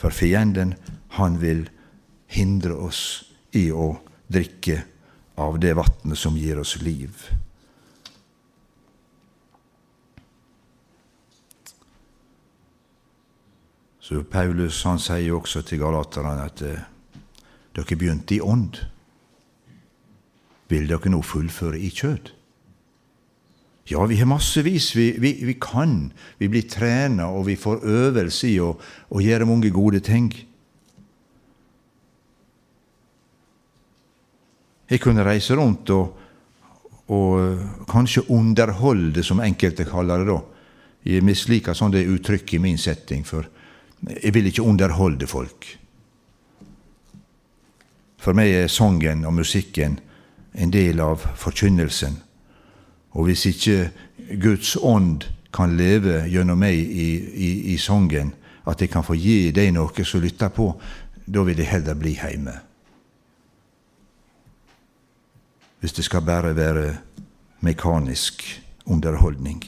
For 0.01 0.09
fienden, 0.09 0.73
han 1.19 1.37
vil 1.41 1.67
hindre 2.33 2.73
oss 2.73 3.03
i 3.53 3.67
å 3.69 3.93
drikke 4.31 4.79
av 5.37 5.59
det 5.61 5.75
vannet 5.77 6.17
som 6.17 6.37
gir 6.39 6.57
oss 6.57 6.79
liv. 6.81 7.27
Så 14.01 14.23
Paulus 14.27 14.81
han 14.89 14.99
sier 14.99 15.27
jo 15.29 15.37
også 15.39 15.61
til 15.63 15.83
galaterne 15.83 16.47
at 16.49 16.65
eh, 16.65 16.81
dere 17.77 17.95
begynte 17.95 18.35
i 18.35 18.41
ånd. 18.41 18.81
Vil 20.71 20.89
dere 20.89 21.13
nå 21.13 21.21
fullføre 21.23 21.77
i 21.79 21.93
kjød? 21.93 22.33
Ja, 23.89 24.05
vi 24.05 24.17
har 24.17 24.29
massevis. 24.29 24.95
Vi, 24.95 25.11
vi, 25.19 25.33
vi 25.45 25.53
kan. 25.53 26.11
Vi 26.37 26.49
blir 26.49 26.67
trena, 26.69 27.29
og 27.31 27.47
vi 27.49 27.57
får 27.59 27.85
øvelse 27.85 28.51
i 28.51 28.59
å, 28.61 28.75
å 29.09 29.21
gjøre 29.21 29.47
mange 29.49 29.71
gode 29.73 30.03
ting. 30.05 30.29
Jeg 34.91 34.99
kunne 34.99 35.23
reise 35.23 35.55
rundt 35.55 35.89
og, 35.95 36.17
og 37.15 37.35
eh, 37.39 37.67
kanskje 37.89 38.27
underholde, 38.35 39.23
som 39.23 39.39
enkelte 39.43 39.87
kaller 39.87 40.21
det 40.21 40.33
da. 40.33 40.39
Jeg 41.07 41.25
misliker 41.25 41.73
sånn 41.73 41.93
det 41.95 42.05
uttrykk 42.05 42.57
i 42.57 42.61
min 42.61 42.77
setting, 42.77 43.23
for 43.25 43.47
jeg 44.11 44.33
vil 44.35 44.49
ikke 44.51 44.65
underholde 44.67 45.29
folk. 45.29 45.65
For 48.21 48.37
meg 48.37 48.53
er 48.53 48.67
sangen 48.69 49.23
og 49.25 49.33
musikken 49.39 49.97
en 50.53 50.73
del 50.73 50.99
av 51.01 51.23
forkynnelsen. 51.39 52.19
Og 53.11 53.27
hvis 53.27 53.45
ikke 53.45 53.91
Guds 54.41 54.75
ånd 54.75 55.25
kan 55.53 55.75
leve 55.77 56.23
gjennom 56.31 56.61
meg 56.61 56.77
i, 56.77 57.09
i, 57.19 57.49
i 57.73 57.77
sangen, 57.77 58.33
at 58.67 58.81
jeg 58.81 58.91
kan 58.93 59.03
få 59.03 59.17
gi 59.19 59.51
deg 59.55 59.73
noe 59.75 60.05
som 60.05 60.21
lytter 60.23 60.51
på, 60.53 60.69
da 61.25 61.43
vil 61.47 61.59
jeg 61.59 61.71
heller 61.71 61.97
bli 61.97 62.13
hjemme. 62.15 62.53
Hvis 65.81 65.97
det 65.97 66.05
skal 66.05 66.21
bare 66.21 66.53
være 66.55 66.85
mekanisk 67.65 68.43
underholdning. 68.85 69.63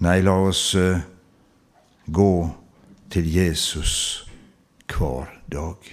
Nei, 0.00 0.20
la 0.24 0.32
oss 0.48 0.70
uh, 0.80 0.96
gå 2.08 2.32
til 3.12 3.28
Jesus 3.28 3.94
hver 4.88 5.28
dag. 5.52 5.90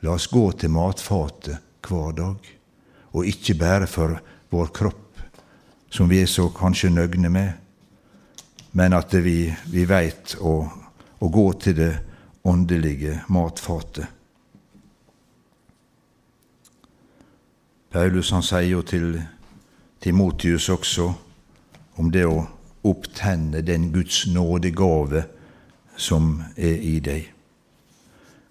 La 0.00 0.16
oss 0.16 0.28
gå 0.32 0.48
til 0.56 0.72
matfatet 0.72 1.65
hver 1.88 2.16
dag, 2.16 2.50
og 3.12 3.26
ikke 3.26 3.54
bare 3.58 3.86
for 3.86 4.18
vår 4.50 4.72
kropp, 4.74 5.20
som 5.90 6.10
vi 6.10 6.20
er 6.22 6.30
så 6.30 6.48
kanskje 6.54 6.90
nøgne 6.90 7.30
med, 7.32 7.52
men 8.76 8.92
at 8.92 9.14
vi, 9.24 9.54
vi 9.72 9.86
veit 9.88 10.36
å, 10.40 10.58
å 11.20 11.28
gå 11.32 11.46
til 11.62 11.78
det 11.78 11.92
åndelige 12.46 13.22
matfatet. 13.32 14.12
Paulus 17.90 18.30
han 18.34 18.44
sier 18.44 18.68
jo 18.74 18.82
til 18.84 19.14
Timotius 20.04 20.68
også 20.68 21.06
om 21.96 22.10
det 22.12 22.26
å 22.28 22.42
opptenne 22.86 23.62
den 23.64 23.88
Guds 23.94 24.26
nådegave 24.28 25.24
som 25.96 26.42
er 26.56 26.76
i 26.84 26.98
deg. 27.00 27.30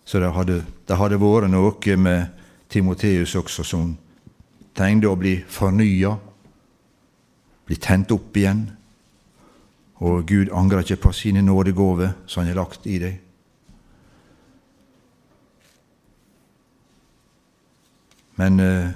Så 0.05 0.19
det 0.19 0.31
hadde, 0.33 0.63
det 0.87 0.97
hadde 0.97 1.21
vært 1.21 1.51
noe 1.53 1.97
med 1.97 2.41
Timoteus 2.75 3.35
også 3.39 3.63
som 3.63 3.93
trengte 4.75 5.07
å 5.07 5.15
bli 5.15 5.37
fornya, 5.47 6.11
bli 7.65 7.77
tent 7.79 8.11
opp 8.11 8.35
igjen. 8.35 8.65
Og 10.03 10.25
Gud 10.27 10.51
angrer 10.51 10.83
ikke 10.83 11.05
på 11.05 11.13
sine 11.15 11.39
nådegaver 11.45 12.11
som 12.27 12.43
Han 12.43 12.51
har 12.51 12.59
lagt 12.59 12.87
i 12.91 12.97
deg. 12.99 13.21
Men 18.35 18.59
eh, 18.59 18.91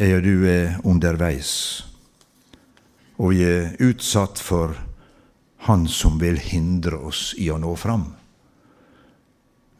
jeg 0.00 0.16
og 0.16 0.24
du 0.24 0.46
er 0.48 0.78
underveis, 0.88 1.50
og 3.20 3.34
vi 3.34 3.42
er 3.44 3.76
utsatt 3.84 4.40
for 4.40 4.72
Han 5.68 5.86
som 5.88 6.16
vil 6.20 6.36
hindre 6.40 6.96
oss 7.08 7.34
i 7.40 7.50
å 7.52 7.58
nå 7.60 7.74
fram. 7.76 8.08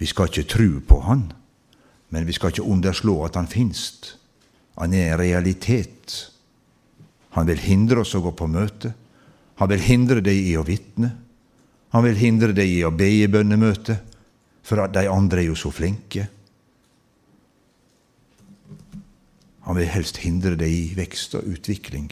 Vi 0.01 0.07
skal 0.09 0.29
ikke 0.29 0.49
tru 0.49 0.69
på 0.85 1.01
Han, 1.09 1.27
men 2.09 2.27
vi 2.27 2.35
skal 2.37 2.53
ikke 2.53 2.67
underslå 2.69 3.17
at 3.27 3.39
Han 3.39 3.49
finst. 3.51 4.17
Han 4.79 4.95
er 4.95 5.13
en 5.13 5.19
realitet. 5.19 6.31
Han 7.31 7.47
vil 7.47 7.59
hindre 7.59 8.03
oss 8.03 8.15
å 8.15 8.23
gå 8.23 8.33
på 8.35 8.47
møte. 8.51 8.95
Han 9.59 9.71
vil 9.71 9.83
hindre 9.83 10.23
deg 10.25 10.39
i 10.51 10.57
å 10.59 10.67
vitne. 10.67 11.13
Han 11.95 12.03
vil 12.07 12.19
hindre 12.19 12.55
deg 12.55 12.71
i 12.71 12.83
å 12.87 12.91
be 12.91 13.07
i 13.07 13.27
bønnemøte, 13.31 14.01
for 14.67 14.83
de 14.91 15.05
andre 15.07 15.45
er 15.45 15.47
jo 15.47 15.59
så 15.59 15.71
flinke. 15.71 16.27
Han 19.65 19.79
vil 19.79 19.89
helst 19.89 20.19
hindre 20.25 20.59
deg 20.59 20.73
i 20.75 20.89
vekst 20.97 21.37
og 21.39 21.47
utvikling. 21.49 22.11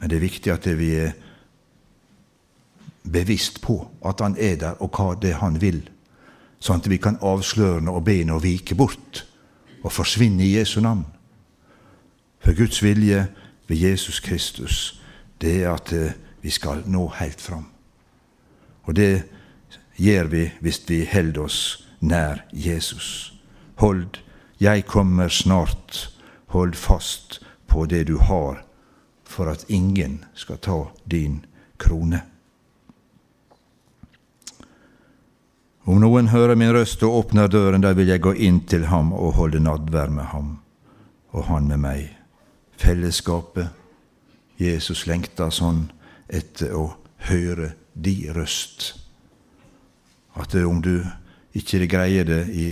Men 0.00 0.10
det 0.10 0.18
er 0.18 0.24
viktig 0.24 0.52
at 0.52 0.66
vi 0.80 0.90
er 0.98 1.14
bevisst 3.04 3.60
på 3.64 3.78
at 4.06 4.20
han 4.24 4.36
er 4.36 4.58
der, 4.60 4.76
og 4.82 4.90
hva 4.96 5.14
det 5.14 5.34
er 5.34 5.42
han 5.44 5.60
vil, 5.62 5.82
sånn 6.60 6.82
at 6.82 6.88
vi 6.90 7.00
kan 7.00 7.18
avsløre 7.24 7.88
og 7.90 8.04
be 8.04 8.20
og 8.30 8.42
vike 8.44 8.76
bort 8.76 9.24
og 9.82 9.92
forsvinne 9.92 10.44
i 10.44 10.56
Jesu 10.58 10.80
navn. 10.80 11.06
For 12.40 12.56
Guds 12.56 12.82
vilje 12.82 13.26
ved 13.68 13.76
Jesus 13.76 14.20
Kristus, 14.20 15.00
det 15.40 15.62
er 15.62 15.72
at 15.72 15.92
eh, 15.92 16.16
vi 16.42 16.50
skal 16.50 16.84
nå 16.86 17.06
helt 17.20 17.40
fram. 17.40 17.66
Og 18.84 18.96
det 18.96 19.24
gjør 19.96 20.28
vi 20.32 20.46
hvis 20.60 20.80
vi 20.88 21.04
holder 21.12 21.42
oss 21.44 21.60
nær 22.00 22.44
Jesus. 22.52 23.32
Hold, 23.80 24.20
jeg 24.60 24.84
kommer 24.86 25.28
snart. 25.28 26.08
Hold 26.46 26.74
fast 26.74 27.40
på 27.68 27.86
det 27.86 28.08
du 28.08 28.18
har, 28.18 28.64
for 29.24 29.46
at 29.52 29.64
ingen 29.68 30.24
skal 30.34 30.58
ta 30.58 30.80
din 31.10 31.44
krone. 31.78 32.22
Om 35.84 36.00
noen 36.02 36.28
hører 36.28 36.58
min 36.60 36.72
røst 36.74 37.02
og 37.06 37.14
åpner 37.18 37.48
døren, 37.48 37.80
da 37.80 37.94
vil 37.96 38.10
jeg 38.12 38.20
gå 38.20 38.34
inn 38.36 38.60
til 38.68 38.86
ham 38.90 39.14
og 39.16 39.38
holde 39.38 39.62
nadvær 39.64 40.12
med 40.12 40.28
ham, 40.32 40.58
og 41.32 41.46
han 41.48 41.68
med 41.68 41.80
meg. 41.80 42.08
Fellesskapet. 42.80 43.68
Jesus 44.60 45.06
lengter 45.08 45.48
sånn 45.48 45.86
etter 46.28 46.74
å 46.76 46.90
høre 47.30 47.72
di 47.96 48.28
røst. 48.28 48.92
At 50.36 50.54
om 50.54 50.82
du 50.84 51.00
ikke 51.56 51.86
greier 51.88 52.28
det 52.28 52.42
i 52.52 52.68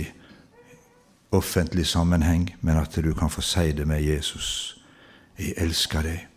offentlig 1.31 1.87
sammenheng, 1.89 2.55
men 2.61 2.77
at 2.77 2.95
du 2.95 3.13
kan 3.13 3.29
få 3.29 3.41
si 3.41 3.71
det 3.71 3.87
med 3.87 4.01
Jesus. 4.05 4.77
Jeg 5.37 5.57
elsker 5.57 6.05
deg. 6.05 6.27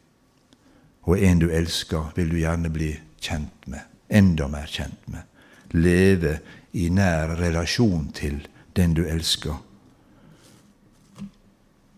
Og 1.02 1.20
en 1.20 1.38
du 1.38 1.50
elsker, 1.50 2.12
vil 2.16 2.30
du 2.30 2.40
gjerne 2.40 2.70
bli 2.72 2.92
kjent 3.20 3.68
med. 3.68 3.84
Enda 4.08 4.48
mer 4.48 4.68
kjent 4.70 5.08
med. 5.08 5.28
Leve 5.72 6.38
i 6.72 6.88
nær 6.92 7.36
relasjon 7.40 8.08
til 8.16 8.40
den 8.76 8.94
du 8.96 9.04
elsker. 9.04 9.58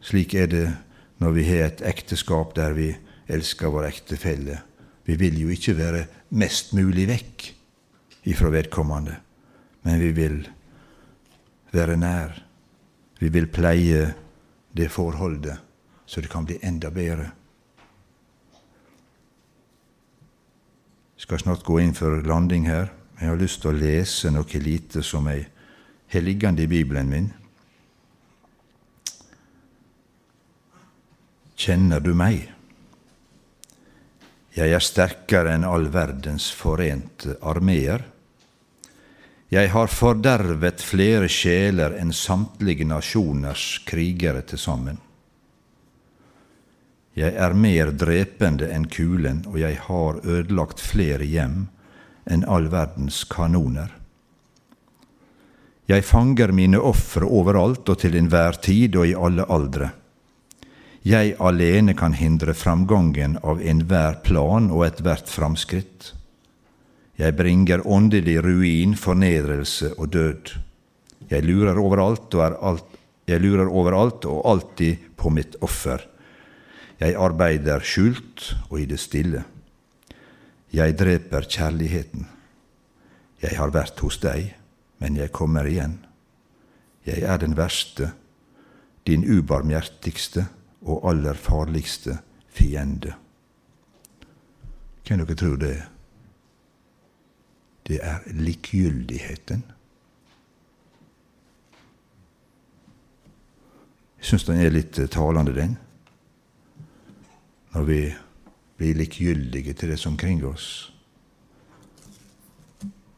Slik 0.05 0.35
er 0.35 0.49
det 0.51 0.66
når 1.22 1.37
vi 1.37 1.45
har 1.49 1.68
et 1.68 1.85
ekteskap 1.87 2.55
der 2.57 2.75
vi 2.77 2.91
elsker 3.31 3.72
vår 3.72 3.89
ektefelle. 3.89 4.61
Vi 5.05 5.16
vil 5.20 5.39
jo 5.41 5.53
ikke 5.53 5.77
være 5.79 6.07
mest 6.37 6.75
mulig 6.77 7.07
vekk 7.09 7.47
ifra 8.29 8.51
vedkommende, 8.53 9.16
men 9.85 10.01
vi 10.01 10.11
vil 10.16 10.41
være 11.72 11.97
nær. 12.01 12.41
Vi 13.20 13.31
vil 13.33 13.47
pleie 13.53 14.11
det 14.75 14.91
forholdet 14.91 15.61
så 16.07 16.20
det 16.20 16.29
kan 16.29 16.45
bli 16.45 16.59
enda 16.62 16.91
bedre. 16.91 17.31
Jeg 21.14 21.27
skal 21.27 21.41
snart 21.41 21.64
gå 21.64 21.79
inn 21.81 21.95
for 21.97 22.20
landing 22.27 22.68
her. 22.68 22.91
Jeg 23.21 23.31
har 23.31 23.39
lyst 23.39 23.62
til 23.62 23.71
å 23.71 23.79
lese 23.79 24.31
noe 24.35 24.61
lite 24.62 25.03
som 25.07 25.29
jeg 25.31 25.47
har 26.11 26.25
liggende 26.25 26.65
i 26.65 26.71
Bibelen 26.71 27.11
min. 27.11 27.29
Kjenner 31.55 32.03
du 32.03 32.11
meg? 32.19 32.51
Jeg 34.55 34.75
er 34.75 34.83
sterkere 34.83 35.55
enn 35.55 35.67
all 35.67 35.87
verdens 35.95 36.51
forente 36.55 37.39
armeer. 37.43 38.03
Jeg 39.55 39.71
har 39.71 39.91
fordervet 39.91 40.83
flere 40.83 41.31
sjeler 41.31 41.95
enn 42.01 42.12
samtlige 42.15 42.87
nasjoners 42.87 43.85
krigere 43.87 44.43
til 44.47 44.59
sammen. 44.59 44.99
Jeg 47.15 47.37
er 47.39 47.55
mer 47.55 47.93
drepende 47.95 48.67
enn 48.75 48.89
kulen, 48.91 49.45
og 49.47 49.61
jeg 49.62 49.79
har 49.87 50.19
ødelagt 50.27 50.83
flere 50.83 51.27
hjem 51.31 51.69
enn 52.25 52.45
all 52.49 52.70
verdens 52.72 53.25
kanoner. 53.29 53.93
Jeg 55.85 56.05
fanger 56.09 56.53
mine 56.57 56.81
ofre 56.81 57.29
overalt 57.29 57.89
og 57.93 58.01
til 58.01 58.16
enhver 58.16 58.57
tid 58.64 58.97
og 58.97 59.11
i 59.11 59.16
alle 59.16 59.45
aldre. 59.53 59.91
Jeg 61.05 61.35
alene 61.37 61.93
kan 61.93 62.14
hindre 62.16 62.55
framgangen 62.57 63.37
av 63.45 63.61
enhver 63.61 64.22
plan 64.25 64.70
og 64.72 64.87
ethvert 64.87 65.29
framskritt. 65.29 66.14
Jeg 67.20 67.37
bringer 67.37 67.85
åndelig 67.85 68.39
ruin, 68.43 68.97
fornedrelse 68.97 69.93
og 69.99 70.09
død. 70.16 70.55
Jeg 71.29 71.45
lurer 71.45 71.77
overalt 71.77 72.33
og, 72.33 72.41
er 72.47 72.57
alt, 72.57 72.97
jeg 73.29 73.45
lurer 73.45 73.68
overalt 73.68 74.25
og 74.25 74.41
alltid 74.49 75.12
på 75.20 75.29
mitt 75.31 75.61
offer. 75.61 76.01
Jeg 76.97 77.18
arbeider 77.20 77.85
skjult 77.85 78.55
og 78.70 78.81
i 78.81 78.89
det 78.89 79.03
stille. 79.03 79.45
Jeg 80.75 80.97
dreper 80.99 81.47
kjærligheten. 81.47 82.27
Jeg 83.43 83.59
har 83.59 83.70
vært 83.70 84.01
hos 84.03 84.16
deg, 84.18 84.49
men 84.99 85.14
jeg 85.14 85.31
kommer 85.31 85.68
igjen. 85.70 86.01
Jeg 87.07 87.22
er 87.22 87.39
den 87.39 87.55
verste, 87.55 88.11
din 89.07 89.22
ubarmhjertigste 89.22 90.49
og 90.83 91.05
aller 91.12 91.39
farligste 91.39 92.16
fiende. 92.51 93.14
Hvem 95.05 95.22
dere 95.22 95.37
tror 95.39 95.57
det? 95.62 95.77
Det 97.87 98.01
er 98.03 98.27
likegyldigheten. 98.33 99.62
Jeg 104.18 104.31
syns 104.33 104.49
den 104.49 104.59
er 104.64 104.75
litt 104.75 104.99
talende, 105.12 105.55
den. 105.55 105.79
Når 107.75 107.91
vi 107.93 108.01
bli 108.77 108.93
likegyldige 108.93 109.72
til 109.72 109.89
det 109.89 109.99
som 109.99 110.12
omkring 110.12 110.45
oss, 110.47 110.93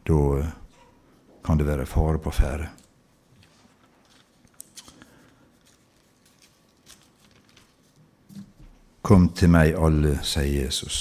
da 0.06 0.52
kan 1.44 1.58
det 1.58 1.66
være 1.66 1.86
fare 1.86 2.18
på 2.18 2.30
ferde. 2.30 2.68
Kom 9.06 9.28
til 9.38 9.52
meg 9.54 9.76
alle, 9.78 10.16
sier 10.26 10.64
Jesus, 10.66 10.98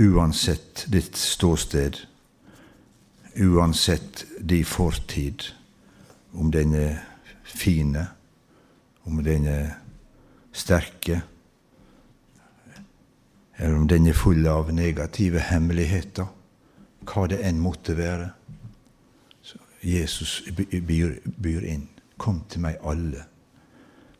uansett 0.00 0.86
ditt 0.88 1.16
ståsted, 1.20 1.98
uansett 3.44 4.24
di 4.40 4.62
fortid, 4.64 5.50
om 6.32 6.48
den 6.52 6.72
er 6.74 7.02
fine, 7.44 8.06
om 9.04 9.20
den 9.24 9.44
er 9.52 9.74
sterke, 10.56 11.20
eller 13.56 13.76
om 13.76 13.86
den 13.88 14.06
er 14.06 14.16
full 14.16 14.46
av 14.46 14.72
negative 14.74 15.40
hemmeligheter, 15.48 16.28
hva 17.06 17.26
det 17.30 17.40
enn 17.46 17.60
måtte 17.62 17.96
være. 17.96 18.28
Så 19.42 19.58
Jesus 19.80 20.42
byr, 20.56 21.18
byr 21.24 21.64
inn. 21.64 21.86
Kom 22.16 22.42
til 22.48 22.62
meg, 22.64 22.78
alle, 22.84 23.26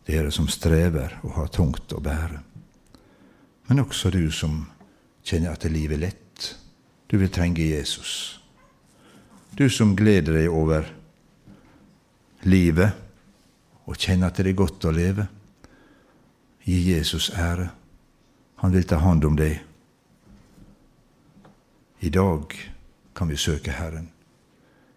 dere 0.08 0.30
som 0.32 0.48
strever 0.52 1.18
og 1.22 1.36
har 1.38 1.52
tungt 1.52 1.92
å 1.96 2.00
bære. 2.04 2.40
Men 3.68 3.82
også 3.82 4.12
du 4.14 4.28
som 4.30 4.66
kjenner 5.26 5.56
at 5.56 5.64
livet 5.68 5.98
er 5.98 6.04
lett. 6.06 6.50
Du 7.10 7.16
vil 7.18 7.32
trenge 7.32 7.64
Jesus. 7.64 8.40
Du 9.56 9.68
som 9.70 9.96
gleder 9.96 10.36
deg 10.36 10.52
over 10.52 10.86
livet 12.46 12.92
og 13.86 13.98
kjenner 13.98 14.30
at 14.30 14.38
det 14.38 14.52
er 14.52 14.58
godt 14.58 14.86
å 14.86 14.94
leve. 14.94 15.26
Gi 16.66 16.78
Jesus 16.92 17.30
ære. 17.30 17.70
Han 18.56 18.72
vil 18.72 18.86
ta 18.88 18.96
hånd 19.02 19.24
om 19.28 19.36
deg. 19.36 19.58
I 22.00 22.10
dag 22.12 22.54
kan 23.16 23.28
vi 23.28 23.36
søke 23.36 23.74
Herren. 23.76 24.08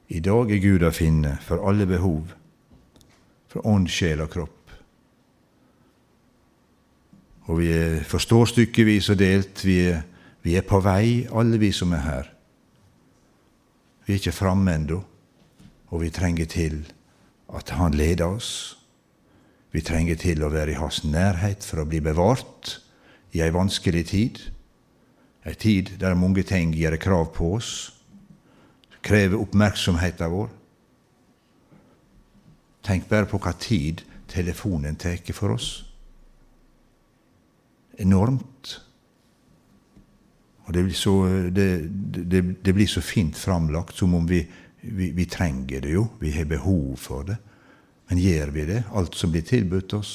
I 0.07 0.21
dag 0.23 0.51
er 0.51 0.61
Gud 0.63 0.83
å 0.83 0.93
finne 0.95 1.35
for 1.43 1.61
alle 1.67 1.85
behov, 1.87 2.31
for 3.51 3.67
ånd, 3.67 3.89
sjel 3.91 4.23
og 4.23 4.31
kropp. 4.33 4.55
Og 7.49 7.59
vi 7.59 7.69
forstår 8.05 8.51
stykkevis 8.53 9.09
og 9.13 9.19
delt. 9.19 9.63
Vi 9.65 9.77
er, 9.89 10.03
vi 10.45 10.55
er 10.57 10.65
på 10.65 10.79
vei, 10.85 11.27
alle 11.29 11.59
vi 11.61 11.71
som 11.75 11.93
er 11.97 12.03
her. 12.05 12.33
Vi 14.05 14.15
er 14.15 14.21
ikke 14.21 14.37
framme 14.39 14.73
ennå, 14.77 14.99
og 15.89 16.03
vi 16.03 16.11
trenger 16.13 16.49
til 16.49 16.83
at 17.53 17.69
Han 17.77 17.97
leder 17.97 18.29
oss. 18.29 18.77
Vi 19.73 19.81
trenger 19.81 20.17
til 20.17 20.43
å 20.43 20.51
være 20.53 20.73
i 20.73 20.77
hans 20.79 21.03
nærhet 21.03 21.65
for 21.65 21.81
å 21.81 21.89
bli 21.89 22.01
bevart 22.01 22.79
i 23.31 23.41
ei 23.41 23.51
vanskelig 23.53 24.05
tid. 24.09 24.39
Ei 25.45 25.55
tid 25.55 25.95
der 26.01 26.17
mange 26.17 26.43
ting 26.43 26.73
gjør 26.75 26.97
krav 27.01 27.29
på 27.35 27.53
oss, 27.57 27.71
krever 29.05 29.39
oppmerksomheten 29.39 30.31
vår. 30.33 30.49
Tenk 32.83 33.07
bare 33.09 33.29
på 33.29 33.39
hva 33.41 33.53
tid 33.59 34.03
telefonen 34.29 34.97
tar 34.99 35.19
for 35.33 35.55
oss. 35.55 35.69
Enormt. 37.99 38.79
Og 40.65 40.73
det 40.73 40.83
blir 40.85 40.95
så, 40.95 41.13
det, 41.49 41.67
det, 42.29 42.41
det 42.63 42.73
blir 42.73 42.87
så 42.87 43.01
fint 43.01 43.37
framlagt, 43.37 43.95
som 43.97 44.13
om 44.13 44.27
vi, 44.29 44.43
vi, 44.81 45.11
vi 45.11 45.25
trenger 45.25 45.81
det 45.81 45.95
jo. 45.95 46.07
Vi 46.19 46.31
har 46.31 46.45
behov 46.45 46.95
for 47.01 47.25
det. 47.25 47.39
Men 48.09 48.21
gjør 48.21 48.51
vi 48.53 48.65
det, 48.69 48.83
alt 48.93 49.17
som 49.17 49.33
blir 49.33 49.45
tilbudt 49.45 49.93
oss? 49.97 50.13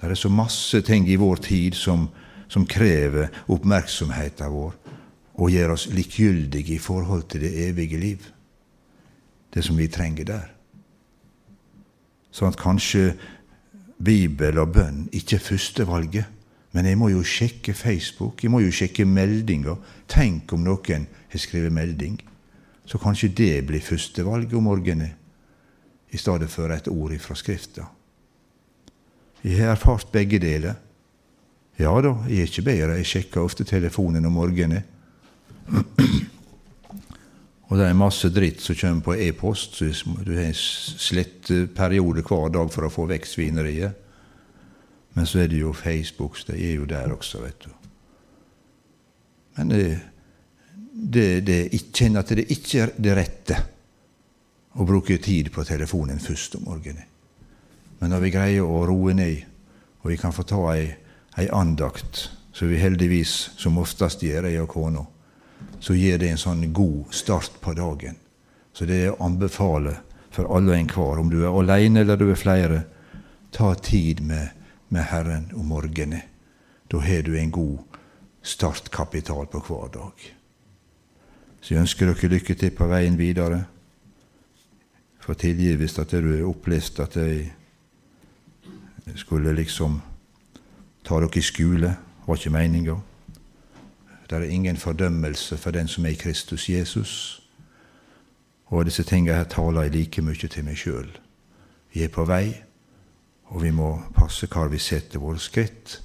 Det 0.00 0.08
er 0.08 0.16
så 0.16 0.30
masse 0.32 0.80
ting 0.80 1.08
i 1.08 1.18
vår 1.20 1.42
tid 1.44 1.76
som, 1.76 2.06
som 2.48 2.64
krever 2.66 3.28
oppmerksomheten 3.52 4.52
vår 4.52 4.78
og 5.40 5.52
gjør 5.52 5.74
oss 5.74 5.86
likegyldige 5.92 6.74
i 6.74 6.80
forhold 6.80 7.26
til 7.28 7.44
det 7.44 7.52
evige 7.68 8.00
liv. 8.00 8.24
Det 9.52 9.64
som 9.64 9.76
vi 9.76 9.88
trenger 9.92 10.24
der. 10.24 10.48
Sånn 12.32 12.52
at 12.52 12.60
kanskje 12.60 13.12
Bibel 14.00 14.60
og 14.62 14.72
bønn 14.72 15.06
ikke 15.12 15.36
er 15.36 15.44
førstevalget, 15.44 16.36
men 16.72 16.86
jeg 16.86 16.96
må 16.96 17.10
jo 17.10 17.22
sjekke 17.26 17.74
Facebook, 17.74 18.44
jeg 18.44 18.52
må 18.52 18.62
jo 18.62 18.72
sjekke 18.72 19.04
meldinger. 19.04 19.76
Tenk 20.08 20.52
om 20.54 20.64
noen 20.64 21.08
har 21.32 21.42
skrevet 21.42 21.74
melding. 21.74 22.20
Så 22.86 23.00
kanskje 23.02 23.32
det 23.36 23.66
blir 23.68 23.84
førstevalget 23.84 24.54
om 24.56 24.68
morgenen 24.70 25.16
i 26.10 26.18
stedet 26.18 26.48
for 26.50 26.72
et 26.72 26.88
ord 26.88 27.12
ifra 27.14 27.36
Skrifta. 27.36 27.84
Jeg 29.44 29.62
har 29.62 29.72
erfart 29.74 30.12
begge 30.12 30.38
deler. 30.42 30.76
Ja 31.80 31.94
da, 32.04 32.12
jeg 32.28 32.42
er 32.42 32.50
ikke 32.50 32.66
bedre. 32.66 32.98
Jeg 33.00 33.08
sjekker 33.08 33.40
ofte 33.40 33.64
telefonen 33.64 34.26
om 34.28 34.36
morgenen. 34.36 34.84
Og 37.70 37.78
det 37.78 37.86
er 37.86 37.94
masse 37.96 38.28
dritt 38.34 38.60
som 38.60 38.76
kommer 38.76 39.04
på 39.06 39.16
e-post. 39.28 39.78
Du 39.78 40.32
har 40.34 40.48
en 40.48 40.56
slett 40.58 41.48
periode 41.76 42.24
hver 42.26 42.50
dag 42.52 42.72
for 42.74 42.84
å 42.84 42.92
få 42.92 43.06
vekk 43.08 43.28
svineriet. 43.30 44.08
Men 45.14 45.26
så 45.26 45.44
er 45.44 45.50
det 45.50 45.62
jo 45.62 45.72
Facebook. 45.72 46.36
Det 46.46 46.58
er 46.58 46.74
jo 46.80 46.88
der 46.90 47.14
også, 47.14 47.40
vet 47.44 47.64
du. 47.64 47.70
Men 49.56 49.70
det, 49.70 49.84
det, 50.92 51.28
det, 51.46 51.60
jeg 51.70 51.92
kjenner 51.94 52.24
at 52.24 52.34
det 52.36 52.50
ikke 52.50 52.82
er 52.82 52.92
det 52.98 53.16
rette 53.16 53.62
å 54.74 54.86
bruke 54.86 55.16
tid 55.22 55.50
på 55.54 55.64
telefonen 55.66 56.20
først 56.22 56.58
om 56.58 56.68
morgenen. 56.68 57.06
Men 58.00 58.14
når 58.14 58.24
vi 58.24 58.32
greier 58.32 58.66
å 58.66 58.84
roe 58.88 59.14
ned, 59.14 59.44
og 60.00 60.12
vi 60.12 60.18
kan 60.20 60.32
få 60.32 60.44
ta 60.48 60.60
ei, 60.72 60.86
ei 61.38 61.48
andakt, 61.52 62.30
som 62.52 62.68
vi 62.68 62.80
heldigvis 62.80 63.50
som 63.60 63.78
oftest 63.80 64.24
gjør, 64.24 64.48
jeg 64.48 64.62
og 64.64 64.72
kona, 64.72 65.04
så 65.80 65.94
gir 65.96 66.18
det 66.20 66.30
en 66.32 66.40
sånn 66.40 66.64
god 66.72 67.12
start 67.14 67.60
på 67.60 67.74
dagen. 67.76 68.16
Så 68.72 68.88
det 68.88 69.02
er 69.04 69.12
å 69.12 69.20
anbefale 69.26 69.98
for 70.32 70.48
alle 70.48 70.72
og 70.72 70.78
enhver, 70.78 71.20
om 71.20 71.30
du 71.30 71.42
er 71.42 71.52
alene 71.52 72.04
eller 72.04 72.16
du 72.16 72.30
er 72.30 72.40
flere, 72.40 72.82
ta 73.52 73.74
tid 73.74 74.22
med, 74.24 74.56
med 74.88 75.08
Herren 75.10 75.50
om 75.58 75.68
morgenen. 75.72 76.24
Da 76.90 76.98
har 77.04 77.22
du 77.22 77.36
en 77.38 77.52
god 77.54 77.98
startkapital 78.42 79.46
på 79.46 79.60
hver 79.68 79.90
dag. 79.94 80.28
Så 81.60 81.74
jeg 81.74 81.84
ønsker 81.84 82.08
dere 82.08 82.32
lykke 82.32 82.56
til 82.56 82.72
på 82.72 82.88
veien 82.88 83.18
videre 83.20 83.66
For 85.20 85.36
tilgi 85.36 85.74
hvis 85.76 85.98
at 86.00 86.14
du 86.16 86.30
har 86.32 86.46
opplevd 86.48 87.02
at 87.04 87.18
jeg 87.20 87.50
skulle 89.16 89.52
liksom 89.52 90.00
ta 91.04 91.20
dere 91.20 91.38
i 91.38 91.42
skole. 91.42 91.96
Var 92.26 92.36
ikke 92.36 92.50
meninga. 92.50 92.96
Det 94.30 94.38
er 94.38 94.42
ingen 94.42 94.76
fordømmelse 94.76 95.56
for 95.56 95.70
den 95.70 95.88
som 95.88 96.06
er 96.06 96.10
i 96.10 96.14
Kristus 96.14 96.68
Jesus. 96.68 97.42
Og 98.66 98.84
disse 98.84 99.02
tingene 99.02 99.34
her 99.34 99.44
taler 99.44 99.82
jeg 99.82 99.94
like 99.94 100.22
mye 100.22 100.48
til 100.48 100.64
meg 100.64 100.78
sjøl. 100.78 101.08
Vi 101.92 102.04
er 102.04 102.12
på 102.14 102.24
vei, 102.24 102.54
og 103.50 103.62
vi 103.62 103.70
må 103.74 103.96
passe 104.14 104.46
hvor 104.46 104.68
vi 104.70 104.78
setter 104.78 105.18
våre 105.18 105.38
skritt. 105.42 105.98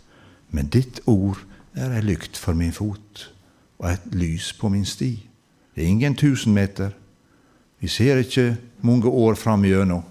Men 0.50 0.72
ditt 0.74 1.04
ord 1.06 1.44
er 1.76 1.94
ei 1.94 2.02
lykt 2.02 2.38
for 2.38 2.58
min 2.58 2.74
fot 2.74 3.30
og 3.78 3.92
et 3.92 4.14
lys 4.16 4.54
på 4.58 4.70
min 4.70 4.86
sti. 4.86 5.14
Det 5.76 5.84
er 5.84 5.88
ingen 5.88 6.16
tusen 6.16 6.54
meter. 6.54 6.90
Vi 7.80 7.88
ser 7.88 8.18
ikke 8.18 8.58
mange 8.82 9.08
år 9.08 9.36
fram 9.36 9.66
igjennom. 9.66 10.02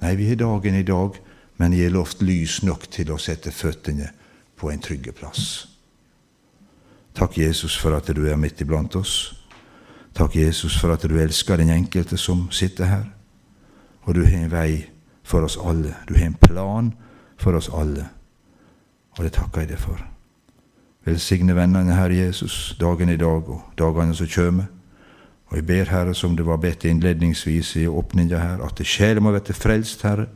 Nei, 0.00 0.14
vi 0.16 0.28
har 0.28 0.40
dagen 0.40 0.74
i 0.74 0.82
dag, 0.82 1.18
men 1.60 1.74
er 1.76 1.92
lovt 1.92 2.22
lys 2.24 2.62
nok 2.64 2.86
til 2.88 3.12
å 3.12 3.18
sette 3.20 3.52
føttene 3.52 4.08
på 4.56 4.70
en 4.72 4.80
trygge 4.80 5.12
plass. 5.12 5.66
Takk, 7.12 7.36
Jesus, 7.36 7.76
for 7.76 7.92
at 7.92 8.08
du 8.16 8.22
er 8.24 8.38
midt 8.40 8.62
iblant 8.64 8.96
oss. 8.96 9.34
Takk, 10.16 10.38
Jesus, 10.40 10.78
for 10.80 10.94
at 10.94 11.04
du 11.04 11.18
elsker 11.20 11.60
den 11.60 11.72
enkelte 11.74 12.16
som 12.16 12.46
sitter 12.54 12.88
her. 12.88 13.04
Og 14.08 14.16
du 14.16 14.22
har 14.24 14.38
en 14.38 14.52
vei 14.52 14.86
for 15.22 15.44
oss 15.44 15.58
alle. 15.60 15.92
Du 16.08 16.16
har 16.16 16.30
en 16.30 16.40
plan 16.40 16.94
for 17.36 17.58
oss 17.58 17.68
alle. 17.68 18.08
Og 19.18 19.26
det 19.26 19.34
takker 19.36 19.66
jeg 19.66 19.74
deg 19.74 19.84
for. 19.84 20.00
Velsigne 21.04 21.52
vennene, 21.56 21.96
Herre 21.98 22.16
Jesus, 22.22 22.76
dagen 22.80 23.12
i 23.12 23.20
dag 23.20 23.48
og 23.52 23.72
dagene 23.76 24.16
som 24.16 24.32
kommer. 24.32 24.72
Og 25.50 25.58
jeg 25.58 25.66
ber, 25.66 25.92
Herre, 25.92 26.14
som 26.14 26.36
det 26.38 26.46
var 26.46 26.62
bedt 26.62 26.88
innledningsvis 26.88 27.76
i 27.82 27.88
åpninga 27.90 28.38
her, 28.38 28.64
at 28.64 28.80
sjeler 28.86 29.20
må 29.20 29.34
bli 29.34 29.56
frelst, 29.56 30.06
Herre, 30.08 30.30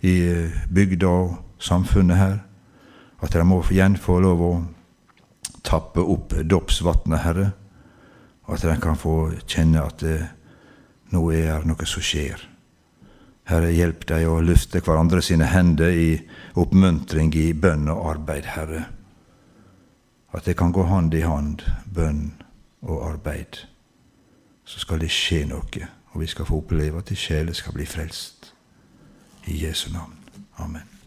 i 0.00 0.14
eh, 0.28 0.58
bygda 0.70 1.08
og 1.08 1.36
samfunnet 1.58 2.16
her. 2.16 2.36
At 3.22 3.32
de 3.34 3.44
må 3.44 3.60
igjen 3.70 3.96
få 3.98 4.20
lov 4.22 4.42
å 4.42 4.52
tappe 5.66 6.00
opp 6.00 6.36
dåpsvatnet, 6.44 7.24
Herre. 7.24 7.48
Og 8.46 8.54
at 8.56 8.66
de 8.68 8.76
kan 8.80 8.96
få 8.96 9.16
kjenne 9.46 9.82
at 9.82 10.04
det, 10.04 10.20
eh, 10.20 10.34
nå 11.10 11.22
er 11.32 11.64
noe 11.64 11.86
som 11.88 12.04
skjer. 12.04 12.42
Herre, 13.48 13.72
hjelp 13.72 14.04
dem 14.10 14.28
å 14.28 14.42
løfte 14.44 14.82
hverandre 14.84 15.22
sine 15.24 15.48
hender 15.48 15.88
i 15.88 16.10
oppmuntring 16.60 17.32
i 17.34 17.54
bønn 17.56 17.88
og 17.88 18.04
arbeid, 18.12 18.52
Herre. 18.52 18.84
At 20.36 20.44
det 20.44 20.58
kan 20.60 20.72
gå 20.72 20.84
hand 20.84 21.16
i 21.16 21.24
hand, 21.24 21.64
bønn 21.88 22.36
og 22.84 23.06
arbeid 23.08 23.64
så 24.68 24.80
skal 24.82 25.00
det 25.00 25.08
skje 25.12 25.46
noe, 25.48 25.86
og 26.12 26.20
vi 26.20 26.26
skal 26.28 26.46
få 26.48 26.60
oppleve 26.60 27.00
at 27.00 27.08
de 27.08 27.16
sjeler 27.16 27.56
skal 27.56 27.72
bli 27.76 27.86
frelst. 27.88 28.37
I 29.48 29.56
Jesu 29.56 29.90
navn. 29.90 30.12
Amen. 30.58 30.97